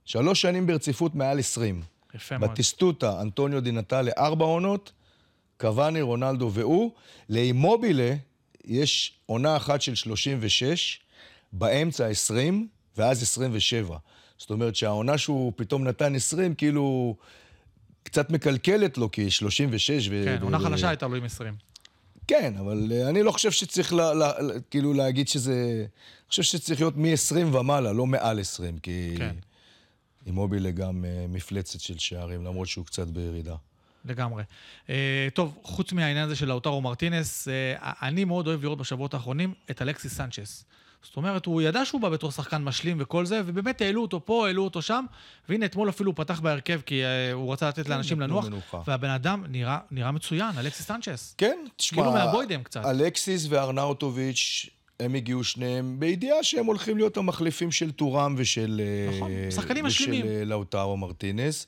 שלוש 0.05 0.43
שנים 0.43 0.67
ברציפות 0.67 1.15
מעל 1.15 1.39
20. 1.39 1.83
יפה 2.15 2.39
מאוד. 2.39 2.51
בטיסטוטה, 2.51 3.21
אנטוניו 3.21 3.61
דינטלה, 3.61 4.11
ארבע 4.19 4.45
עונות, 4.45 4.93
קוואני, 5.61 6.03
רונלדו 6.03 6.51
והוא. 6.53 6.91
לאימובילה 7.29 8.15
יש 8.65 9.13
עונה 9.27 9.57
אחת 9.57 9.83
של 9.83 9.95
36, 9.95 11.01
באמצע 11.53 12.07
20, 12.07 12.69
ואז 12.97 13.23
27. 13.23 13.97
זאת 14.39 14.51
אומרת 14.51 14.77
שהעונה 14.77 15.19
שהוא 15.19 15.53
פתאום 15.57 15.85
נתן 15.85 16.15
20, 16.15 16.55
כאילו, 16.55 17.17
קצת 18.03 18.31
מקלקלת 18.31 18.99
לו, 18.99 19.11
כי 19.11 19.31
36 19.31 20.09
ו... 20.11 20.23
כן, 20.25 20.43
עונה 20.43 20.59
ו- 20.59 20.61
חלשה 20.61 20.89
הייתה 20.89 21.07
לו 21.07 21.17
עם 21.17 21.25
20. 21.25 21.55
כן, 22.27 22.55
אבל 22.61 22.93
אה, 22.93 23.09
אני 23.09 23.23
לא 23.23 23.33
חושב 23.33 23.51
שצריך 23.51 23.93
לה, 23.93 24.15
לה, 24.15 24.41
לה, 24.41 24.61
כאילו 24.71 24.93
להגיד 24.93 25.29
שזה... 25.29 25.87
אני 25.87 26.29
חושב 26.29 26.43
שצריך 26.43 26.81
להיות 26.81 26.97
מ-20 26.97 27.57
ומעלה, 27.57 27.93
לא 27.93 28.07
מעל 28.07 28.41
20, 28.41 28.79
כי... 28.79 29.15
כן. 29.19 29.37
אימובילה 30.27 30.71
גם 30.71 31.05
אה, 31.05 31.27
מפלצת 31.29 31.81
של 31.81 31.99
שערים, 31.99 32.45
למרות 32.45 32.69
שהוא 32.69 32.87
קצת 32.87 33.07
בירידה. 33.07 33.57
לגמרי. 34.05 34.43
אה, 34.91 35.29
טוב, 35.35 35.59
חוץ 35.63 35.93
מהעניין 35.93 36.25
הזה 36.25 36.37
של 36.37 36.49
לאוטרו 36.49 36.81
מרטינס, 36.81 37.49
אה, 37.49 37.93
אני 38.03 38.25
מאוד 38.25 38.47
אוהב 38.47 38.63
לראות 38.63 38.79
בשבועות 38.79 39.15
האחרונים 39.15 39.55
את 39.71 39.83
אלכסיס 39.83 40.15
סנצ'ס. 40.17 40.65
זאת 41.03 41.17
אומרת, 41.17 41.47
הוא 41.47 41.63
ידע 41.63 41.85
שהוא 41.85 42.01
בא 42.01 42.09
בתור 42.09 42.33
שחקן 42.33 42.65
משלים 42.65 42.97
וכל 43.01 43.27
זה, 43.27 43.41
ובאמת 43.47 43.81
העלו 43.81 44.03
אותו 44.03 44.27
פה, 44.27 44.47
העלו 44.47 44.65
אותו 44.65 44.83
שם, 44.83 45.05
והנה 45.49 45.67
אתמול 45.67 45.89
אפילו 45.89 46.11
הוא 46.11 46.17
פתח 46.17 46.41
בהרכב, 46.41 46.81
כי 46.87 47.05
אה, 47.05 47.33
הוא 47.33 47.53
רצה 47.53 47.69
לתת 47.69 47.89
לאנשים 47.89 48.23
נתנו 48.23 48.35
לנוח, 48.35 48.47
מנוחה. 48.47 48.83
והבן 48.87 49.11
אדם 49.11 49.45
נראה, 49.49 49.79
נראה 49.91 50.11
מצוין, 50.11 50.59
אלכסיס 50.59 50.87
סנצ'ס. 50.87 51.35
כן, 51.39 51.59
תשמע... 51.77 52.03
כאילו 52.03 52.13
מהבוידם 52.13 52.63
קצת. 52.63 52.85
אלכסיס 52.85 53.47
וארנאוטוביץ', 53.49 54.67
הם 55.01 55.15
הגיעו 55.15 55.45
שניהם 55.45 55.97
בידיעה 55.99 56.43
שהם 56.43 56.67
הולכים 56.67 56.97
להיות 56.97 57.17
המחליפים 57.17 57.73
של 57.73 57.93
טורם 57.93 58.35
ושל... 58.39 58.81
נכון, 59.17 59.31
שחקנים 59.51 59.85
ושל 59.85 60.03
משלימים. 60.03 60.27
אה, 60.27 60.45
לאוטרו 60.45 60.97
מרטינס. 60.97 61.67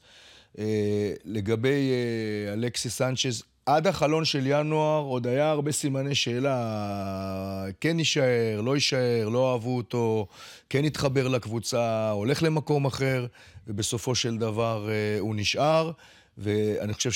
אה, 0.59 1.13
לגבי 1.25 1.91
אה, 1.91 2.53
אלכסיס 2.53 2.99
סנצ'ז, 2.99 3.43
עד 3.67 3.87
החלון 3.87 4.25
של 4.25 4.47
ינואר 4.47 5.03
עוד 5.03 5.27
היה 5.27 5.51
הרבה 5.51 5.73
סימני 5.73 6.15
שאלה, 6.15 7.65
כן 7.81 7.99
יישאר, 7.99 8.61
לא 8.61 8.75
יישאר, 8.75 9.29
לא 9.29 9.53
אהבו 9.53 9.77
אותו, 9.77 10.27
כן 10.69 10.85
התחבר 10.85 11.29
לקבוצה, 11.29 12.11
הולך 12.11 12.43
למקום 12.43 12.87
אחר, 12.87 13.27
ובסופו 13.67 14.15
של 14.15 14.39
דבר 14.39 14.89
אה, 14.91 15.21
הוא 15.21 15.35
נשאר, 15.37 15.91
ואני 16.39 16.95
חושב 16.95 17.11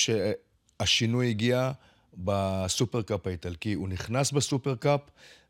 שהשינוי 0.81 1.31
הגיע 1.31 1.73
בסופרקאפ 2.15 3.27
האיטלקי. 3.27 3.73
הוא 3.73 3.89
נכנס 3.89 4.33
בסופרקאפ 4.33 5.01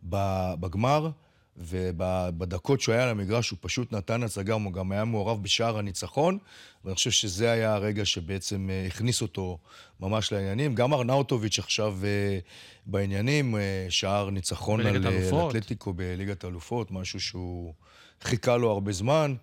בגמר, 0.03 1.11
ובדקות 1.59 2.81
שהוא 2.81 2.93
היה 2.93 3.05
על 3.05 3.09
המגרש 3.09 3.51
הוא 3.51 3.59
פשוט 3.61 3.93
נתן 3.93 4.23
הצגה, 4.23 4.55
הוא 4.55 4.73
גם 4.73 4.93
היה 4.93 5.05
מעורב 5.05 5.43
בשער 5.43 5.79
הניצחון, 5.79 6.39
ואני 6.85 6.95
חושב 6.95 7.11
שזה 7.11 7.51
היה 7.51 7.75
הרגע 7.75 8.05
שבעצם 8.05 8.71
אה, 8.71 8.87
הכניס 8.87 9.23
אותו 9.23 9.59
ממש 10.01 10.33
לעניינים. 10.33 10.75
גם 10.75 10.95
ארנאוטוביץ' 10.95 11.59
עכשיו 11.59 11.99
אה, 12.05 12.39
בעניינים, 12.87 13.57
אה, 13.57 13.87
שער 13.89 14.31
ניצחון 14.31 14.81
על 14.81 15.07
אתלטיקו 15.49 15.93
בליגת 15.93 16.45
האלופות, 16.45 16.91
משהו 16.91 17.21
שהוא 17.21 17.75
חיכה 18.21 18.57
לו 18.57 18.71
הרבה 18.71 18.93
זמן. 18.93 19.35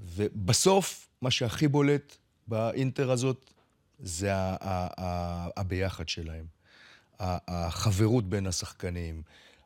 ובסוף, 0.00 1.08
מה 1.22 1.30
שהכי 1.30 1.68
בולט 1.68 2.16
באינטר 2.46 3.10
הזאת, 3.10 3.50
זה 3.98 4.30
הביחד 5.56 6.08
שלהם. 6.08 6.44
החברות 7.20 8.28
בין 8.28 8.46
השחקנים, 8.46 9.22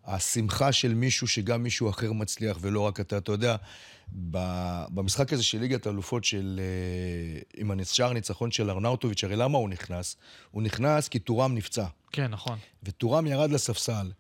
השמחה 0.07 0.73
של 0.73 0.95
מישהו 0.95 1.29
שגם 1.29 1.63
מישהו 1.63 1.91
אחר 1.91 2.13
מצליח 2.13 2.59
ולא 2.61 2.81
רק 2.81 3.01
אתה. 3.01 3.19
אתה 3.19 3.33
יודע, 3.33 3.57
במשחק 4.89 5.33
הזה 5.33 5.43
של 5.43 5.59
ליגת 5.59 5.87
האלופות 5.87 6.25
של... 6.25 6.61
אה, 6.63 7.41
עם 7.57 7.81
השער 7.81 8.11
הניצחון 8.11 8.51
של 8.51 8.71
ארנאוטוביץ', 8.71 9.25
הרי 9.25 9.37
למה 9.37 9.59
הוא 9.59 9.69
נכנס? 9.69 10.17
הוא 10.51 10.63
נכנס 10.63 11.09
כי 11.09 11.19
טורם 11.19 11.55
נפצע. 11.55 11.85
כן, 12.13 12.31
נכון. 12.31 12.59
וטורם 12.83 13.27
ירד 13.27 13.51
לספסל. 13.51 14.11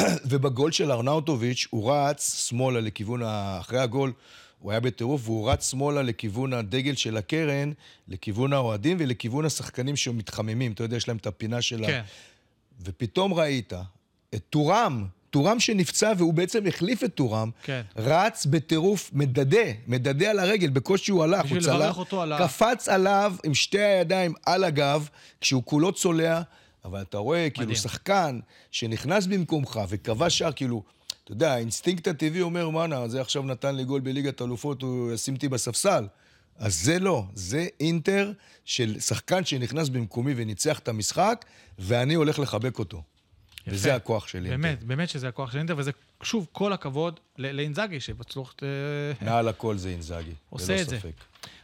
ובגול 0.30 0.72
של 0.72 0.92
ארנאוטוביץ' 0.92 1.66
הוא 1.70 1.92
רץ 1.92 2.48
שמאלה 2.48 2.80
לכיוון, 2.80 3.22
ה... 3.22 3.58
אחרי 3.60 3.78
הגול, 3.78 4.12
הוא 4.58 4.70
היה 4.70 4.80
בטירוף, 4.80 5.20
והוא 5.24 5.50
רץ 5.50 5.70
שמאלה 5.70 6.02
לכיוון 6.02 6.52
הדגל 6.52 6.94
של 6.94 7.16
הקרן, 7.16 7.72
לכיוון 8.08 8.52
האוהדים 8.52 8.96
ולכיוון 9.00 9.44
השחקנים 9.44 9.96
שמתחממים. 9.96 10.72
אתה 10.72 10.84
יודע, 10.84 10.96
יש 10.96 11.08
להם 11.08 11.16
את 11.16 11.26
הפינה 11.26 11.62
של 11.62 11.84
ה... 11.84 11.86
כן. 11.86 12.02
ופתאום 12.80 13.34
ראית 13.34 13.72
את 14.34 14.42
טורם, 14.50 15.06
טורם 15.32 15.60
שנפצע 15.60 16.12
והוא 16.18 16.34
בעצם 16.34 16.66
החליף 16.66 17.04
את 17.04 17.14
טורם, 17.14 17.50
כן. 17.62 17.82
רץ 17.96 18.46
בטירוף, 18.46 19.10
מדדה, 19.12 19.72
מדדה 19.86 20.30
על 20.30 20.38
הרגל, 20.38 20.70
בקושי 20.70 21.12
הוא 21.12 21.24
הלך, 21.24 21.50
הוא 21.50 21.60
צלע, 21.60 21.98
קפץ 22.38 22.88
עליו 22.88 23.34
עם 23.44 23.54
שתי 23.54 23.80
הידיים 23.80 24.34
על 24.46 24.64
הגב, 24.64 25.08
כשהוא 25.40 25.62
כולו 25.64 25.92
צולע, 25.92 26.42
אבל 26.84 27.02
אתה 27.02 27.18
רואה, 27.18 27.50
כאילו, 27.50 27.66
מדהים. 27.66 27.82
שחקן 27.82 28.38
שנכנס 28.70 29.26
במקומך 29.26 29.80
וכבש 29.88 30.38
שער, 30.38 30.52
כאילו, 30.52 30.82
אתה 31.24 31.32
יודע, 31.32 31.52
האינסטינקט 31.52 32.08
הטבעי 32.08 32.40
אומר, 32.40 32.70
מנה, 32.70 33.08
זה 33.08 33.20
עכשיו 33.20 33.42
נתן 33.42 33.74
לי 33.74 33.84
גול 33.84 34.00
בליגת 34.00 34.42
אלופות, 34.42 34.82
הוא 34.82 35.12
ישים 35.12 35.34
אותי 35.34 35.48
בספסל. 35.48 36.06
אז 36.58 36.74
זה 36.74 36.98
לא, 36.98 37.24
זה 37.34 37.66
אינטר 37.80 38.32
של 38.64 39.00
שחקן 39.00 39.44
שנכנס 39.44 39.88
במקומי 39.88 40.32
וניצח 40.36 40.78
את 40.78 40.88
המשחק, 40.88 41.44
ואני 41.78 42.14
הולך 42.14 42.38
לחבק 42.38 42.78
אותו. 42.78 43.02
יפה. 43.66 43.76
וזה 43.76 43.94
הכוח 43.94 44.28
של 44.28 44.38
אינטר. 44.38 44.50
באמת, 44.50 44.82
באמת 44.84 45.08
שזה 45.08 45.28
הכוח 45.28 45.52
של 45.52 45.58
אינטר, 45.58 45.74
וזה, 45.76 45.90
שוב, 46.22 46.46
כל 46.52 46.72
הכבוד 46.72 47.20
לאינזאגי, 47.38 48.00
שבצלוח... 48.00 48.54
אה, 48.62 49.26
מעל 49.26 49.48
הכל 49.48 49.76
זה 49.76 49.88
אינזאגי, 49.88 50.32
עושה 50.50 50.82
את 50.82 50.88
זה. 50.88 50.98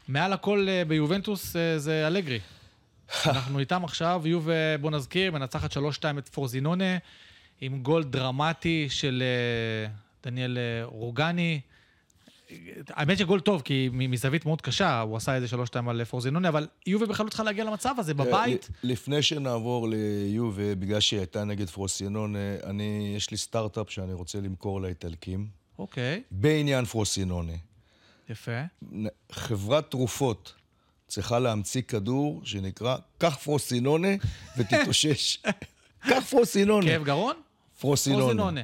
מעל 0.09 0.33
הכל 0.33 0.67
אה, 0.69 0.85
ביובנטוס 0.85 1.57
אה, 1.57 1.79
זה 1.79 2.07
אלגרי. 2.07 2.41
אנחנו 3.27 3.59
איתם 3.59 3.85
עכשיו, 3.85 4.23
יוב, 4.25 4.49
אה, 4.49 4.79
בוא 4.81 4.91
נזכיר, 4.91 5.33
מנצחת 5.33 5.73
3-2 5.73 5.79
את 6.19 6.29
פורזינונה, 6.29 6.99
עם 7.61 7.83
גול 7.83 8.05
דרמטי 8.05 8.87
של 8.91 9.23
אה, 9.23 9.91
דניאל 10.25 10.59
אה, 10.59 10.85
רוגני. 10.85 11.61
האמת 12.91 13.19
שגול 13.19 13.41
טוב, 13.41 13.63
כי 13.63 13.89
מזווית 13.93 14.47
מאוד 14.47 14.61
קשה, 14.61 15.01
הוא 15.01 15.17
עשה 15.17 15.35
איזה 15.35 15.49
שלוש 15.49 15.67
שתיים 15.67 15.89
על 15.89 16.05
פורזינוני, 16.05 16.49
אבל 16.49 16.67
יובה 16.87 17.07
בכלל 17.07 17.27
לא 17.27 17.31
צריכה 17.31 17.45
להגיע 17.45 17.65
למצב 17.65 17.95
הזה, 17.99 18.15
בבית. 18.15 18.69
לפני 18.83 19.23
שנעבור 19.23 19.89
ליובה, 19.89 20.75
בגלל 20.75 21.01
שהיא 21.01 21.21
הייתה 21.21 21.45
נגד 21.45 21.71
פרוסינונה, 21.71 22.39
אני, 22.65 23.13
יש 23.17 23.31
לי 23.31 23.37
סטארט-אפ 23.37 23.91
שאני 23.91 24.13
רוצה 24.13 24.41
למכור 24.41 24.81
לאיטלקים. 24.81 25.47
אוקיי. 25.79 26.23
בעניין 26.31 26.85
פרוסינונה. 26.85 27.53
יפה. 28.29 28.61
חברת 29.33 29.91
תרופות 29.91 30.55
צריכה 31.07 31.39
להמציא 31.39 31.83
כדור 31.83 32.41
שנקרא, 32.45 32.97
קח 33.19 33.39
פרוסינונה 33.43 34.09
ותתאושש. 34.59 35.37
קח 36.11 36.25
פרוסינונה. 36.31 36.87
כאב 36.87 37.05
גרון? 37.05 37.37
פרוסינונה. 37.81 38.23
פרוסינונה. 38.25 38.61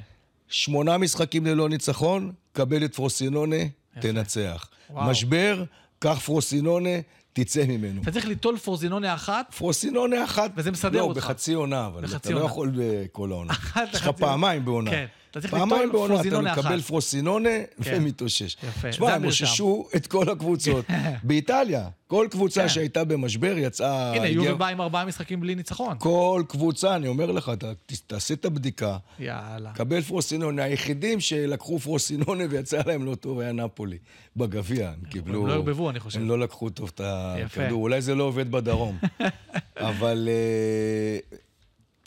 שמונה 0.49 0.99
משחקים 0.99 1.47
ללא 1.47 1.69
ניצחון, 1.69 2.33
קבל 2.53 2.85
את 2.85 2.95
פרוסינונה, 2.95 3.57
תנצח. 4.01 4.69
וואו. 4.91 5.11
משבר, 5.11 5.65
קח 5.99 6.19
פרוסינונה, 6.25 6.91
תצא 7.33 7.65
ממנו. 7.69 8.03
אתה 8.03 8.11
צריך 8.11 8.27
ליטול 8.27 8.57
פרוזינונה 8.57 9.15
אחת? 9.15 9.55
פרוסינונה 9.59 10.25
אחת. 10.25 10.51
וזה 10.57 10.71
מסדר 10.71 10.99
לא, 10.99 11.05
אותך. 11.05 11.17
לא, 11.17 11.29
בחצי 11.29 11.53
עונה, 11.53 11.87
אבל 11.87 12.03
בחצי 12.03 12.17
אתה 12.17 12.31
לא 12.31 12.35
עונה. 12.35 12.45
לא 12.45 12.51
יכול 12.51 12.73
בכל 12.77 13.33
העונה. 13.33 13.53
אחת 13.53 13.89
יש 13.95 14.01
לך 14.01 14.09
פעמיים 14.09 14.65
בעונה. 14.65 14.91
כן. 14.91 15.07
אתה 15.39 15.41
צריך 15.41 15.55
פעמיים 15.55 15.83
ליטול 15.87 15.93
בעונה, 15.93 16.15
אתה 16.15 16.23
פרוזינונה 16.23 16.53
מקבל 16.53 16.79
אחת. 16.79 16.85
פרוסינונה 16.87 17.49
כן. 17.85 17.95
ומתאושש. 17.97 18.57
יפה, 18.69 18.81
זה 18.83 18.91
תשמע, 18.91 19.09
הם 19.15 19.23
המרשם. 19.23 19.45
אוששו 19.45 19.89
את 19.97 20.07
כל 20.07 20.31
הקבוצות. 20.31 20.85
באיטליה, 21.23 21.89
כל 22.07 22.27
קבוצה 22.31 22.63
כן. 22.63 22.69
שהייתה 22.69 23.05
במשבר 23.05 23.55
יצאה... 23.59 24.13
הנה, 24.15 24.25
הגיעה- 24.25 24.45
יובה 24.45 24.55
בא 24.55 24.67
עם 24.67 24.81
ארבעה 24.81 25.05
משחקים 25.05 25.41
בלי 25.41 25.55
ניצחון. 25.55 25.97
כל 26.01 26.43
קבוצה, 26.49 26.97
אני 26.97 27.09
אומר 27.09 27.31
לך, 27.33 27.53
ת- 27.59 27.65
תעשה 28.07 28.35
את 28.35 28.45
הבדיקה, 28.45 28.97
יאללה. 29.19 29.73
קבל 29.73 30.01
פרוסינונה. 30.01 30.63
היחידים 30.65 31.21
שלקחו 31.21 31.79
פרוסינונה 31.79 32.45
ויצא 32.51 32.81
להם 32.87 33.05
לא 33.05 33.15
טוב 33.15 33.41
היה 33.41 33.53
נפולי. 33.53 33.99
בגביע, 34.37 34.89
הם 34.89 35.11
קיבלו... 35.11 35.41
הם 35.41 35.47
לא 35.47 35.53
ערבבו, 35.53 35.91
אני 35.91 36.01
חושב. 36.01 36.21
הם 36.21 36.29
לא 36.29 36.39
לקחו 36.39 36.71
טוב 36.71 36.91
את. 36.95 37.01
הכדור. 37.05 37.83
אולי 37.83 38.03
זה 38.03 38.15
לא 38.15 38.25
עובד 38.25 38.51
בדרום. 38.51 38.99
אבל 39.77 40.29
אה, 40.31 41.19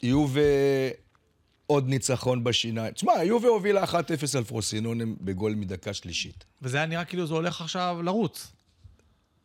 יובה 0.04 0.42
עוד 1.67 1.89
ניצחון 1.89 2.43
בשיניים. 2.43 2.93
תשמע, 2.93 3.23
יובה 3.23 3.47
הובילה 3.47 3.84
1-0 3.84 3.93
על 4.38 4.43
פרוסינונה 4.43 5.03
בגול 5.21 5.56
מדקה 5.56 5.93
שלישית. 5.93 6.45
וזה 6.62 6.77
היה 6.77 6.86
נראה 6.86 7.06
כאילו 7.06 7.27
זה 7.27 7.34
הולך 7.34 7.62
עכשיו 7.62 7.97
לרוץ. 8.03 8.51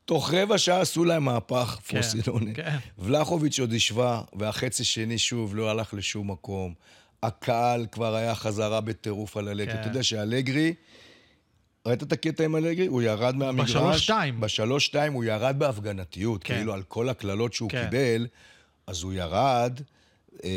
תוך 0.05 0.35
רבע 0.35 0.59
שעה 0.59 0.81
עשו 0.81 1.05
להם 1.05 1.25
מהפך, 1.25 1.79
כן, 1.87 2.01
פרוסינונה. 2.01 2.55
כן. 2.55 2.77
ולחוביץ' 2.99 3.61
עוד 3.61 3.73
השווה, 3.73 4.23
והחצי 4.33 4.85
שני 4.85 5.19
שוב 5.19 5.57
לא 5.57 5.71
הלך 5.71 5.95
לשום 5.95 6.31
מקום. 6.31 6.75
הקהל 7.23 7.87
כבר 7.93 8.15
היה 8.15 8.35
חזרה 8.35 8.81
בטירוף 8.81 9.37
על 9.37 9.49
אלגרי. 9.49 9.75
כן. 9.75 9.81
אתה 9.81 9.89
יודע 9.89 10.03
שאלגרי, 10.03 10.75
ראית 11.87 12.03
את 12.03 12.13
הקטע 12.13 12.45
עם 12.45 12.57
אלגרי? 12.57 12.87
הוא 12.87 13.03
ירד 13.03 13.37
מהמגרש. 13.37 13.71
בשלוש-שתיים. 13.71 14.41
בשלוש-שתיים 14.41 15.13
הוא 15.13 15.25
ירד 15.25 15.59
בהפגנתיות. 15.59 16.45
כן. 16.45 16.55
כאילו 16.55 16.73
על 16.73 16.83
כל 16.83 17.09
הקללות 17.09 17.53
שהוא 17.53 17.71
כן. 17.71 17.85
קיבל, 17.85 18.27
אז 18.87 19.03
הוא 19.03 19.13
ירד. 19.13 19.81
אה, 20.45 20.51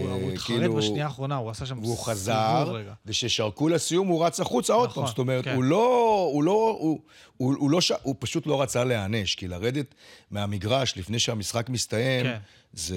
הוא 0.00 0.10
הוא 0.10 0.30
התחרט 0.30 0.58
כאילו, 0.58 0.74
בשנייה 0.74 1.04
האחרונה, 1.04 1.36
הוא 1.36 1.50
עשה 1.50 1.66
שם 1.66 1.78
והוא 1.78 1.86
סיבוב 1.86 2.06
חזר, 2.06 2.72
רגע. 2.72 2.92
וכששרקו 3.06 3.68
לסיום 3.68 4.08
הוא 4.08 4.26
רץ 4.26 4.40
החוצה 4.40 4.72
עוד 4.72 4.88
נכון, 4.88 5.02
פעם. 5.02 5.10
זאת 5.10 5.18
אומרת, 5.18 5.44
כן. 5.44 5.54
הוא 5.54 5.64
לא... 5.64 6.28
הוא 6.32 6.42
לא... 6.42 6.76
הוא, 6.80 7.00
הוא, 7.36 7.54
הוא, 7.58 7.70
לא. 7.70 7.78
הוא 8.02 8.14
פשוט 8.18 8.46
לא 8.46 8.62
רצה 8.62 8.84
להיענש, 8.84 9.34
כי 9.34 9.48
לרדת 9.48 9.94
מהמגרש 10.30 10.98
לפני 10.98 11.18
שהמשחק 11.18 11.68
מסתיים, 11.68 12.24
כן. 12.24 12.38
זה... 12.72 12.96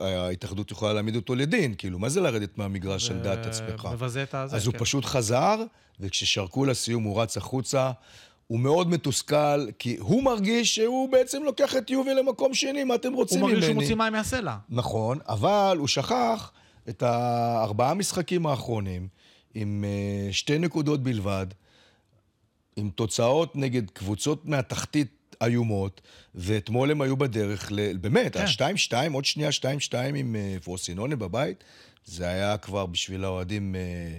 ההתאחדות 0.00 0.70
יכולה 0.70 0.92
להעמיד 0.92 1.16
אותו 1.16 1.34
לדין. 1.34 1.74
כאילו, 1.78 1.98
מה 1.98 2.08
זה 2.08 2.20
לרדת 2.20 2.58
מהמגרש 2.58 3.10
על 3.10 3.18
דעת 3.18 3.46
עצמך? 3.46 3.88
מבזה 3.92 4.22
את 4.22 4.34
הזה, 4.34 4.56
אז 4.56 4.66
הוא 4.66 4.72
כן. 4.72 4.78
פשוט 4.78 5.04
חזר, 5.04 5.56
וכששרקו 6.00 6.64
לסיום 6.64 7.02
הוא 7.02 7.22
רץ 7.22 7.36
החוצה. 7.36 7.90
הוא 8.50 8.60
מאוד 8.60 8.90
מתוסכל, 8.90 9.70
כי 9.78 9.96
הוא 10.00 10.22
מרגיש 10.22 10.74
שהוא 10.74 11.08
בעצם 11.08 11.42
לוקח 11.42 11.76
את 11.76 11.90
יובי 11.90 12.14
למקום 12.14 12.54
שני, 12.54 12.84
מה 12.84 12.94
אתם 12.94 13.12
רוצים 13.12 13.40
הוא 13.40 13.46
ממני? 13.46 13.60
מרגיש 13.60 13.70
שהוא 13.70 13.82
מוציא 13.82 13.94
מים 13.94 14.12
מהסלע. 14.12 14.56
נכון, 14.68 15.18
אבל 15.28 15.76
הוא 15.78 15.88
שכח 15.88 16.52
את 16.88 17.02
הארבעה 17.02 17.94
משחקים 17.94 18.46
האחרונים 18.46 19.08
עם 19.54 19.84
אה, 19.84 20.32
שתי 20.32 20.58
נקודות 20.58 21.02
בלבד, 21.02 21.46
עם 22.76 22.90
תוצאות 22.94 23.56
נגד 23.56 23.90
קבוצות 23.90 24.46
מהתחתית 24.46 25.36
איומות, 25.42 26.00
ואתמול 26.34 26.90
הם 26.90 27.00
היו 27.00 27.16
בדרך, 27.16 27.68
ל... 27.72 27.96
באמת, 27.96 28.36
כן. 28.36 28.64
ה-2-2, 28.64 29.12
עוד 29.12 29.24
שנייה 29.24 29.50
2-2 29.90 29.94
עם 30.16 30.36
אה, 30.36 30.56
פרוסינונה 30.64 31.16
בבית, 31.16 31.64
זה 32.04 32.28
היה 32.28 32.56
כבר 32.56 32.86
בשביל 32.86 33.24
האוהדים 33.24 33.74
אה, 33.74 34.18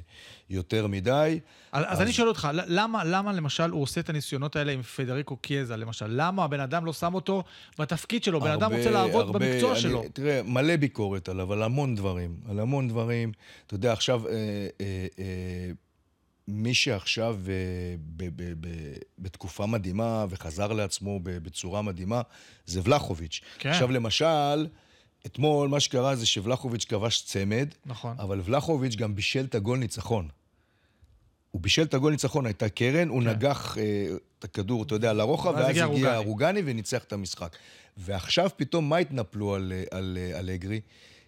יותר 0.50 0.88
מדי. 0.88 1.40
אז, 1.72 1.84
אז 1.88 2.02
אני 2.02 2.14
שואל 2.14 2.28
אותך, 2.28 2.48
למה, 2.54 3.04
למה 3.04 3.34
למשל 3.34 3.70
הוא 3.70 3.82
עושה 3.82 4.02
את 4.02 4.10
הניסיונות 4.10 4.56
האלה 4.56 4.72
עם 4.72 4.82
פדריקו 4.82 5.38
קיאזה, 5.38 5.78
למשל? 5.78 6.06
למה 6.10 6.44
הבן 6.44 6.60
אדם 6.60 6.86
לא 6.86 6.94
שם 6.94 7.14
אותו 7.14 7.44
בתפקיד 7.80 8.24
שלו? 8.24 8.42
בן 8.42 8.52
אדם 8.52 8.64
הרבה- 8.64 8.78
רוצה 8.78 8.92
לעבוד 8.92 9.26
הרבה- 9.26 9.40
במקצוע 9.40 9.72
אני- 9.72 9.80
שלו. 9.82 10.04
תראה, 10.14 10.42
מלא 10.44 10.76
ביקורת 10.76 11.30
עליו, 11.30 11.54
על 11.54 11.64
המון 11.64 11.96
דברים. 11.96 12.36
על 12.50 12.60
המון 12.60 12.88
דברים. 12.88 13.32
אתה 13.68 13.76
יודע, 13.76 13.94
עכשיו, 13.94 14.28
אה, 14.28 14.34
אה, 14.82 15.08
אה, 15.20 15.72
מי 16.48 16.74
שעכשיו 16.74 17.38
אה, 17.48 17.54
ב, 18.18 18.24
ב, 18.36 18.54
ב, 18.68 18.70
בתקופה 19.20 19.66
מדהימה 19.66 20.26
וחזר 20.30 20.74
לעצמו 20.74 21.20
ב- 21.24 21.30
בצורה 21.38 21.82
מדהימה, 21.82 22.22
זה 22.66 22.82
ולחוביץ'. 22.84 23.42
כן. 23.60 23.70
עכשיו, 23.70 23.92
למשל, 23.92 24.68
אתמול 25.26 25.70
מה 25.70 25.80
שקרה 25.80 26.16
זה 26.16 26.26
שוולחוביץ' 26.26 26.86
כבש 26.86 27.22
צמד, 27.22 27.68
נכון. 27.86 28.16
אבל 28.20 28.42
ולחוביץ' 28.44 28.96
גם 28.96 29.16
בישל 29.16 29.46
את 29.46 29.56
הגול 29.56 29.80
ניצחון. 29.80 30.28
הוא 31.52 31.62
בישל 31.62 31.84
את 31.84 31.94
הגול 31.94 32.12
ניצחון, 32.12 32.46
הייתה 32.46 32.70
קרן, 32.70 33.08
הוא 33.08 33.24
נגח 33.24 33.78
אה, 33.78 34.08
את 34.40 34.44
הכדור, 34.44 34.84
אתה 34.84 34.96
יודע, 34.96 35.14
לרוחב, 35.14 35.56
כן. 35.56 35.58
ואז 35.58 35.78
הגיע 35.78 36.16
ארוגני. 36.16 36.62
וניצח 36.66 37.04
את 37.04 37.14
המשחק. 37.14 37.56
ועכשיו 37.98 38.50
פתאום 38.56 38.90
מה 38.90 38.98
התנפלו 38.98 39.56
על, 39.56 39.74
אה, 39.76 39.98
על 39.98 40.18
אה, 40.22 40.40
אלגרי? 40.40 40.82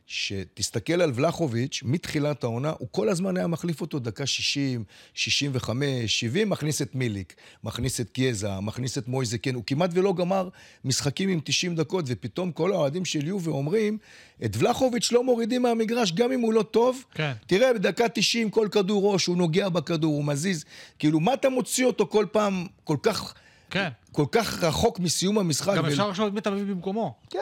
שתסתכל 0.07 1.01
על 1.01 1.11
ולחוביץ', 1.15 1.81
מתחילת 1.85 2.43
העונה, 2.43 2.73
הוא 2.77 2.87
כל 2.91 3.09
הזמן 3.09 3.37
היה 3.37 3.47
מחליף 3.47 3.81
אותו 3.81 3.99
דקה 3.99 4.25
60, 4.25 4.83
65, 5.13 6.19
70, 6.19 6.49
מכניס 6.49 6.81
את 6.81 6.95
מיליק, 6.95 7.35
מכניס 7.63 8.01
את 8.01 8.09
קיאזה, 8.09 8.59
מכניס 8.59 8.97
את 8.97 9.07
מויזה, 9.07 9.37
כן, 9.37 9.55
הוא 9.55 9.63
כמעט 9.67 9.89
ולא 9.93 10.13
גמר 10.13 10.49
משחקים 10.85 11.29
עם 11.29 11.39
90 11.43 11.75
דקות, 11.75 12.05
ופתאום 12.07 12.51
כל 12.51 12.71
האוהדים 12.71 13.05
של 13.05 13.27
יובה 13.27 13.51
אומרים, 13.51 13.97
את 14.45 14.57
ולחוביץ' 14.57 15.11
לא 15.11 15.23
מורידים 15.23 15.61
מהמגרש, 15.61 16.11
גם 16.11 16.31
אם 16.31 16.39
הוא 16.39 16.53
לא 16.53 16.63
טוב. 16.63 17.03
כן. 17.13 17.31
תראה, 17.47 17.73
בדקה 17.73 18.09
90 18.09 18.49
כל 18.49 18.67
כדור 18.71 19.13
ראש, 19.13 19.25
הוא 19.25 19.37
נוגע 19.37 19.69
בכדור, 19.69 20.13
הוא 20.13 20.25
מזיז. 20.25 20.65
כאילו, 20.99 21.19
מה 21.19 21.33
אתה 21.33 21.49
מוציא 21.49 21.85
אותו 21.85 22.07
כל 22.07 22.25
פעם 22.31 22.67
כל 22.83 22.97
כך... 23.03 23.33
כן. 23.69 23.89
כל 24.11 24.25
כך 24.31 24.63
רחוק 24.63 24.99
מסיום 24.99 25.37
המשחק. 25.37 25.77
גם 25.77 25.83
ו- 25.83 25.87
אפשר 25.87 26.09
עכשיו 26.09 26.27
את 26.27 26.33
מי 26.33 26.39
אתה 26.39 26.51
מביא 26.51 26.73
במקומו. 26.73 27.15
כן. 27.29 27.39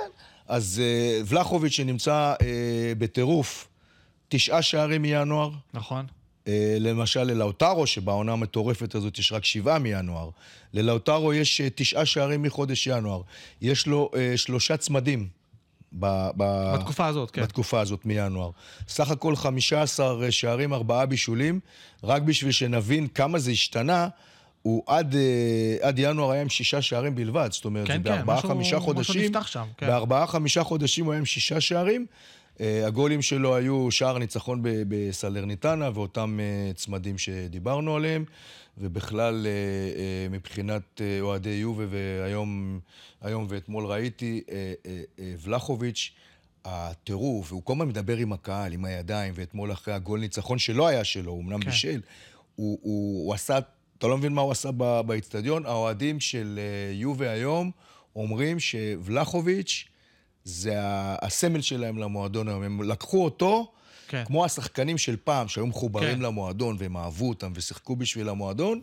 אז 0.52 0.82
uh, 0.82 1.26
ולחוביץ' 1.28 1.74
שנמצא 1.74 2.34
uh, 2.40 2.44
בטירוף, 2.98 3.68
תשעה 4.30 4.62
שערים 4.62 5.02
מינואר. 5.02 5.52
נכון. 5.74 6.06
Uh, 6.46 6.50
למשל 6.80 7.24
ללאוטרו, 7.24 7.88
שבעונה 7.88 8.32
המטורפת 8.32 8.96
הזאת 8.96 9.20
יש 9.20 9.32
רק 9.32 9.46
שבעה 9.46 9.80
מינואר. 9.80 10.30
ללאוטרו 10.74 11.34
יש 11.34 11.62
uh, 11.62 11.64
תשעה 11.76 12.06
שערים 12.06 12.42
מחודש 12.42 12.88
ינואר. 12.88 13.22
יש 13.62 13.88
לו 13.88 14.10
uh, 14.14 14.38
שלושה 14.38 14.78
צמדים. 14.78 15.28
ב, 16.00 16.30
ב, 16.38 16.74
בתקופה 16.74 17.08
הזאת, 17.08 17.32
כן. 17.32 17.42
בתקופה 17.42 17.80
הזאת 17.80 18.06
מינואר. 18.06 18.50
סך 18.88 19.12
הכל 19.12 19.36
15 19.36 20.32
שערים, 20.32 20.74
ארבעה 20.74 21.06
בישולים. 21.06 21.60
רק 22.04 22.22
בשביל 22.22 22.52
שנבין 22.52 23.08
כמה 23.08 23.40
זה 23.40 23.52
השתנה, 23.52 24.08
הוא 24.62 24.84
עד, 24.88 25.16
אה, 25.16 25.22
עד 25.82 26.00
ינואר 26.00 26.32
היה 26.32 26.42
עם 26.42 26.50
שישה 26.50 26.82
שערים 26.82 27.16
בלבד. 27.16 27.50
זאת 27.52 27.66
אומרת, 27.66 27.88
כן, 27.88 27.94
זה 27.94 28.10
כן, 28.10 28.16
בארבעה, 28.16 28.38
משהו- 28.38 28.50
חמישה 28.50 28.76
משהו 28.78 28.86
חודשים. 28.86 29.22
נפתח 29.22 29.48
שם, 29.48 29.66
כן. 29.78 29.88
בארבעה, 29.88 30.28
חמישה 30.28 30.64
חודשים 30.64 31.06
הוא 31.06 31.14
היה 31.14 31.20
עם 31.20 31.26
שישה 31.26 31.62
שערים. 31.62 32.06
אה, 32.62 32.88
הגולים 32.88 33.22
שלו 33.22 33.56
היו 33.56 33.92
שער 33.92 34.18
ניצחון 34.18 34.62
בסלרניטנה 34.64 35.90
ואותם 35.94 36.40
אה, 36.42 36.74
צמדים 36.74 37.18
שדיברנו 37.18 37.96
עליהם. 37.96 38.26
ובכלל, 38.78 39.46
אה, 39.48 39.52
אה, 39.52 40.30
מבחינת 40.30 41.02
אה, 41.02 41.18
אוהדי 41.22 41.50
יובה, 41.50 41.84
והיום 41.90 42.80
היום 43.22 43.46
ואתמול 43.50 43.86
ראיתי, 43.86 44.42
אה, 44.52 44.74
אה, 44.86 45.02
אה, 45.20 45.34
ולחוביץ', 45.44 46.12
הטירוף, 46.66 47.52
והוא 47.52 47.62
כל 47.66 47.74
הזמן 47.74 47.88
מדבר 47.88 48.18
עם 48.18 48.34
הקהל, 48.34 48.74
עם 48.74 48.86
הידיים, 48.86 49.34
ואתמול 49.38 49.72
אחרי 49.72 49.94
הגול 49.94 50.20
ניצחון 50.20 50.60
שלא 50.60 50.88
היה 50.88 51.04
שלו, 51.04 51.32
הוא 51.32 51.42
אמנם 51.44 51.60
כן. 51.60 51.66
בישל, 51.70 52.02
הוא, 52.56 52.80
הוא, 52.82 53.26
הוא 53.26 53.34
עשה, 53.34 53.60
אתה 54.02 54.10
לא 54.10 54.18
מבין 54.18 54.34
מה 54.34 54.42
הוא 54.42 54.52
עשה 54.52 54.72
באיצטדיון? 55.06 55.66
האוהדים 55.66 56.20
של 56.20 56.60
אה, 56.60 56.94
יובה 56.94 57.30
היום 57.30 57.72
אומרים 58.16 58.60
שוולחוביץ' 58.60 59.88
זה 60.44 60.74
הסמל 61.22 61.62
שלהם 61.62 61.98
למועדון 61.98 62.48
היום. 62.48 62.64
הם 62.64 62.84
לקחו 62.84 63.24
אותו, 63.24 63.72
כן. 64.08 64.24
כמו 64.26 64.46
השחקנים 64.46 64.98
של 64.98 65.16
פעם, 65.24 65.48
שהיו 65.48 65.68
מחוברים 65.68 66.16
כן. 66.16 66.22
למועדון, 66.22 66.76
והם 66.80 66.98
אהבו 66.98 67.30
אותם 67.30 67.52
ושיחקו 67.56 67.96
בשביל 67.96 68.30
המועדון, 68.30 68.82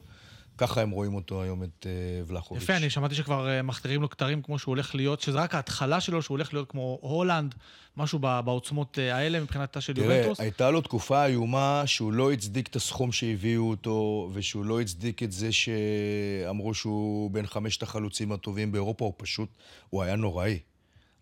ככה 0.58 0.80
הם 0.80 0.90
רואים 0.90 1.14
אותו 1.14 1.42
היום, 1.42 1.62
את 1.62 1.86
אה, 1.86 2.22
ולחוביץ'. 2.26 2.62
יפה, 2.62 2.76
אני 2.76 2.90
שמעתי 2.90 3.14
שכבר 3.14 3.48
אה, 3.48 3.62
מכתירים 3.62 4.02
לו 4.02 4.10
כתרים 4.10 4.42
כמו 4.42 4.58
שהוא 4.58 4.72
הולך 4.72 4.94
להיות, 4.94 5.20
שזה 5.20 5.38
רק 5.38 5.54
ההתחלה 5.54 6.00
שלו, 6.00 6.22
שהוא 6.22 6.34
הולך 6.34 6.52
להיות 6.54 6.70
כמו 6.70 6.98
הולנד, 7.00 7.54
משהו 7.96 8.18
בעוצמות 8.18 8.98
אה, 8.98 9.16
האלה 9.16 9.40
מבחינתה 9.40 9.80
של 9.80 9.92
תראה, 9.94 10.16
יובנטוס. 10.16 10.40
הייתה 10.40 10.70
לו 10.70 10.80
תקופה 10.80 11.26
איומה 11.26 11.82
שהוא 11.86 12.12
לא 12.12 12.32
הצדיק 12.32 12.68
את 12.68 12.76
הסכום 12.76 13.12
שהביאו 13.12 13.70
אותו, 13.70 14.30
ושהוא 14.32 14.64
לא 14.64 14.80
הצדיק 14.80 15.22
את 15.22 15.32
זה 15.32 15.48
שאמרו 15.52 16.74
שהוא 16.74 17.30
בין 17.30 17.46
חמשת 17.46 17.82
החלוצים 17.82 18.32
הטובים 18.32 18.72
באירופה, 18.72 19.04
הוא 19.04 19.14
פשוט, 19.16 19.48
הוא 19.90 20.02
היה 20.02 20.16
נוראי. 20.16 20.52
הוא 20.52 20.58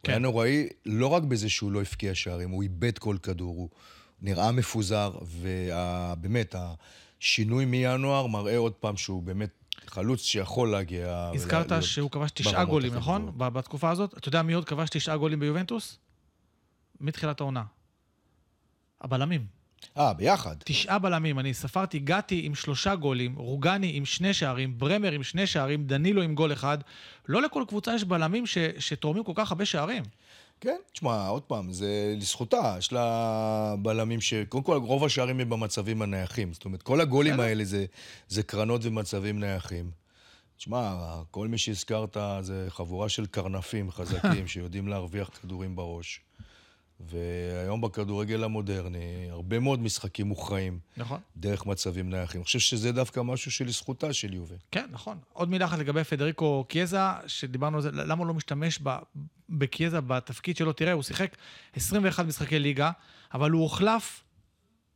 כן. 0.03 0.13
היה 0.13 0.19
נוראי 0.19 0.69
לא 0.87 1.07
רק 1.07 1.23
בזה 1.23 1.49
שהוא 1.49 1.73
לא 1.73 1.81
הבקיע 1.81 2.15
שערים, 2.15 2.51
הוא 2.51 2.63
איבד 2.63 2.99
כל 2.99 3.17
כדור, 3.23 3.57
הוא 3.57 3.69
נראה 4.23 4.53
מפוזר, 4.53 5.11
ובאמת, 5.23 6.55
השינוי 7.21 7.65
מינואר 7.65 8.27
מראה 8.27 8.57
עוד 8.57 8.73
פעם 8.73 8.97
שהוא 8.97 9.23
באמת 9.23 9.51
חלוץ 9.87 10.23
שיכול 10.23 10.71
להגיע... 10.71 11.31
הזכרת 11.35 11.67
ולהיות 11.67 11.85
שהוא 11.85 12.11
כבש 12.11 12.31
תשעה 12.31 12.65
גולים, 12.65 12.95
נכון? 12.95 13.33
בתקופה 13.37 13.91
הזאת. 13.91 14.19
אתה 14.19 14.29
יודע 14.29 14.43
מי 14.43 14.53
עוד 14.53 14.65
כבש 14.65 14.91
תשעה 14.91 15.17
גולים 15.17 15.41
ביובנטוס? 15.41 15.99
מתחילת 17.01 17.41
העונה. 17.41 17.63
הבלמים. 19.01 19.47
אה, 19.99 20.13
ביחד. 20.13 20.57
תשעה 20.65 20.99
בלמים, 20.99 21.39
אני 21.39 21.55
ספרתי 21.55 21.99
גתי 21.99 22.41
עם 22.45 22.55
שלושה 22.55 22.95
גולים, 22.95 23.35
רוגני 23.37 23.91
עם 23.95 24.05
שני 24.05 24.35
שערים, 24.35 24.79
ברמר 24.79 25.13
עם 25.13 25.23
שני 25.23 25.47
שערים, 25.47 25.87
דנילו 25.87 26.23
עם 26.23 26.35
גול 26.35 26.53
אחד. 26.53 26.79
לא 27.29 27.43
לכל 27.43 27.65
קבוצה 27.69 27.95
יש 27.95 28.05
בלמים 28.05 28.47
ש, 28.47 28.59
שתורמים 28.79 29.25
כל 29.25 29.33
כך 29.35 29.51
הרבה 29.51 29.65
שערים. 29.65 30.03
כן, 30.61 30.77
תשמע, 30.93 31.29
עוד 31.29 31.43
פעם, 31.43 31.73
זה 31.73 32.15
לזכותה, 32.17 32.75
יש 32.79 32.93
לה 32.93 33.75
בלמים 33.79 34.21
ש... 34.21 34.35
קודם 34.49 34.65
כל, 34.65 34.77
רוב 34.77 35.05
השערים 35.05 35.41
הם 35.41 35.51
במצבים 35.51 36.03
הנייחים. 36.03 36.53
זאת 36.53 36.65
אומרת, 36.65 36.83
כל 36.83 37.01
הגולים. 37.01 37.41
האלה 37.41 37.65
זה, 37.65 37.87
זה 38.29 38.43
קרנות 38.43 38.81
ומצבים 38.85 39.41
נייחים. 39.41 39.91
תשמע, 40.57 40.95
כל 41.31 41.49
מי 41.49 41.59
שהזכרת 41.59 42.17
זה 42.41 42.67
חבורה 42.69 43.09
של 43.09 43.27
קרנפים 43.27 43.91
חזקים 43.91 44.47
שיודעים 44.53 44.89
להרוויח 44.89 45.31
כדורים 45.43 45.77
בראש. 45.77 46.21
והיום 47.01 47.81
בכדורגל 47.81 48.45
המודרני, 48.45 49.27
הרבה 49.31 49.59
מאוד 49.59 49.81
משחקים 49.81 50.27
מוכרעים 50.27 50.79
נכון. 50.97 51.21
דרך 51.37 51.67
מצבים 51.67 52.11
נייחים. 52.11 52.41
אני 52.41 52.45
חושב 52.45 52.59
שזה 52.59 52.93
דווקא 52.93 53.21
משהו 53.21 53.51
שלזכותה 53.51 54.13
של 54.13 54.35
יובה. 54.35 54.55
כן, 54.71 54.87
נכון. 54.91 55.19
עוד 55.33 55.49
מילה 55.49 55.65
אחת 55.65 55.79
לגבי 55.79 56.05
פדריקו 56.05 56.65
קיאזה, 56.69 56.99
שדיברנו 57.27 57.77
על 57.77 57.83
זה, 57.83 57.91
למה 57.93 58.21
הוא 58.21 58.27
לא 58.27 58.35
משתמש 58.35 58.79
ב- 58.83 58.99
בקיאזה 59.51 60.01
בתפקיד 60.01 60.57
שלו? 60.57 60.73
תראה, 60.73 60.93
הוא 60.93 61.03
שיחק 61.03 61.37
21 61.77 62.27
משחקי 62.27 62.59
ליגה, 62.59 62.91
אבל 63.35 63.51
הוא 63.51 63.63
הוחלף 63.63 64.23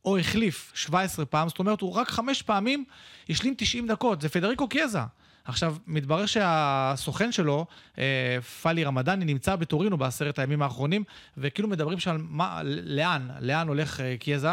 או 0.05 0.17
החליף 0.17 0.71
17 0.75 1.25
פעם, 1.25 1.49
זאת 1.49 1.59
אומרת, 1.59 1.81
הוא 1.81 1.93
רק 1.93 2.09
חמש 2.09 2.41
פעמים 2.41 2.85
השלים 3.29 3.53
90 3.57 3.87
דקות. 3.87 4.21
זה 4.21 4.29
פדריקו 4.29 4.67
קיאזה. 4.67 4.99
עכשיו, 5.45 5.75
מתברר 5.87 6.25
שהסוכן 6.25 7.31
שלו, 7.31 7.65
אה, 7.97 8.37
פאלי 8.61 8.83
רמדאני, 8.83 9.25
נמצא 9.25 9.55
בטורינו 9.55 9.97
בעשרת 9.97 10.39
הימים 10.39 10.61
האחרונים, 10.61 11.03
וכאילו 11.37 11.67
מדברים 11.67 11.99
שם 11.99 12.25
מה, 12.29 12.61
לאן, 12.63 13.27
לאן 13.39 13.67
הולך 13.67 13.99
אה, 13.99 14.15
קיאזה. 14.19 14.51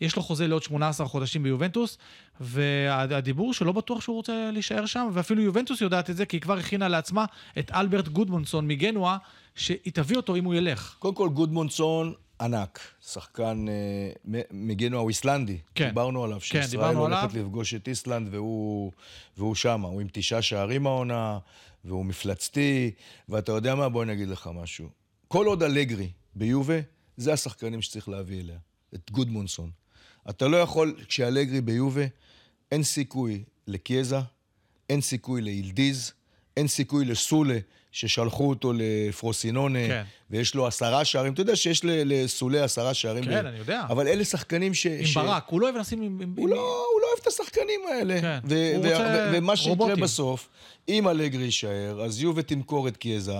יש 0.00 0.16
לו 0.16 0.22
חוזה 0.22 0.46
לעוד 0.46 0.62
18 0.62 1.06
חודשים 1.06 1.42
ביובנטוס, 1.42 1.98
והדיבור 2.40 3.54
שלא 3.54 3.72
בטוח 3.72 4.00
שהוא 4.00 4.16
רוצה 4.16 4.50
להישאר 4.52 4.86
שם, 4.86 5.08
ואפילו 5.12 5.42
יובנטוס 5.42 5.80
יודעת 5.80 6.10
את 6.10 6.16
זה, 6.16 6.26
כי 6.26 6.36
היא 6.36 6.40
כבר 6.42 6.58
הכינה 6.58 6.88
לעצמה 6.88 7.24
את 7.58 7.70
אלברט 7.70 8.08
גודמונסון 8.08 8.68
מגנואה, 8.68 9.16
שהיא 9.54 9.92
תביא 9.92 10.16
אותו 10.16 10.36
אם 10.36 10.44
הוא 10.44 10.54
ילך. 10.54 10.96
קודם 10.98 11.14
כל, 11.14 11.28
גודמונסון 11.28 12.12
ענק, 12.40 12.80
שחקן 13.06 13.66
אה, 13.68 13.74
מ- 14.24 14.68
מגנו 14.68 15.04
האיסלנדי. 15.06 15.58
כן. 15.74 15.88
דיברנו 15.88 16.24
עליו, 16.24 16.36
כן, 16.40 16.44
שישראל 16.44 16.66
דיברנו 16.70 17.00
הולכת 17.00 17.30
עליו. 17.30 17.42
לפגוש 17.46 17.74
את 17.74 17.88
איסלנד 17.88 18.28
והוא, 18.34 18.92
והוא 19.36 19.54
שם, 19.54 19.80
הוא 19.80 20.00
עם 20.00 20.06
תשעה 20.12 20.42
שערים 20.42 20.86
העונה, 20.86 21.38
והוא 21.84 22.04
מפלצתי, 22.04 22.90
ואתה 23.28 23.52
יודע 23.52 23.74
מה? 23.74 23.88
בוא 23.88 24.02
אני 24.02 24.12
אגיד 24.12 24.28
לך 24.28 24.50
משהו. 24.54 24.88
כל 25.28 25.46
עוד 25.46 25.62
אלגרי 25.62 26.08
ביובה, 26.34 26.78
זה 27.16 27.32
השחקנים 27.32 27.82
שצריך 27.82 28.08
להביא 28.08 28.40
אליה, 28.40 28.58
את 28.94 29.10
גודמונסון. 29.10 29.70
אתה 30.30 30.48
לא 30.48 30.56
יכול, 30.56 30.94
כשאלגרי 31.08 31.60
ביובה, 31.60 32.04
אין 32.72 32.82
סיכוי 32.82 33.42
לקיאזה, 33.66 34.16
אין 34.90 35.00
סיכוי 35.00 35.40
לאילדיז, 35.42 36.12
אין 36.56 36.68
סיכוי 36.68 37.04
לסולה, 37.04 37.58
ששלחו 37.92 38.48
אותו 38.48 38.72
לפרוסינונה, 38.76 39.78
כן. 39.88 40.02
ויש 40.30 40.54
לו 40.54 40.66
עשרה 40.66 41.04
שערים. 41.04 41.32
אתה 41.32 41.40
יודע 41.40 41.56
שיש 41.56 41.80
לסולה 41.84 42.64
עשרה 42.64 42.94
שערים. 42.94 43.24
כן, 43.24 43.30
ב- 43.42 43.46
אני 43.46 43.58
יודע. 43.58 43.82
אבל 43.88 44.08
אלה 44.08 44.24
שחקנים 44.24 44.74
ש... 44.74 44.86
עם 44.86 45.06
ש... 45.06 45.16
ברק, 45.16 45.44
הוא 45.48 45.60
לא 45.60 45.66
אוהב 45.66 45.76
לשים 45.76 46.02
עם... 46.02 46.20
עם- 46.22 46.34
הוא 46.36 46.48
לא, 46.48 46.54
הוא 46.56 47.00
לא 47.00 47.06
אוהב 47.06 47.18
את 47.22 47.26
השחקנים 47.26 47.80
האלה. 47.92 48.20
כן, 48.20 48.38
ו- 48.48 48.72
הוא 48.76 48.84
ו- 48.84 48.88
רוצה 48.88 49.28
ו- 49.32 49.32
ומה 49.38 49.56
שיקרה 49.56 49.70
רובוטים. 49.72 50.02
בסוף, 50.04 50.48
אם 50.88 51.08
אלגרי 51.08 51.44
יישאר, 51.44 52.02
אז 52.04 52.22
יובה 52.22 52.42
תמכור 52.42 52.88
את 52.88 52.96
קיאזה, 52.96 53.32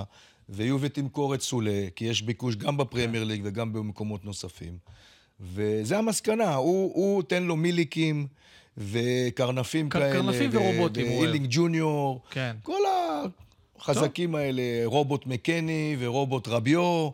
ויובה 0.49 0.89
תמכור 0.89 1.35
את 1.35 1.43
סולה, 1.43 1.87
כי 1.97 2.05
יש 2.05 2.23
ביקוש 2.23 2.57
גם 2.57 2.77
בפרמייר 2.77 3.25
ליג 3.25 3.41
וגם 3.45 3.73
במקומות 3.73 4.25
נוספים. 4.25 4.79
וזה 5.55 5.99
המסקנה, 5.99 6.55
הוא, 6.55 6.93
הוא 6.95 7.23
תן 7.23 7.43
לו 7.43 7.57
מיליקים 7.57 8.27
וקרנפים 8.79 9.89
קר- 9.89 10.01
כאלה. 10.01 10.13
קרנפים 10.13 10.51
ורובוטים, 10.53 11.07
הוא 11.07 11.13
אוהב. 11.15 11.23
ואילינג 11.25 11.47
ג'וניור. 11.51 12.23
כן. 12.31 12.57
כל 12.63 12.81
החזקים 13.79 14.35
האלה, 14.35 14.63
רובוט 14.85 15.27
מקני 15.27 15.97
ורובוט 15.99 16.49
רביו, 16.49 17.11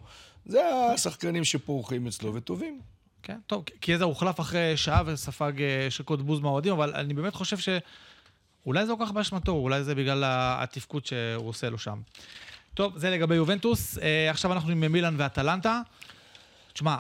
זה 0.47 0.62
השחקנים 0.95 1.45
שפורחים 1.45 2.07
אצלו 2.07 2.35
וטובים. 2.35 2.81
כן, 3.23 3.38
טוב, 3.47 3.64
קיאזה 3.81 4.05
הוחלף 4.05 4.40
אחרי 4.40 4.77
שעה 4.77 5.03
וספג 5.07 5.53
אה, 5.62 5.87
שקות 5.90 6.23
בוז 6.23 6.40
מהאוהדים, 6.40 6.73
אבל 6.73 6.95
אני 6.95 7.14
באמת 7.14 7.35
חושב 7.35 7.57
שאולי 7.59 8.87
זה 8.87 8.93
לא 8.93 8.97
כל 8.97 9.05
כך 9.07 9.12
באשמתו, 9.12 9.53
אולי 9.53 9.85
זה 9.85 9.95
בגלל 9.95 10.23
התפקוד 10.27 11.07
שהוא 11.07 11.49
עושה 11.49 11.71
לו 11.71 11.79
שם. 11.79 12.01
טוב, 12.75 12.99
זה 12.99 13.11
לגבי 13.11 13.35
יובנטוס. 13.35 13.99
אה, 13.99 14.31
עכשיו 14.31 14.53
אנחנו 14.53 14.71
עם 14.71 14.93
מילאן 14.93 15.14
ואטלנטה. 15.19 15.81
תשמע, 16.73 16.97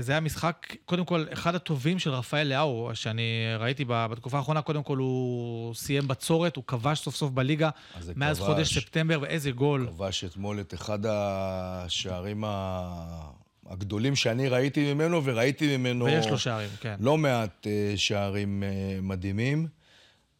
זה 0.00 0.12
היה 0.12 0.20
משחק, 0.20 0.76
קודם 0.84 1.04
כל, 1.04 1.24
אחד 1.32 1.54
הטובים 1.54 1.98
של 1.98 2.10
רפאל 2.10 2.46
לאהו, 2.46 2.90
שאני 2.94 3.22
ראיתי 3.58 3.84
בתקופה 3.88 4.36
האחרונה. 4.38 4.62
קודם 4.62 4.82
כל, 4.82 4.96
הוא 4.98 5.74
סיים 5.74 6.08
בצורת, 6.08 6.56
הוא 6.56 6.64
כבש 6.66 7.00
סוף 7.00 7.16
סוף 7.16 7.30
בליגה, 7.32 7.70
מאז 8.16 8.38
כבש. 8.38 8.46
חודש 8.46 8.78
ספטמבר, 8.78 9.18
ואיזה 9.22 9.50
גול. 9.50 9.86
כבש 9.86 10.24
אתמול 10.24 10.60
את 10.60 10.74
אחד 10.74 10.98
השערים 11.08 12.44
ה- 12.46 13.30
הגדולים 13.66 14.16
שאני 14.16 14.48
ראיתי 14.48 14.94
ממנו, 14.94 15.24
וראיתי 15.24 15.76
ממנו 15.76 16.04
ויש 16.04 16.26
לו 16.26 16.38
שערים, 16.38 16.68
כן. 16.80 16.96
לא 17.00 17.18
מעט 17.18 17.66
אה, 17.66 17.92
שערים 17.96 18.62
אה, 18.62 18.68
מדהימים. 19.02 19.66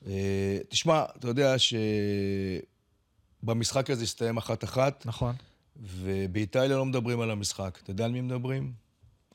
אה, 0.06 0.58
תשמע, 0.68 1.04
אתה 1.18 1.28
יודע 1.28 1.54
שבמשחק 3.42 3.90
הזה 3.90 4.02
הסתיים 4.04 4.36
אחת-אחת, 4.36 5.02
נכון. 5.06 5.34
ובאיטליה 5.76 6.76
לא 6.76 6.84
מדברים 6.84 7.20
על 7.20 7.30
המשחק. 7.30 7.78
אתה 7.82 7.90
יודע 7.90 8.04
על 8.04 8.10
מי 8.12 8.20
מדברים? 8.20 8.72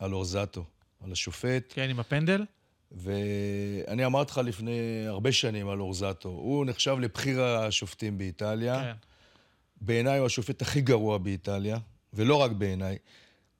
על 0.04 0.14
אורזטו, 0.14 0.64
על 1.06 1.12
השופט. 1.12 1.74
כן, 1.76 1.90
עם 1.90 2.00
הפנדל. 2.00 2.46
ואני 2.92 4.06
אמרתי 4.06 4.32
לך 4.32 4.38
לפני 4.38 4.80
הרבה 5.08 5.32
שנים 5.32 5.70
על 5.70 5.80
אורזטו, 5.82 6.30
הוא 6.30 6.66
נחשב 6.66 6.96
לבכיר 7.00 7.44
השופטים 7.44 8.18
באיטליה. 8.18 8.82
כן. 8.84 8.94
בעיניי 9.82 10.18
הוא 10.18 10.26
השופט 10.26 10.62
הכי 10.62 10.82
גרוע 10.82 11.18
באיטליה, 11.18 11.78
ולא 12.14 12.36
רק 12.36 12.52
בעיניי. 12.52 12.98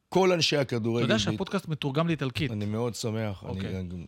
כל 0.10 0.32
אנשי 0.32 0.56
אתה 0.56 0.62
הכדורגל... 0.62 1.02
יודע 1.04 1.16
באיט- 1.16 1.24
שהפודקאסט 1.24 1.68
מתורגם 1.68 2.08
לאיטלקית. 2.08 2.52
אני 2.52 2.66
מאוד 2.66 2.96
שמח, 2.96 3.44
אוקיי. 3.44 3.80
אני 3.80 3.90
גם 3.90 4.06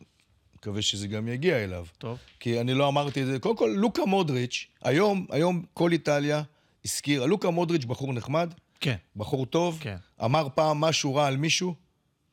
מקווה 0.56 0.82
שזה 0.82 1.08
גם 1.08 1.28
יגיע 1.28 1.64
אליו. 1.64 1.86
טוב. 1.98 2.18
כי 2.40 2.62
אני 2.62 2.74
לא 2.74 2.88
אמרתי 2.88 3.22
את 3.22 3.28
זה. 3.28 3.40
קודם 3.40 3.58
כל, 3.58 3.74
לוקה 3.78 4.06
מודריץ', 4.06 4.68
היום, 4.84 5.26
היום 5.30 5.66
כל 5.74 5.92
איטליה 5.92 6.44
הזכירה, 6.86 7.26
לוקה 7.26 7.50
מודריץ' 7.50 7.86
בחור 7.86 8.14
נחמד, 8.14 8.54
כן. 8.80 8.96
בחור 9.16 9.46
טוב, 9.46 9.78
כן. 9.82 9.98
אמר 10.24 10.48
פעם 10.56 10.82
משהו 10.82 11.16
רע 11.16 11.28
על 11.28 11.38
מישהו. 11.38 11.85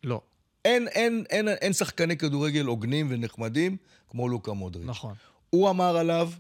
לא. 0.04 0.20
אין, 0.64 0.88
אין, 0.88 1.24
אין, 1.30 1.48
אין 1.48 1.72
שחקני 1.72 2.16
כדורגל 2.16 2.64
הוגנים 2.64 3.06
ונחמדים 3.10 3.76
כמו 4.08 4.28
לוקה 4.28 4.52
מודריץ'. 4.52 4.86
נכון. 4.88 5.14
הוא 5.50 5.70
אמר 5.70 5.96
עליו 5.96 6.30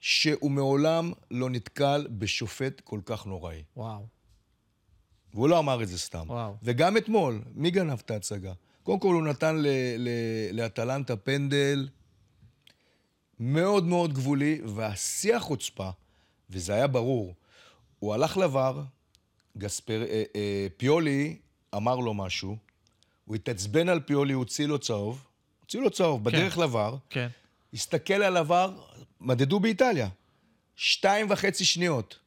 שהוא 0.00 0.50
מעולם 0.50 1.12
לא 1.30 1.50
נתקל 1.50 2.06
בשופט 2.10 2.80
כל 2.80 3.00
כך 3.04 3.26
נוראי. 3.26 3.62
וואו. 3.76 4.06
והוא 5.34 5.48
לא 5.48 5.58
אמר 5.58 5.82
את 5.82 5.88
זה 5.88 5.98
סתם. 5.98 6.24
וואו. 6.26 6.54
וגם 6.62 6.96
אתמול, 6.96 7.42
מי 7.54 7.70
גנב 7.70 8.00
את 8.04 8.10
ההצגה? 8.10 8.52
קודם 8.82 8.98
כל 8.98 9.14
הוא 9.14 9.22
נתן 9.22 9.62
לאטלנטה 10.52 11.16
פנדל 11.16 11.88
מאוד 13.40 13.86
מאוד 13.86 14.12
גבולי, 14.12 14.60
והשיא 14.64 15.36
החוצפה, 15.36 15.90
וזה 16.50 16.74
היה 16.74 16.86
ברור, 16.86 17.34
הוא 17.98 18.14
הלך 18.14 18.36
לבר, 18.36 18.82
גספר, 19.58 20.02
אה, 20.02 20.22
אה, 20.36 20.66
פיולי 20.76 21.36
אמר 21.76 21.96
לו 21.96 22.14
משהו, 22.14 22.56
הוא 23.24 23.36
התעצבן 23.36 23.88
על 23.88 24.00
פיולי, 24.00 24.32
הוא 24.32 24.40
הוציא 24.40 24.66
לו 24.66 24.78
צהוב, 24.78 25.24
הוציא 25.60 25.80
לו 25.80 25.90
צהוב, 25.90 26.24
בדרך 26.24 26.58
לבר, 26.58 26.96
כן. 27.10 27.28
הסתכל 27.74 28.14
על 28.14 28.36
עבר, 28.36 28.72
מדדו 29.20 29.60
באיטליה, 29.60 30.08
שתיים 30.76 31.26
וחצי 31.30 31.64
שניות. 31.64 32.18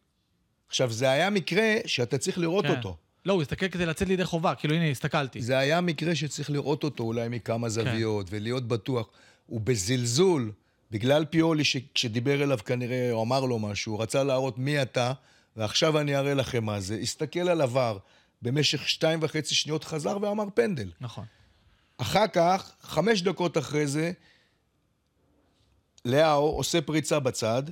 עכשיו, 0.68 0.92
זה 0.92 1.10
היה 1.10 1.30
מקרה 1.30 1.74
שאתה 1.86 2.18
צריך 2.18 2.38
לראות 2.38 2.66
כן. 2.66 2.72
אותו. 2.72 2.98
לא, 3.26 3.34
הוא 3.34 3.42
הסתכל 3.42 3.68
כדי 3.68 3.86
לצאת 3.86 4.08
לידי 4.08 4.26
חובה, 4.26 4.56
כאילו, 4.56 4.76
הנה, 4.76 4.86
הסתכלתי. 4.86 5.42
זה 5.42 5.58
היה 5.58 5.82
מקרה 5.82 6.16
שצריך 6.16 6.50
לראות 6.50 6.84
אותו 6.84 7.04
אולי 7.04 7.30
מכמה 7.30 7.70
זוויות, 7.70 8.28
ולהיות 8.30 8.68
בטוח. 8.68 9.10
הוא 9.46 9.62
בזלזול 9.62 10.52
בגלל 10.92 11.26
פיולי, 11.26 11.64
שכשדיבר 11.64 12.44
אליו 12.44 12.60
כנראה, 12.66 13.12
או 13.12 13.24
אמר 13.24 13.46
לו 13.46 13.60
משהו, 13.60 13.94
הוא 13.94 14.02
רצה 14.02 14.24
להראות 14.24 14.58
מי 14.58 14.82
אתה, 14.82 15.14
ועכשיו 15.56 16.00
אני 16.00 16.16
אראה 16.16 16.34
לכם 16.34 16.64
מה 16.64 16.80
זה. 16.80 16.96
הסתכל 16.96 17.50
על 17.50 17.62
עבר 17.62 17.98
במשך 18.46 18.90
שתיים 18.90 19.20
וחצי 19.22 19.56
שניות, 19.56 19.84
חזר 19.84 20.18
ואמר 20.22 20.46
פנדל. 20.54 20.92
נכון. 21.02 21.26
אחר 21.98 22.28
כך, 22.28 22.72
חמש 22.82 23.22
דקות 23.22 23.58
אחרי 23.58 23.88
זה, 23.88 24.12
לאהו 26.06 26.48
עושה 26.48 26.82
פריצה 26.82 27.20
בצד, 27.20 27.64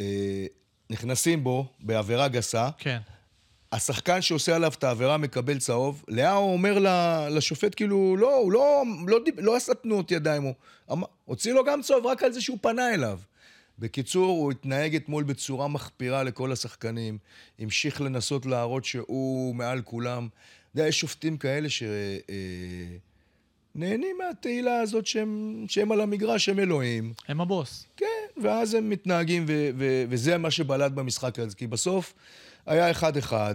אה, 0.00 0.46
נכנסים 0.90 1.44
בו 1.44 1.66
בעבירה 1.80 2.28
גסה. 2.28 2.68
כן. 2.78 2.98
השחקן 3.72 4.22
שעושה 4.22 4.56
עליו 4.56 4.72
את 4.78 4.84
העבירה 4.84 5.16
מקבל 5.16 5.58
צהוב. 5.58 6.04
לאהו 6.08 6.52
אומר 6.52 6.78
לשופט, 7.30 7.74
כאילו, 7.74 8.16
לא, 8.16 8.36
הוא 8.36 8.52
לא, 8.52 8.82
לא, 9.06 9.18
לא 9.36 9.56
עשה 9.56 9.74
תנועות 9.74 10.10
ידיים, 10.10 10.42
הוא 10.42 10.54
אמר, 10.92 11.06
הוציא 11.24 11.52
לו 11.52 11.64
גם 11.64 11.82
צהוב 11.82 12.06
רק 12.06 12.22
על 12.22 12.32
זה 12.32 12.40
שהוא 12.40 12.58
פנה 12.60 12.94
אליו. 12.94 13.18
בקיצור, 13.78 14.26
הוא 14.26 14.50
התנהג 14.50 14.96
אתמול 14.96 15.24
בצורה 15.24 15.68
מחפירה 15.68 16.22
לכל 16.22 16.52
השחקנים, 16.52 17.18
המשיך 17.58 18.00
לנסות 18.00 18.46
להראות 18.46 18.84
שהוא 18.84 19.54
מעל 19.54 19.82
כולם. 19.82 20.28
אתה 20.28 20.80
יודע, 20.80 20.88
יש 20.88 21.00
שופטים 21.00 21.36
כאלה 21.36 21.68
ש... 21.70 21.82
אה, 21.82 22.96
מהתהילה 24.18 24.80
הזאת 24.80 25.06
שהם, 25.06 25.64
שהם 25.68 25.92
על 25.92 26.00
המגרש, 26.00 26.48
הם 26.48 26.58
אלוהים. 26.58 27.12
הם 27.28 27.40
הבוס. 27.40 27.86
כן, 27.96 28.42
ואז 28.42 28.74
הם 28.74 28.90
מתנהגים, 28.90 29.44
ו- 29.48 29.70
ו- 29.78 30.04
וזה 30.08 30.38
מה 30.38 30.50
שבלט 30.50 30.92
במשחק 30.92 31.38
הזה. 31.38 31.56
כי 31.56 31.66
בסוף 31.66 32.14
היה 32.66 32.90
אחד-אחד, 32.90 33.54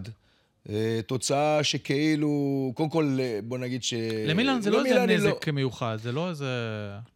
תוצאה 1.07 1.63
שכאילו, 1.63 2.71
קודם 2.75 2.89
כל, 2.89 3.17
אה, 3.19 3.39
בוא 3.43 3.57
נגיד 3.57 3.83
ש... 3.83 3.93
למילן 4.27 4.61
זה 4.61 4.69
לא 4.69 4.85
איזה 4.85 5.05
נזק 5.05 5.47
לא... 5.47 5.53
מיוחד, 5.53 5.97
זה 6.01 6.11
לא 6.11 6.29
איזה... 6.29 6.45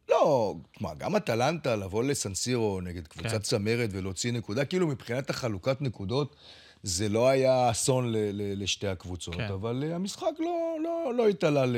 לא, 0.09 0.55
תשמע, 0.71 0.93
גם 0.93 1.15
אטלנטה, 1.15 1.75
לבוא 1.75 2.03
לסנסירו 2.03 2.81
נגד 2.81 3.07
קבוצת 3.07 3.31
כן. 3.31 3.39
צמרת 3.39 3.89
ולהוציא 3.91 4.31
נקודה, 4.31 4.65
כאילו 4.65 4.87
מבחינת 4.87 5.29
החלוקת 5.29 5.81
נקודות, 5.81 6.35
זה 6.83 7.09
לא 7.09 7.27
היה 7.27 7.71
אסון 7.71 8.11
ל- 8.11 8.17
ל- 8.17 8.63
לשתי 8.63 8.87
הקבוצות, 8.87 9.35
כן. 9.35 9.43
אבל 9.53 9.83
אה, 9.87 9.95
המשחק 9.95 10.31
לא, 10.39 10.77
לא, 10.83 11.13
לא 11.17 11.27
התעלה 11.27 11.65
ל... 11.65 11.75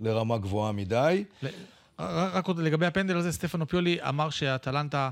לרמה 0.00 0.38
גבוהה 0.38 0.72
מדי. 0.72 1.24
רק 1.98 2.46
עוד 2.46 2.58
לגבי 2.58 2.86
הפנדל 2.86 3.16
הזה, 3.16 3.32
סטפנו 3.32 3.68
פיולי 3.68 3.98
אמר 4.08 4.30
שהטלנטה 4.30 5.10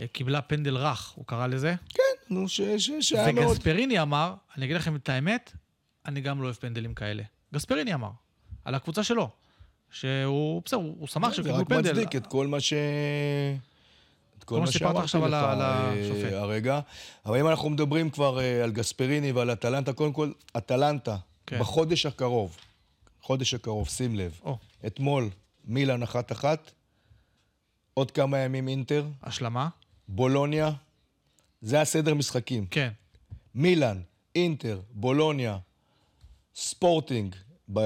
אה, 0.00 0.06
קיבלה 0.06 0.42
פנדל 0.42 0.76
רך, 0.76 1.12
הוא 1.16 1.26
קרא 1.26 1.46
לזה. 1.46 1.74
כן, 1.88 2.02
נו, 2.32 2.48
שהיה 2.48 3.32
מאוד... 3.32 3.46
וגספריני 3.46 4.02
אמר, 4.02 4.34
אני 4.56 4.64
אגיד 4.64 4.76
לכם 4.76 4.96
את 4.96 5.08
האמת, 5.08 5.52
אני 6.06 6.20
גם 6.20 6.40
לא 6.42 6.44
אוהב 6.44 6.56
פנדלים 6.56 6.94
כאלה. 6.94 7.22
גספריני 7.54 7.94
אמר, 7.94 8.10
על 8.64 8.74
הקבוצה 8.74 9.04
שלו, 9.04 9.30
שהוא, 9.90 10.62
בסדר, 10.64 10.80
הוא 10.80 11.08
שמח 11.08 11.32
שהם 11.32 11.44
קיבלו 11.44 11.66
פנדל. 11.66 11.82
זה 11.82 11.90
רק 11.90 11.96
מצדיק 11.96 12.16
את 12.16 12.26
כל 12.26 12.46
מה 12.46 12.60
ש... 12.60 12.72
את 14.38 14.44
כל 14.44 14.60
מה 14.60 14.66
על 15.52 15.60
השופט. 15.62 16.32
אה, 16.32 16.40
הרגע. 16.40 16.80
אבל 17.26 17.38
אם 17.38 17.48
אנחנו 17.48 17.70
מדברים 17.70 18.10
כבר 18.10 18.40
אה, 18.40 18.64
על 18.64 18.72
גספריני 18.72 19.32
ועל 19.32 19.52
אטלנטה, 19.52 19.92
קודם 19.92 20.12
כל, 20.12 20.32
אטלנטה, 20.56 21.16
כן. 21.46 21.58
בחודש 21.58 22.06
הקרוב, 22.06 22.56
חודש 23.20 23.54
הקרוב, 23.54 23.88
שים 23.88 24.16
לב. 24.16 24.40
אתמול, 24.86 25.30
מילאן 25.64 26.02
אחת-אחת, 26.02 26.70
עוד 27.94 28.10
כמה 28.10 28.38
ימים 28.38 28.68
אינטר. 28.68 29.06
השלמה. 29.22 29.68
בולוניה. 30.08 30.70
זה 31.62 31.80
הסדר 31.80 32.14
משחקים. 32.14 32.66
כן. 32.66 32.88
מילאן, 33.54 34.00
אינטר, 34.34 34.80
בולוניה, 34.90 35.58
ספורטינג. 36.54 37.34
ב... 37.72 37.80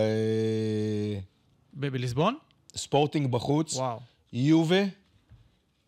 ב- 1.75 1.87
בליסבון? 1.87 2.37
ספורטינג 2.77 3.31
בחוץ. 3.31 3.75
וואו. 3.77 4.01
יובה, 4.33 4.83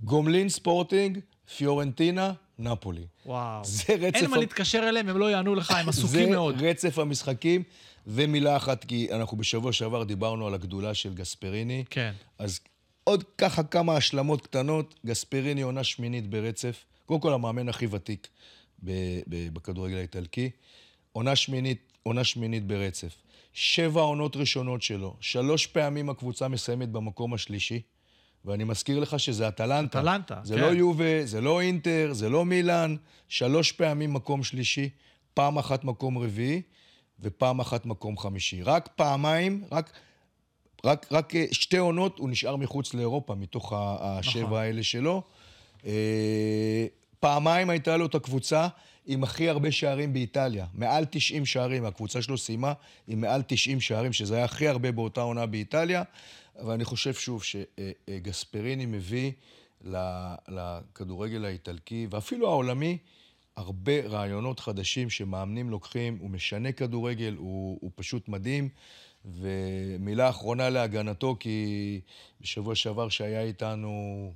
גומלין 0.01 0.49
ספורטינג, 0.49 1.19
פיורנטינה, 1.57 2.33
נפולי. 2.59 3.07
וואו. 3.27 3.65
זה 3.65 3.95
רצף... 4.01 4.17
אין 4.17 4.31
מה 4.31 4.37
להתקשר 4.37 4.89
אליהם, 4.89 5.09
הם 5.09 5.17
לא 5.19 5.31
יענו 5.31 5.55
לך, 5.55 5.71
הם 5.71 5.89
עסוקים 5.99 6.31
מאוד. 6.31 6.59
זה 6.59 6.67
רצף 6.71 6.99
המשחקים. 6.99 7.63
ומילה 8.07 8.57
אחת, 8.57 8.85
כי 8.85 9.09
אנחנו 9.13 9.37
בשבוע 9.37 9.73
שעבר 9.73 10.05
דיברנו 10.05 10.47
על 10.47 10.55
הגדולה 10.55 10.95
של 10.95 11.15
גספריני. 11.15 11.85
כן. 11.91 12.13
אז 12.39 12.61
עוד 13.05 13.25
ככה 13.39 13.63
כמה 13.63 13.97
השלמות 13.97 14.41
קטנות. 14.41 14.95
גספריני 15.07 15.63
עונה 15.63 15.85
שמינית 15.85 16.31
ברצף. 16.31 16.85
קודם 17.09 17.21
כל, 17.21 17.33
המאמן 17.33 17.69
הכי 17.69 17.87
ותיק 17.91 18.29
בכדורגל 19.29 19.97
האיטלקי. 19.97 20.51
עונה 21.13 21.37
שמינית, 21.37 21.93
עונה 22.03 22.25
שמינית 22.25 22.67
ברצף. 22.67 23.15
שבע 23.53 24.01
עונות 24.01 24.37
ראשונות 24.37 24.83
שלו. 24.83 25.17
שלוש 25.21 25.67
פעמים 25.67 26.11
הקבוצה 26.11 26.49
מסיימת 26.49 26.89
במקום 26.89 27.35
השלישי. 27.35 27.81
ואני 28.45 28.65
מזכיר 28.65 29.01
לך 29.01 29.21
שזה 29.21 29.49
אטלנטה. 29.49 30.01
אטלנטה, 30.01 30.41
זה 30.45 30.55
כן. 30.55 30.61
לא 30.61 30.67
יובה, 30.67 31.25
זה 31.27 31.41
לא 31.41 31.61
אינטר, 31.61 32.11
זה 32.13 32.29
לא 32.29 32.45
מילאן. 32.45 32.97
שלוש 33.29 33.73
פעמים 33.73 34.15
מקום 34.15 34.43
שלישי, 34.43 34.89
פעם 35.35 35.59
אחת 35.59 35.85
מקום 35.85 36.19
רביעי. 36.19 36.63
ופעם 37.21 37.61
אחת 37.61 37.87
מקום 37.87 38.19
חמישי. 38.19 38.63
רק 38.63 38.89
פעמיים, 38.97 39.65
רק, 39.73 39.93
רק, 40.85 41.07
רק 41.11 41.37
אה, 41.37 41.45
שתי 41.53 41.77
עונות 41.77 42.19
הוא 42.19 42.31
נשאר 42.31 42.57
מחוץ 42.57 42.95
לאירופה, 42.95 43.35
מתוך 43.35 43.73
השבע 43.77 44.43
נכון. 44.43 44.59
האלה 44.59 44.83
שלו. 44.83 45.23
אה, 47.25 47.31
פעמיים 47.31 47.71
הייתה 47.71 47.97
לו 47.97 48.07
את 48.07 48.15
הקבוצה 48.15 48.69
עם 49.07 49.23
הכי 49.25 49.49
הרבה 49.49 49.73
שערים 49.73 50.13
באיטליה. 50.13 50.67
מעל 50.75 51.05
90 51.11 51.47
שערים, 51.47 51.85
הקבוצה 51.85 52.23
שלו 52.23 52.39
סיימה 52.39 52.73
עם 53.09 53.21
מעל 53.21 53.43
90 53.47 53.81
שערים, 53.81 54.13
שזה 54.13 54.37
היה 54.37 54.45
הכי 54.45 54.69
הרבה 54.69 54.93
באותה 54.93 55.21
עונה 55.21 55.47
באיטליה. 55.47 56.03
אבל 56.61 56.73
אני 56.73 56.85
חושב 56.85 57.15
שוב 57.15 57.43
שגספריני 57.45 58.87
מביא 58.87 59.33
לכדורגל 60.49 61.45
האיטלקי, 61.45 62.07
ואפילו 62.11 62.49
העולמי, 62.49 62.99
הרבה 63.57 64.07
רעיונות 64.07 64.61
חדשים 64.61 65.11
שמאמנים 65.11 65.71
לוקחים, 65.71 66.19
הוא 66.21 66.31
משנה 66.31 66.73
כדורגל, 66.73 67.35
הוא, 67.39 67.79
הוא 67.81 67.91
פשוט 67.95 68.29
מדהים. 68.29 68.69
ומילה 69.25 70.29
אחרונה 70.29 70.71
להגנתו, 70.71 71.37
כי 71.41 72.01
בשבוע 72.41 72.75
שעבר 72.75 73.09
שהיה 73.09 73.43
איתנו 73.43 74.33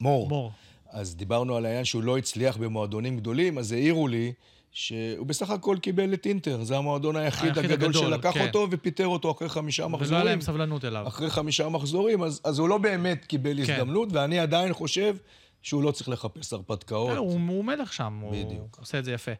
מור, 0.00 0.28
מור. 0.28 0.52
אז 0.90 1.16
דיברנו 1.16 1.56
על 1.56 1.66
העניין 1.66 1.84
שהוא 1.84 2.02
לא 2.02 2.18
הצליח 2.18 2.56
במועדונים 2.56 3.16
גדולים, 3.16 3.58
אז 3.58 3.72
העירו 3.72 4.08
לי 4.08 4.32
שהוא 4.72 5.26
בסך 5.26 5.50
הכל 5.50 5.76
קיבל 5.82 6.14
את 6.14 6.26
אינטר, 6.26 6.64
זה 6.64 6.76
המועדון 6.76 7.16
היחיד, 7.16 7.58
היחיד 7.58 7.70
הגדול, 7.72 7.88
הגדול 7.88 8.10
שלקח 8.10 8.34
כן. 8.34 8.46
אותו 8.46 8.66
ופיטר 8.70 9.06
אותו 9.06 9.30
אחרי 9.30 9.48
חמישה 9.48 9.88
מחזורים. 9.88 10.10
ולא 10.10 10.16
היה 10.16 10.24
להם 10.24 10.40
סבלנות 10.40 10.84
אליו. 10.84 11.08
אחרי 11.08 11.30
חמישה 11.30 11.68
מחזורים, 11.68 12.22
אז, 12.22 12.40
אז 12.44 12.58
הוא 12.58 12.68
לא 12.68 12.78
באמת 12.78 13.24
קיבל 13.24 13.66
כן. 13.66 13.72
הזדמנות, 13.72 14.08
ואני 14.12 14.38
עדיין 14.38 14.72
חושב 14.72 15.16
שהוא 15.62 15.82
לא 15.82 15.90
צריך 15.90 16.08
לחפש 16.08 16.52
הרפתקאות. 16.52 17.16
הוא, 17.16 17.32
הוא 17.48 17.64
מלך 17.64 17.92
שם, 17.92 18.22
בדיוק. 18.30 18.76
הוא 18.76 18.82
עושה 18.82 18.98
את 18.98 19.04
זה 19.04 19.12
יפה. 19.12 19.32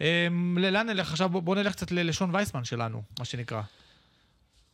אמ, 0.00 0.58
לאן 0.60 0.86
נלך 0.86 1.10
עכשיו? 1.10 1.28
בוא 1.28 1.56
נלך 1.56 1.72
קצת 1.72 1.92
לשון 1.92 2.34
וייסמן 2.34 2.64
שלנו, 2.64 3.02
מה 3.18 3.24
שנקרא. 3.24 3.62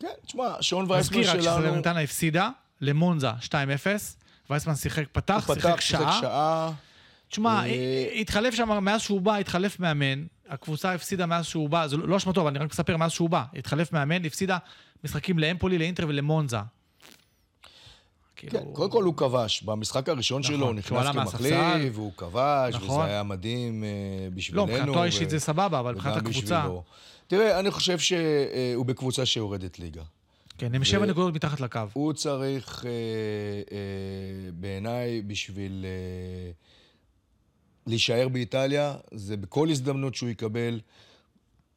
כן, 0.01 0.09
תשמע, 0.27 0.55
שון 0.61 0.91
וייסמן 0.91 1.23
שלנו... 1.23 1.39
מזכיר 1.39 1.53
רק 1.53 1.59
שסלרנטנה 1.61 2.01
הפסידה 2.01 2.51
למונזה 2.81 3.31
2-0, 3.31 3.53
וייסמן 4.53 4.75
שיחק, 4.75 5.05
פתח, 5.13 5.45
שיחק 5.47 5.61
שעה. 5.61 5.73
פתח, 5.73 5.81
שיחק 5.81 6.21
שעה. 6.21 6.73
תשמע, 7.29 7.67
אה, 7.67 8.13
התחלף 8.21 8.55
שם, 8.55 8.85
מאז 8.85 9.01
שהוא 9.01 9.21
בא, 9.21 9.37
התחלף 9.37 9.81
מאמן. 9.81 10.25
הקבוצה 10.49 10.95
הפסידה 10.95 11.27
מאז 11.27 11.47
שהוא 11.47 11.69
בא, 11.69 11.87
זה 11.87 11.97
לא 11.97 12.17
אשמתו, 12.17 12.41
אבל 12.41 12.51
אני 12.51 12.59
רק 12.59 12.71
מספר 12.71 12.97
מאז 12.97 13.13
שהוא 13.13 13.31
בא. 13.31 13.45
התחלף 13.55 13.93
מאמן, 13.93 14.25
הפסידה 14.25 14.59
משחקים 15.05 15.39
לאמפולי, 15.39 15.79
לאינטר 15.79 16.05
ולמונזה. 16.09 16.57
כאילו... 18.37 18.53
כן, 18.53 18.65
קודם 18.73 18.91
כל 18.91 19.05
הוא 19.05 19.17
כבש. 19.17 19.63
במשחק 19.63 20.09
הראשון 20.09 20.43
נכון, 20.43 20.57
שלו 20.57 20.67
הוא 20.67 20.75
נכנס 20.75 21.07
כמחליף, 21.13 21.93
והוא 21.93 22.13
כבש, 22.17 22.75
נכון. 22.75 23.01
וזה 23.01 23.05
היה 23.05 23.23
מדהים 23.23 23.85
uh, 23.85 24.35
בשבילנו. 24.35 24.67
לא, 24.67 24.73
מבחינתו 24.73 25.03
האישית 25.03 25.27
ו... 25.27 25.31
זה 25.31 25.41
סבבה, 25.41 25.81
אבל 25.81 25.95
מבחינת 25.95 26.17
הקבוצה... 26.17 26.59
בשבילו. 26.61 26.83
תראה, 27.27 27.61
אני 27.61 27.71
חושב 27.71 27.99
שהוא 27.99 28.87
בקבוצה 28.87 29.27
שיורדת 29.27 29.79
ליגה. 29.79 30.03
כן, 30.63 30.75
הם 30.75 30.85
שבע 30.85 31.07
נקודות 31.07 31.35
מתחת 31.35 31.61
לקו. 31.61 31.81
הוא 31.93 32.13
צריך, 32.13 32.85
אה, 32.87 32.91
אה, 33.77 34.51
בעיניי, 34.53 35.23
בשביל 35.23 35.85
אה, 35.89 36.51
להישאר 37.87 38.29
באיטליה, 38.29 38.95
זה 39.15 39.37
בכל 39.37 39.71
הזדמנות 39.71 40.15
שהוא 40.15 40.29
יקבל. 40.29 40.81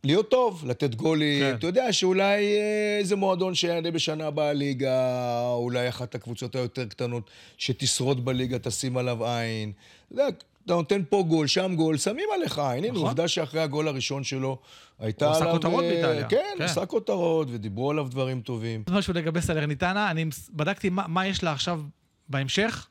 להיות 0.04 0.30
טוב, 0.32 0.64
לתת 0.68 0.96
גולים. 0.96 1.44
כן. 1.44 1.56
אתה 1.56 1.68
יודע 1.68 1.94
שאולי 1.94 2.58
איזה 3.00 3.16
מועדון 3.16 3.56
שיענה 3.56 3.92
בשנה 3.92 4.28
הבאה 4.28 4.54
ליגה, 4.54 5.40
אולי 5.54 5.90
אחת 5.90 6.16
הקבוצות 6.16 6.56
היותר 6.56 6.86
קטנות 6.86 7.30
שתשרוד 7.58 8.26
בליגה, 8.26 8.60
תשים 8.60 8.98
עליו 8.98 9.26
עין. 9.26 9.72
אתה 10.08 10.14
יודע, 10.14 10.28
אתה 10.66 10.74
נותן 10.74 11.02
פה 11.10 11.24
גול, 11.28 11.48
שם 11.48 11.76
גול, 11.76 11.98
שמים 11.98 12.30
עליך 12.34 12.60
עין. 12.60 12.84
הנה, 12.84 12.94
נכון. 12.94 13.08
עובדה 13.08 13.28
שאחרי 13.28 13.62
הגול 13.62 13.88
הראשון 13.88 14.24
שלו 14.24 14.60
הייתה 15.00 15.26
עליו... 15.26 15.38
הוא 15.38 15.44
עשה 15.44 15.54
כותרות 15.54 15.84
אה, 15.84 15.90
באיטליה. 15.90 16.28
כן, 16.28 16.44
כן, 16.58 16.64
עשה 16.64 16.86
כותרות, 16.86 17.48
ודיברו 17.52 17.92
עליו 17.92 18.08
דברים 18.10 18.42
טובים. 18.42 18.84
משהו 18.90 19.14
לגבי 19.14 19.42
סלרניטנה, 19.42 20.12
אני 20.12 20.26
בדקתי 20.54 20.90
מה, 20.90 21.08
מה 21.08 21.28
יש 21.28 21.44
לה 21.44 21.52
עכשיו 21.52 21.82
בהמשך. 22.30 22.88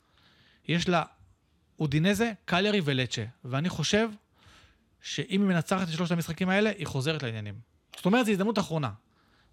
יש 0.69 0.89
לה 0.89 1.03
אודינזה, 1.79 2.33
קליירי 2.45 2.81
ולצ'ה. 2.85 3.25
ואני 3.45 3.69
חושב 3.69 4.09
שאם 5.03 5.41
היא 5.41 5.49
מנצחת 5.49 5.89
את 5.89 5.93
שלושת 5.93 6.13
המשחקים 6.13 6.49
האלה, 6.49 6.71
היא 6.79 6.87
חוזרת 6.87 7.23
לעניינים. 7.23 7.55
זאת 7.97 8.07
אומרת, 8.07 8.27
זו 8.27 8.33
הזדמנות 8.33 8.59
אחרונה. 8.59 8.91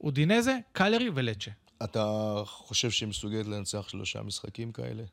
אודינזה, 0.01 0.57
קלרי 0.71 1.09
ולצ'ה. 1.13 1.51
אתה 1.83 2.35
חושב 2.45 2.91
שהיא 2.91 3.09
מסוגלת 3.09 3.47
לנצח 3.47 3.89
שלושה 3.89 4.21
משחקים 4.21 4.71
כאלה? 4.71 5.03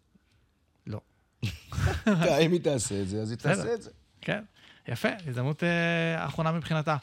לא. 0.87 1.01
אם 2.45 2.53
היא 2.53 2.61
תעשה 2.61 3.03
את 3.03 3.09
זה, 3.09 3.23
אז 3.23 3.31
היא. 3.31 3.39
תעשה 3.39 3.75
את 3.75 3.83
זה. 3.83 3.91
כן, 4.21 4.43
יפה, 4.89 5.09
הזדמנות 5.27 5.65
אה, 5.65 6.27
אחרונה 6.27 6.53
מבחינתה. 6.53 6.97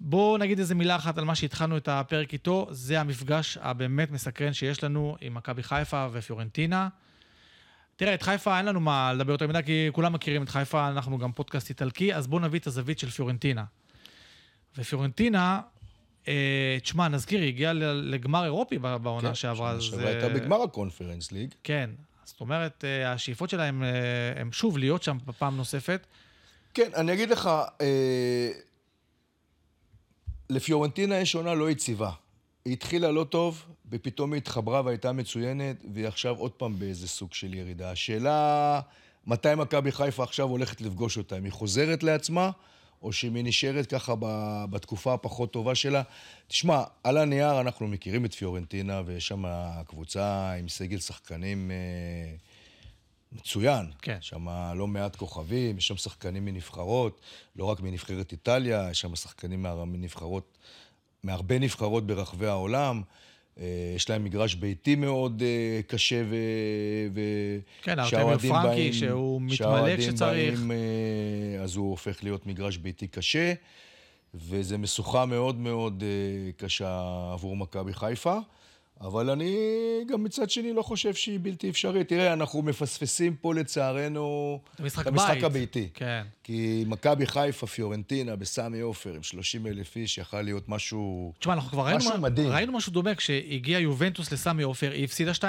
בואו 0.00 0.38
נגיד 0.38 0.58
איזה 0.58 0.74
מילה 0.74 0.96
אחת 0.96 1.18
על 1.18 1.24
מה 1.24 1.34
שהתחלנו 1.34 1.76
את 1.76 1.88
הפרק 1.88 2.32
איתו, 2.32 2.66
זה 2.70 3.00
המפגש 3.00 3.58
הבאמת 3.60 4.10
מסקרן 4.10 4.52
שיש 4.52 4.84
לנו 4.84 5.16
עם 5.20 5.34
מכבי 5.34 5.62
חיפה 5.62 6.06
ופיורנטינה. 6.12 6.88
תראה, 7.96 8.14
את 8.14 8.22
חיפה 8.22 8.58
אין 8.58 8.66
לנו 8.66 8.80
מה 8.80 9.12
לדבר 9.12 9.32
יותר 9.32 9.46
מדי, 9.46 9.60
כי 9.66 9.88
כולם 9.92 10.12
מכירים 10.12 10.42
את 10.42 10.48
חיפה, 10.48 10.88
אנחנו 10.88 11.18
גם 11.18 11.32
פודקאסט 11.32 11.68
איטלקי, 11.68 12.14
אז 12.14 12.26
בואו 12.26 12.42
נביא 12.42 12.60
את 12.60 12.66
הזווית 12.66 12.98
של 12.98 13.10
פיורנטינה. 13.10 13.64
ופיורנטינה, 14.78 15.60
אה, 16.28 16.78
תשמע, 16.82 17.08
נזכיר, 17.08 17.40
היא 17.40 17.48
הגיעה 17.48 17.72
לגמר 17.72 18.44
אירופי 18.44 18.78
בעונה 18.78 19.28
כן, 19.28 19.34
שעברה. 19.34 19.68
שנה 19.68 19.76
אז, 19.76 19.82
שעברה 19.82 20.08
הייתה 20.08 20.26
אה, 20.26 20.34
בגמר 20.34 20.62
הקונפרנס 20.62 21.32
ליג. 21.32 21.54
כן, 21.64 21.90
זאת 22.30 22.40
אומרת, 22.40 22.84
אה, 22.84 23.12
השאיפות 23.12 23.50
שלהם 23.50 23.82
אה, 23.82 23.88
הם 24.36 24.52
שוב 24.52 24.78
להיות 24.78 25.02
שם 25.02 25.18
פעם 25.38 25.56
נוספת. 25.56 26.06
כן, 26.74 26.90
אני 26.96 27.12
אגיד 27.12 27.30
לך, 27.30 27.50
אה, 27.80 28.50
לפיורנטינה 30.50 31.18
יש 31.18 31.34
עונה 31.34 31.54
לא 31.54 31.70
יציבה. 31.70 32.10
היא 32.64 32.72
התחילה 32.72 33.10
לא 33.10 33.24
טוב, 33.24 33.64
ופתאום 33.90 34.32
היא 34.32 34.40
התחברה 34.40 34.82
והייתה 34.84 35.12
מצוינת, 35.12 35.76
והיא 35.94 36.06
עכשיו 36.06 36.36
עוד 36.36 36.52
פעם 36.52 36.78
באיזה 36.78 37.08
סוג 37.08 37.34
של 37.34 37.54
ירידה. 37.54 37.90
השאלה, 37.90 38.80
מתי 39.26 39.54
מכבי 39.56 39.92
חיפה 39.92 40.22
עכשיו 40.22 40.48
הולכת 40.48 40.80
לפגוש 40.80 41.18
אותה? 41.18 41.38
אם 41.38 41.44
היא 41.44 41.52
חוזרת 41.52 42.02
לעצמה, 42.02 42.50
או 43.02 43.12
שאם 43.12 43.34
היא 43.34 43.44
נשארת 43.44 43.86
ככה 43.86 44.14
בתקופה 44.70 45.14
הפחות 45.14 45.52
טובה 45.52 45.74
שלה? 45.74 46.02
תשמע, 46.48 46.82
על 47.04 47.16
הנייר 47.16 47.60
אנחנו 47.60 47.88
מכירים 47.88 48.24
את 48.24 48.34
פיורנטינה, 48.34 49.02
ויש 49.06 49.28
שם 49.28 49.44
קבוצה 49.86 50.52
עם 50.52 50.68
סגל 50.68 50.98
שחקנים... 50.98 51.70
אה, 51.70 52.36
מצוין. 53.32 53.86
כן. 54.02 54.18
שם 54.20 54.48
לא 54.74 54.86
מעט 54.86 55.16
כוכבים, 55.16 55.78
יש 55.78 55.88
שם 55.88 55.96
שחקנים 55.96 56.44
מנבחרות, 56.44 57.20
לא 57.56 57.64
רק 57.64 57.80
מנבחרת 57.80 58.32
איטליה, 58.32 58.88
יש 58.90 59.00
שם 59.00 59.16
שחקנים 59.16 59.62
מנבחרות, 59.62 60.58
מהרבה 61.22 61.58
נבחרות 61.58 62.06
ברחבי 62.06 62.46
העולם. 62.46 63.02
אה, 63.60 63.92
יש 63.96 64.10
להם 64.10 64.24
מגרש 64.24 64.54
ביתי 64.54 64.94
מאוד 64.94 65.42
אה, 65.42 65.80
קשה 65.86 66.22
ו... 66.30 66.36
כן, 67.82 67.98
ארטמיו 67.98 68.38
פרנקי, 68.38 68.92
שהוא 68.92 69.42
מתמלא 69.42 69.96
כשצריך. 69.96 70.60
באים, 70.60 70.70
אה, 70.72 71.62
אז 71.62 71.76
הוא 71.76 71.90
הופך 71.90 72.24
להיות 72.24 72.46
מגרש 72.46 72.76
ביתי 72.76 73.06
קשה, 73.06 73.52
וזו 74.34 74.78
משוכה 74.78 75.26
מאוד 75.26 75.56
מאוד 75.56 76.02
קשה 76.56 77.00
עבור 77.32 77.56
מכבי 77.56 77.94
חיפה. 77.94 78.38
אבל 79.00 79.30
אני 79.30 79.56
גם 80.08 80.24
מצד 80.24 80.50
שני 80.50 80.72
לא 80.72 80.82
חושב 80.82 81.14
שהיא 81.14 81.38
בלתי 81.42 81.70
אפשרית. 81.70 82.08
תראה, 82.08 82.32
אנחנו 82.32 82.62
מפספסים 82.62 83.36
פה 83.36 83.54
לצערנו 83.54 84.60
זה 84.78 84.84
משחק 84.84 85.02
את 85.02 85.06
המשחק 85.06 85.34
בית. 85.34 85.44
הביתי. 85.44 85.88
כן. 85.94 86.22
כי 86.42 86.84
מכבי 86.86 87.26
חיפה, 87.26 87.66
פיורנטינה, 87.66 88.36
בסמי 88.36 88.80
עופר, 88.80 89.14
עם 89.14 89.22
30 89.22 89.66
אלף 89.66 89.96
איש, 89.96 90.18
יכל 90.18 90.42
להיות 90.42 90.68
משהו... 90.68 91.32
תשמע, 91.38 91.52
אנחנו 91.54 91.70
כבר 91.70 91.86
ראינו, 91.86 91.98
משהו 91.98 92.18
מדהים. 92.18 92.48
ראינו 92.48 92.72
משהו 92.72 92.92
דומה 92.92 93.14
כשהגיע 93.14 93.78
יובנטוס 93.78 94.32
לסמי 94.32 94.62
עופר, 94.62 94.90
היא 94.90 95.04
הפסידה 95.04 95.32
2-0 95.32 95.42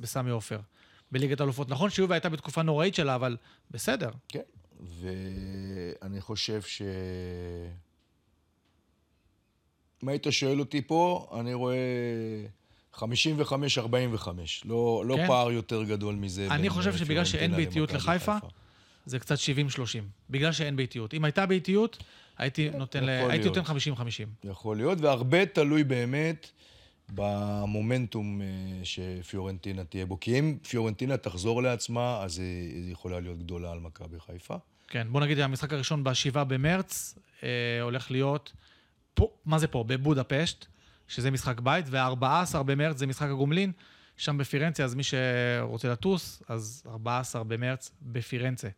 בסמי 0.00 0.30
עופר, 0.30 0.58
בליגת 1.12 1.40
האלופות. 1.40 1.68
נכון 1.68 1.90
שיובה 1.90 2.14
הייתה 2.14 2.28
בתקופה 2.28 2.62
נוראית 2.62 2.94
שלה, 2.94 3.14
אבל 3.14 3.36
בסדר. 3.70 4.10
כן. 4.28 4.40
ואני 4.80 6.20
חושב 6.20 6.62
ש... 6.62 6.82
אם 10.02 10.08
היית 10.08 10.26
שואל 10.30 10.60
אותי 10.60 10.82
פה, 10.82 11.28
אני 11.40 11.54
רואה 11.54 11.76
55-45. 12.94 13.00
לא, 14.64 15.02
לא 15.06 15.16
כן? 15.16 15.26
פער 15.26 15.50
יותר 15.50 15.82
גדול 15.82 16.14
מזה. 16.14 16.46
אני 16.50 16.62
בין, 16.62 16.70
חושב 16.70 16.90
אה, 16.92 16.98
שבגלל 16.98 17.24
שאין 17.24 17.56
ביתיות 17.56 17.92
לחיפה, 17.92 18.36
זה 19.06 19.18
קצת 19.18 19.36
70-30. 19.36 19.40
בגלל 20.30 20.52
שאין 20.52 20.76
ביתיות. 20.76 21.14
אם 21.14 21.24
הייתה 21.24 21.46
ביתיות, 21.46 22.02
הייתי 22.38 22.70
נותן, 22.70 23.04
ל- 23.04 23.06
כן, 23.06 23.18
יכול 23.18 23.30
הייתי 23.30 23.48
להיות. 23.48 23.56
נותן 23.68 23.72
50-50. 24.44 24.48
יכול 24.50 24.76
להיות, 24.76 25.00
והרבה 25.00 25.46
תלוי 25.46 25.84
באמת 25.84 26.50
במומנטום 27.14 28.42
אה, 28.42 28.46
שפיורנטינה 28.84 29.84
תהיה 29.84 30.06
בו. 30.06 30.20
כי 30.20 30.38
אם 30.38 30.56
פיורנטינה 30.68 31.16
תחזור 31.16 31.62
לעצמה, 31.62 32.20
אז 32.22 32.38
היא 32.38 32.74
היא 32.84 32.92
יכולה 32.92 33.20
להיות 33.20 33.38
גדולה 33.38 33.72
על 33.72 33.78
מכבי 33.80 34.16
חיפה. 34.26 34.54
כן, 34.88 35.06
בוא 35.10 35.20
נגיד, 35.20 35.38
המשחק 35.38 35.72
הראשון 35.72 36.04
ב-7 36.04 36.44
במרץ 36.44 37.18
אה, 37.42 37.48
הולך 37.82 38.10
להיות, 38.10 38.52
פה, 39.14 39.30
מה 39.46 39.58
זה 39.58 39.66
פה? 39.66 39.84
בבודפשט, 39.86 40.66
שזה 41.10 41.30
משחק 41.30 41.60
בית, 41.60 41.86
וה-14 41.88 42.62
במרץ 42.62 42.98
זה 42.98 43.06
משחק 43.06 43.28
הגומלין, 43.28 43.72
שם 44.16 44.38
בפירנצה, 44.38 44.84
אז 44.84 44.94
מי 44.94 45.02
שרוצה 45.02 45.88
לטוס, 45.88 46.42
אז 46.48 46.82
14 46.86 47.44
במרץ 47.44 47.90
בפירנצה. 48.02 48.68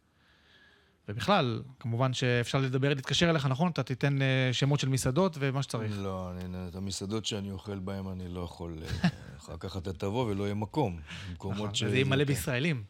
ובכלל, 1.09 1.63
כמובן 1.81 2.13
שאפשר 2.13 2.59
לדבר, 2.59 2.89
להתקשר 2.89 3.31
אליך, 3.31 3.47
נכון? 3.47 3.71
אתה 3.71 3.83
תיתן 3.83 4.23
אה, 4.23 4.49
שמות 4.53 4.81
של 4.81 4.89
מסעדות 4.89 5.37
ומה 5.41 5.63
שצריך. 5.63 5.93
לא, 5.99 6.31
אני, 6.31 6.69
את 6.69 6.75
המסעדות 6.75 7.27
שאני 7.27 7.51
אוכל 7.51 7.79
בהן 7.79 8.07
אני 8.07 8.29
לא 8.29 8.41
יכול... 8.41 8.79
אה, 8.83 9.09
אחר 9.39 9.57
כך 9.61 9.77
אתה 9.77 9.93
תבוא 9.93 10.27
ולא 10.27 10.45
יהיה 10.45 10.55
מקום. 10.55 11.01
נכון, 11.35 11.75
ש... 11.75 11.83
וזה 11.83 11.95
יהיה 11.95 12.05
מלא. 12.05 12.25
בישראלים. 12.25 12.85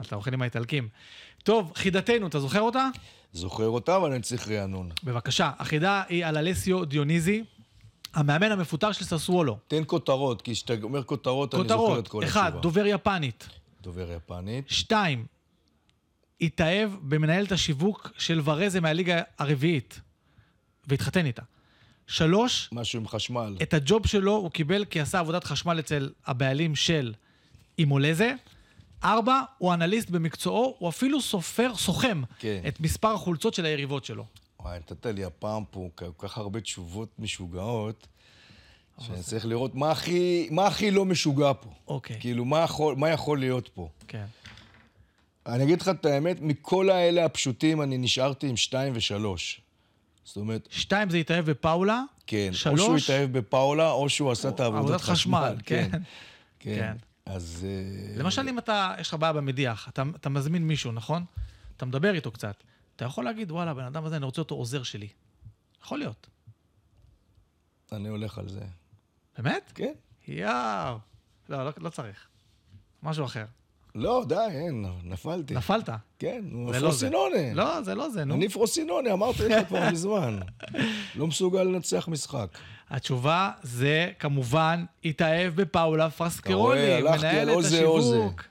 אתה 0.00 0.16
אוכל 0.16 0.34
עם 0.34 0.42
האיטלקים. 0.42 0.88
טוב, 1.42 1.72
חידתנו, 1.74 2.26
אתה 2.26 2.40
זוכר 2.40 2.60
אותה? 2.60 2.88
זוכר 3.32 3.66
אותה, 3.66 3.96
אבל 3.96 4.12
אני 4.12 4.22
צריך 4.22 4.48
רענון. 4.48 4.90
בבקשה. 5.04 5.50
החידה 5.58 6.02
היא 6.08 6.26
על 6.26 6.36
אלסיו 6.36 6.84
דיוניזי, 6.84 7.44
המאמן 8.18 8.52
המפוטר 8.52 8.92
של 8.92 9.04
ססוולו. 9.04 9.58
תן 9.68 9.82
כותרות, 9.86 10.42
כי 10.42 10.52
כשאתה 10.52 10.74
אומר 10.82 11.02
כותרות, 11.02 11.54
אני 11.54 11.62
זוכר 11.62 11.74
את 11.74 11.78
כותרות, 11.78 12.08
כל 12.08 12.24
אחד, 12.24 12.46
התשובה. 12.46 12.62
דובר 12.62 12.86
יפנית. 12.86 13.48
דובר 13.82 14.12
יפנית. 14.12 14.64
שתיים, 14.68 15.26
התאהב 16.40 16.90
במנהלת 17.02 17.52
השיווק 17.52 18.12
של 18.18 18.40
ורזה 18.44 18.80
מהליגה 18.80 19.22
הרביעית, 19.38 20.00
והתחתן 20.86 21.26
איתה. 21.26 21.42
שלוש, 22.06 22.68
משהו 22.72 23.00
עם 23.00 23.08
חשמל. 23.08 23.56
את 23.62 23.74
הג'וב 23.74 24.06
שלו 24.06 24.32
הוא 24.32 24.50
קיבל 24.50 24.84
כי 24.84 25.00
עשה 25.00 25.18
עבודת 25.18 25.44
חשמל 25.44 25.78
אצל 25.78 26.10
הבעלים 26.26 26.76
של 26.76 27.14
אימולזה. 27.78 28.32
ארבע, 29.04 29.40
הוא 29.58 29.74
אנליסט 29.74 30.10
במקצועו, 30.10 30.76
הוא 30.78 30.88
אפילו 30.88 31.20
סופר, 31.20 31.76
סוכם 31.76 32.22
כן. 32.38 32.60
את 32.68 32.80
מספר 32.80 33.14
החולצות 33.14 33.54
של 33.54 33.64
היריבות 33.64 34.04
שלו. 34.04 34.24
וואי, 34.62 34.78
נתת 34.78 35.06
לי 35.06 35.24
הפעם 35.24 35.64
פה 35.70 35.88
כל 35.94 36.10
כך 36.18 36.38
הרבה 36.38 36.60
תשובות 36.60 37.08
משוגעות, 37.18 38.06
שאני 39.00 39.22
צריך 39.22 39.46
לראות 39.46 39.74
מה 39.74 39.90
הכי, 39.90 40.48
מה 40.50 40.66
הכי 40.66 40.90
לא 40.90 41.04
משוגע 41.04 41.52
פה. 41.60 41.70
אוקיי. 41.88 42.16
כאילו, 42.20 42.44
מה 42.44 42.60
יכול, 42.60 42.96
מה 42.96 43.08
יכול 43.08 43.38
להיות 43.38 43.68
פה? 43.68 43.88
כן. 44.08 44.24
אני 45.46 45.64
אגיד 45.64 45.80
לך 45.80 45.88
את 45.88 46.06
האמת, 46.06 46.40
מכל 46.40 46.90
האלה 46.90 47.24
הפשוטים 47.24 47.82
אני 47.82 47.98
נשארתי 47.98 48.48
עם 48.48 48.56
שתיים 48.56 48.92
ושלוש. 48.96 49.60
זאת 50.24 50.36
אומרת, 50.36 50.68
שתיים, 50.70 51.10
זה 51.10 51.16
התאהב 51.16 51.50
בפאולה. 51.50 52.02
כן, 52.26 52.50
שלוש, 52.52 52.80
או 52.80 52.84
שהוא 52.84 52.96
התאהב 52.96 53.38
בפאולה, 53.38 53.90
או 53.90 54.08
שהוא 54.08 54.30
עשה 54.30 54.48
את 54.48 54.60
העבודת 54.60 54.82
עבודת 54.82 55.00
חשמל, 55.00 55.56
כן. 55.64 55.90
כן. 55.90 55.98
כן. 56.60 56.96
אז... 57.26 57.66
אה, 57.68 58.18
למשל, 58.22 58.48
אם 58.48 58.58
אתה, 58.58 58.94
יש 59.00 59.08
לך 59.08 59.14
בעיה 59.14 59.32
במדיח, 59.32 59.88
אתה, 59.88 60.02
אתה 60.16 60.28
מזמין 60.28 60.66
מישהו, 60.66 60.92
נכון? 60.92 61.24
אתה 61.76 61.86
מדבר 61.86 62.14
איתו 62.14 62.30
קצת. 62.30 62.62
אתה 62.98 63.06
יכול 63.06 63.24
להגיד, 63.24 63.50
וואלה, 63.52 63.70
הבן 63.70 63.84
אדם 63.84 64.04
הזה, 64.04 64.16
אני 64.16 64.24
רוצה 64.24 64.40
אותו 64.40 64.54
עוזר 64.54 64.82
שלי. 64.82 65.08
יכול 65.82 65.98
להיות. 65.98 66.26
אני 67.92 68.08
הולך 68.08 68.38
על 68.38 68.48
זה. 68.48 68.60
באמת? 69.38 69.72
כן. 69.74 69.92
יאו. 70.28 70.48
לא, 71.48 71.64
לא, 71.64 71.70
לא 71.76 71.90
צריך. 71.90 72.26
משהו 73.02 73.24
אחר. 73.24 73.44
לא, 73.94 74.24
די, 74.28 74.34
אין, 74.50 74.84
נפלתי. 75.04 75.54
נפלת. 75.54 75.88
כן, 76.18 76.40
נו, 76.44 76.72
לא. 76.72 76.78
פרוסינונה. 76.78 77.54
לא, 77.54 77.82
זה 77.82 77.94
לא 77.94 78.10
זה, 78.10 78.24
נו. 78.24 78.34
אני 78.34 78.48
פרוסינונה, 78.48 79.12
אמרתי 79.12 79.48
לך 79.48 79.68
כבר 79.68 79.88
מזמן. 79.92 80.38
לא 81.14 81.26
מסוגל 81.26 81.62
לנצח 81.62 82.08
משחק. 82.08 82.58
התשובה 82.90 83.50
זה, 83.62 84.12
כמובן, 84.18 84.84
התאהב 85.04 85.54
בפאולה 85.54 86.10
פרסקרולי, 86.10 86.92
על 86.92 87.04
מנהלת. 87.18 87.64
השיווק. 87.64 88.42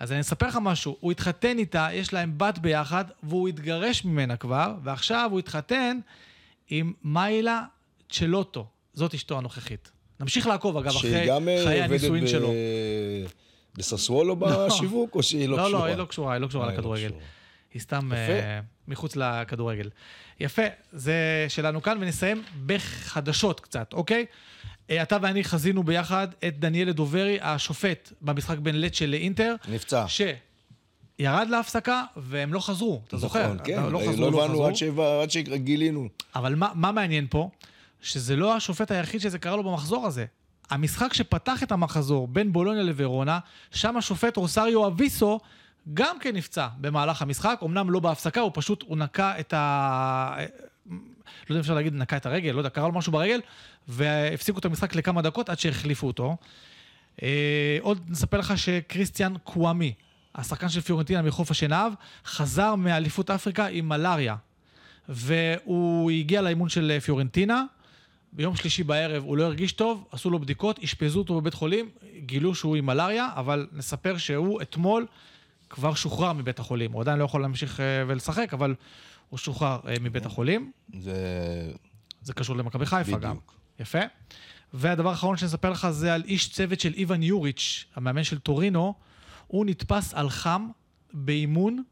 אז 0.00 0.12
אני 0.12 0.20
אספר 0.20 0.46
לך 0.46 0.58
משהו, 0.62 0.96
הוא 1.00 1.12
התחתן 1.12 1.58
איתה, 1.58 1.88
יש 1.92 2.12
להם 2.12 2.34
בת 2.36 2.58
ביחד, 2.58 3.04
והוא 3.22 3.48
התגרש 3.48 4.04
ממנה 4.04 4.36
כבר, 4.36 4.74
ועכשיו 4.82 5.28
הוא 5.30 5.38
התחתן 5.38 5.98
עם 6.70 6.92
מיילה 7.04 7.62
צ'לוטו, 8.10 8.66
זאת 8.94 9.14
אשתו 9.14 9.38
הנוכחית. 9.38 9.90
נמשיך 10.20 10.46
לעקוב, 10.46 10.76
אגב, 10.76 10.96
אחרי 10.96 11.30
אה, 11.30 11.38
חיי 11.64 11.82
הנישואין 11.82 12.24
ב- 12.24 12.28
שלו. 12.28 12.52
בססוולו 13.74 14.36
בשיווק, 14.36 15.14
או 15.14 15.22
שהיא 15.22 15.48
לא 15.48 15.56
לא, 15.56 15.62
קשורה? 15.64 15.80
לא, 15.80 15.84
היא 15.84 15.96
לא 15.96 16.04
קשורה, 16.04 16.32
היא 16.32 16.40
לא 16.40 16.46
קשורה 16.46 16.64
אה, 16.64 16.70
לא 16.70 16.76
לכדורגל. 16.76 17.08
קשורה. 17.08 17.24
היא 17.74 17.82
סתם. 17.82 18.12
אה, 18.12 18.60
מחוץ 18.88 19.16
לכדורגל. 19.16 19.90
יפה, 20.40 20.62
זה 20.92 21.46
שלנו 21.48 21.82
כאן, 21.82 21.98
ונסיים 22.00 22.42
בחדשות 22.66 23.60
קצת, 23.60 23.92
אוקיי? 23.92 24.26
אה, 24.90 25.02
אתה 25.02 25.16
ואני 25.22 25.44
חזינו 25.44 25.82
ביחד 25.82 26.28
את 26.48 26.58
דניאל 26.60 26.92
דוברי, 26.92 27.38
השופט 27.42 28.12
במשחק 28.22 28.58
בין 28.58 28.80
לצ'ה 28.80 29.06
לאינטר, 29.06 29.54
נפצע. 29.68 30.04
שירד 30.08 31.48
להפסקה 31.50 32.02
והם 32.16 32.52
לא 32.52 32.60
חזרו, 32.60 33.00
אתה 33.08 33.16
זוכר? 33.16 33.44
נכון, 33.46 33.58
כן, 33.64 33.78
אתה- 33.80 33.88
לא 33.90 34.00
חזרו, 34.08 34.30
לא 34.30 34.44
הבנו 34.44 34.76
שהבא- 34.76 35.22
עד 35.22 35.30
שגילינו. 35.30 36.08
אבל 36.34 36.54
מה, 36.54 36.68
מה 36.74 36.92
מעניין 36.92 37.26
פה? 37.30 37.48
שזה 38.02 38.36
לא 38.36 38.56
השופט 38.56 38.90
היחיד 38.90 39.20
שזה 39.20 39.38
קרה 39.38 39.56
לו 39.56 39.64
במחזור 39.64 40.06
הזה. 40.06 40.24
המשחק 40.70 41.14
שפתח 41.14 41.62
את 41.62 41.72
המחזור 41.72 42.28
בין 42.28 42.52
בולוניה 42.52 42.82
לוורונה, 42.82 43.38
שם 43.72 43.96
השופט 43.96 44.36
רוסריו 44.36 44.86
אביסו 44.86 45.40
גם 45.94 46.16
כן 46.20 46.36
נפצע 46.36 46.68
במהלך 46.80 47.22
המשחק, 47.22 47.60
אמנם 47.64 47.90
לא 47.90 48.00
בהפסקה, 48.00 48.40
הוא 48.40 48.50
פשוט, 48.54 48.84
הוא 48.86 48.96
נקע 48.98 49.40
את 49.40 49.52
ה... 49.56 50.36
לא 51.48 51.54
יודע 51.54 51.58
אם 51.58 51.60
אפשר 51.60 51.74
להגיד 51.74 51.94
נקע 51.94 52.16
את 52.16 52.26
הרגל, 52.26 52.50
לא 52.50 52.58
יודע, 52.58 52.70
קרה 52.70 52.88
לו 52.88 52.94
משהו 52.94 53.12
ברגל, 53.12 53.40
והפסיקו 53.88 54.58
את 54.58 54.64
המשחק 54.64 54.94
לכמה 54.94 55.22
דקות 55.22 55.48
עד 55.48 55.58
שהחליפו 55.58 56.06
אותו. 56.06 56.36
אה, 57.22 57.78
עוד 57.80 58.00
נספר 58.08 58.38
לך 58.38 58.58
שקריסטיאן 58.58 59.34
קוואמי, 59.44 59.92
השחקן 60.34 60.68
של 60.68 60.80
פיורנטינה 60.80 61.22
מחוף 61.22 61.50
השנהב, 61.50 61.92
חזר 62.24 62.74
מאליפות 62.74 63.30
אפריקה 63.30 63.66
עם 63.66 63.88
מלאריה. 63.88 64.36
והוא 65.08 66.10
הגיע 66.10 66.42
לאימון 66.42 66.68
של 66.68 66.98
פיורנטינה, 67.04 67.64
ביום 68.32 68.56
שלישי 68.56 68.84
בערב 68.84 69.22
הוא 69.22 69.36
לא 69.36 69.44
הרגיש 69.44 69.72
טוב, 69.72 70.04
עשו 70.12 70.30
לו 70.30 70.38
בדיקות, 70.38 70.78
אשפזו 70.84 71.18
אותו 71.18 71.40
בבית 71.40 71.54
חולים, 71.54 71.88
גילו 72.18 72.54
שהוא 72.54 72.76
עם 72.76 72.86
מלאריה, 72.86 73.28
אבל 73.36 73.66
נספר 73.72 74.16
שהוא 74.16 74.62
אתמול 74.62 75.06
כבר 75.70 75.94
שוחרר 75.94 76.32
מבית 76.32 76.58
החולים. 76.58 76.92
הוא 76.92 77.00
עדיין 77.00 77.18
לא 77.18 77.24
יכול 77.24 77.40
להמשיך 77.40 77.80
אה, 77.80 78.04
ולשחק, 78.06 78.54
אבל 78.54 78.74
הוא 79.30 79.38
שוחרר 79.38 79.80
אה, 79.88 79.94
מבית 80.00 80.26
החולים. 80.26 80.72
זה... 80.98 81.14
זה 82.22 82.32
קשור 82.32 82.56
למכבי 82.56 82.86
חיפה. 82.86 83.18
גם. 83.18 83.36
יפה. 83.78 83.98
והדבר 84.74 85.10
האחרון 85.10 85.36
שאני 85.36 85.48
אספר 85.48 85.70
לך 85.70 85.90
זה 85.90 86.14
על 86.14 86.22
איש 86.24 86.48
צוות 86.52 86.80
של 86.80 86.94
איוון 86.94 87.22
יוריץ', 87.22 87.84
המאמן 87.94 88.24
של 88.24 88.38
טורינו. 88.38 88.94
הוא 89.46 89.66
נתפס 89.66 90.14
על 90.14 90.30
חם 90.30 90.68
באימון 91.12 91.82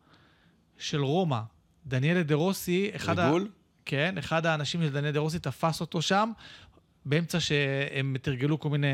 של 0.78 1.00
רומא. 1.00 1.40
דניאלה 1.86 2.22
דה 2.22 2.34
רוסי, 2.34 2.90
אחד, 2.96 3.18
ה... 3.18 3.24
ריגול? 3.24 3.48
כן, 3.84 4.18
אחד 4.18 4.46
האנשים 4.46 4.82
של 4.82 4.92
דניאל 4.92 5.12
דה 5.12 5.20
רוסי 5.20 5.38
תפס 5.38 5.80
אותו 5.80 6.02
שם, 6.02 6.30
באמצע 7.04 7.40
שהם 7.40 8.16
תרגלו 8.22 8.60
כל 8.60 8.68
מיני 8.68 8.88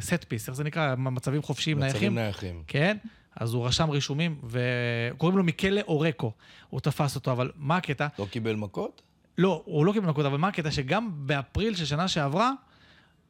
set 0.00 0.24
piece, 0.28 0.48
איך 0.48 0.56
זה 0.56 0.64
נקרא? 0.64 0.94
מצבים 0.94 1.42
חופשיים 1.42 1.78
נייחים. 1.78 1.96
מצבים 1.96 2.14
נייחים. 2.14 2.62
כן, 2.66 2.96
אז 3.40 3.54
הוא 3.54 3.66
רשם 3.66 3.90
רישומים, 3.90 4.40
וקוראים 4.44 5.38
לו 5.38 5.44
מיקלה 5.44 5.80
אורקו. 5.88 6.32
הוא 6.70 6.80
תפס 6.80 7.16
אותו, 7.16 7.32
אבל 7.32 7.50
מה 7.56 7.76
הקטע? 7.76 8.06
לא 8.18 8.26
קיבל 8.30 8.54
מכות? 8.54 9.02
לא, 9.38 9.62
הוא 9.64 9.86
לא 9.86 9.92
קיבל 9.92 10.08
נקודה, 10.08 10.28
אבל 10.28 10.38
מה 10.38 10.48
הקטע? 10.48 10.70
שגם 10.70 11.10
באפריל 11.14 11.74
של 11.74 11.84
שנה 11.84 12.08
שעברה, 12.08 12.52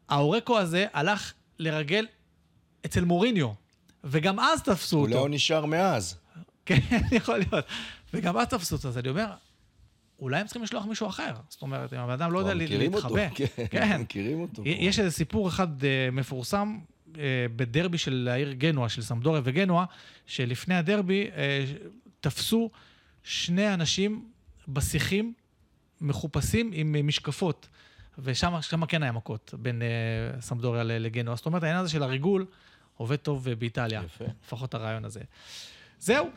האורקו 0.09 0.59
הזה 0.59 0.87
הלך 0.93 1.33
לרגל 1.59 2.07
אצל 2.87 3.05
מוריניו, 3.05 3.49
וגם 4.05 4.41
אז 4.41 4.63
תפסו 4.63 4.99
אולי 4.99 5.13
אותו. 5.13 5.23
הוא 5.23 5.29
נשאר 5.29 5.67
מאז. 5.67 6.19
כן, 6.67 6.79
יכול 7.13 7.39
להיות. 7.39 7.65
וגם 8.15 8.39
אז 8.39 8.47
תפסו 8.47 8.77
אותו, 8.77 8.89
אז 8.89 8.99
אני 8.99 9.09
אומר, 9.09 9.27
אולי 10.19 10.41
הם 10.41 10.47
צריכים 10.47 10.63
לשלוח 10.63 10.85
מישהו 10.85 11.09
אחר. 11.09 11.33
זאת 11.49 11.63
אומרת, 11.63 11.93
אם 11.93 11.99
הבן 11.99 12.13
אדם 12.13 12.33
לא 12.33 12.39
יודע 12.39 12.53
כבר 12.55 12.65
מכירים 12.65 12.95
אותו. 12.95 13.17
להתחבא. 13.17 13.47
כן, 13.55 13.65
כן. 13.71 14.01
מכירים 14.01 14.41
אותו. 14.41 14.63
יש 14.65 14.99
איזה 14.99 15.11
סיפור 15.11 15.49
אחד 15.49 15.85
אה, 15.85 16.09
מפורסם 16.13 16.79
בדרבי 17.57 17.99
של 17.99 18.29
העיר 18.33 18.53
גנואה, 18.53 18.89
של 18.89 19.03
סמדוריה 19.03 19.43
וגנואה, 19.45 19.85
שלפני 20.27 20.75
הדרבי 20.75 21.31
אה, 21.37 21.65
תפסו 22.21 22.71
שני 23.23 23.75
אנשים 23.75 24.25
בשיחים 24.69 25.33
מחופשים 26.01 26.71
עם 26.75 26.97
אה, 26.97 27.03
משקפות, 27.03 27.69
ושם 28.19 28.55
שם 28.61 28.87
כן 28.87 29.03
היה 29.03 29.13
מכות 29.13 29.55
בין 29.59 29.83
אה, 29.83 30.41
סמדוריה 30.41 30.85
לגנואה. 30.85 31.37
זאת 31.37 31.47
אומרת, 31.47 31.63
העניין 31.63 31.81
הזה 31.81 31.91
של 31.91 32.03
הריגול 32.03 32.47
עובד 32.97 33.17
טוב 33.17 33.49
אה, 33.49 33.55
באיטליה. 33.55 34.03
יפה. 34.05 34.25
לפחות 34.45 34.75
הרעיון 34.75 35.05
הזה. 35.05 35.21
זהו. 35.99 36.31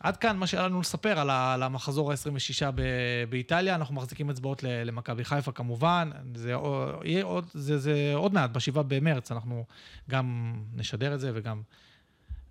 עד 0.00 0.16
כאן 0.16 0.36
מה 0.36 0.46
שהיה 0.46 0.62
לנו 0.62 0.80
לספר 0.80 1.18
על, 1.18 1.30
ה, 1.30 1.54
על 1.54 1.62
המחזור 1.62 2.10
ה-26 2.12 2.70
ב- 2.74 2.82
באיטליה. 3.30 3.74
אנחנו 3.74 3.94
מחזיקים 3.94 4.30
אצבעות 4.30 4.62
ל- 4.62 4.82
למכבי 4.84 5.24
חיפה 5.24 5.52
כמובן. 5.52 6.10
זה, 6.34 6.54
יהיה 7.04 7.24
עוד, 7.24 7.46
זה, 7.54 7.78
זה 7.78 8.12
עוד 8.14 8.34
מעט, 8.34 8.50
ב-7 8.50 8.82
במרץ, 8.82 9.32
אנחנו 9.32 9.64
גם 10.10 10.54
נשדר 10.74 11.14
את 11.14 11.20
זה 11.20 11.30
וגם 11.34 11.62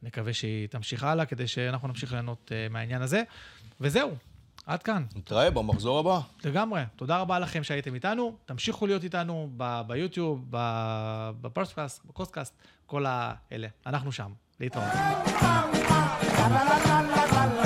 נקווה 0.04 0.34
שהיא 0.34 0.68
תמשיך 0.68 1.04
הלאה, 1.04 1.26
כדי 1.26 1.48
שאנחנו 1.48 1.88
נמשיך 1.88 2.12
ליהנות 2.14 2.52
uh, 2.52 2.74
מהעניין 2.74 3.02
הזה. 3.02 3.24
וזהו, 3.82 4.12
עד 4.66 4.84
כאן. 4.84 5.06
נתראה 5.16 5.52
במחזור 5.52 6.00
הבא. 6.00 6.20
לגמרי. 6.46 6.82
תודה 6.96 7.18
רבה 7.18 7.40
לכם 7.40 7.64
שהייתם 7.64 7.94
איתנו. 7.96 8.36
תמשיכו 8.46 8.88
להיות 8.88 9.04
איתנו 9.04 9.50
ב- 9.58 9.82
ביוטיוב, 9.88 10.46
ב- 10.50 11.32
בפודקאסט, 11.42 12.06
בקוסטקאסט, 12.06 12.54
כל 12.86 13.06
האלה. 13.08 13.68
אנחנו 13.86 14.12
שם. 14.12 14.32
להתראות. 14.60 15.85
La 16.50 16.64
la 16.64 16.78
la 16.78 17.26
la 17.26 17.46
la 17.46 17.65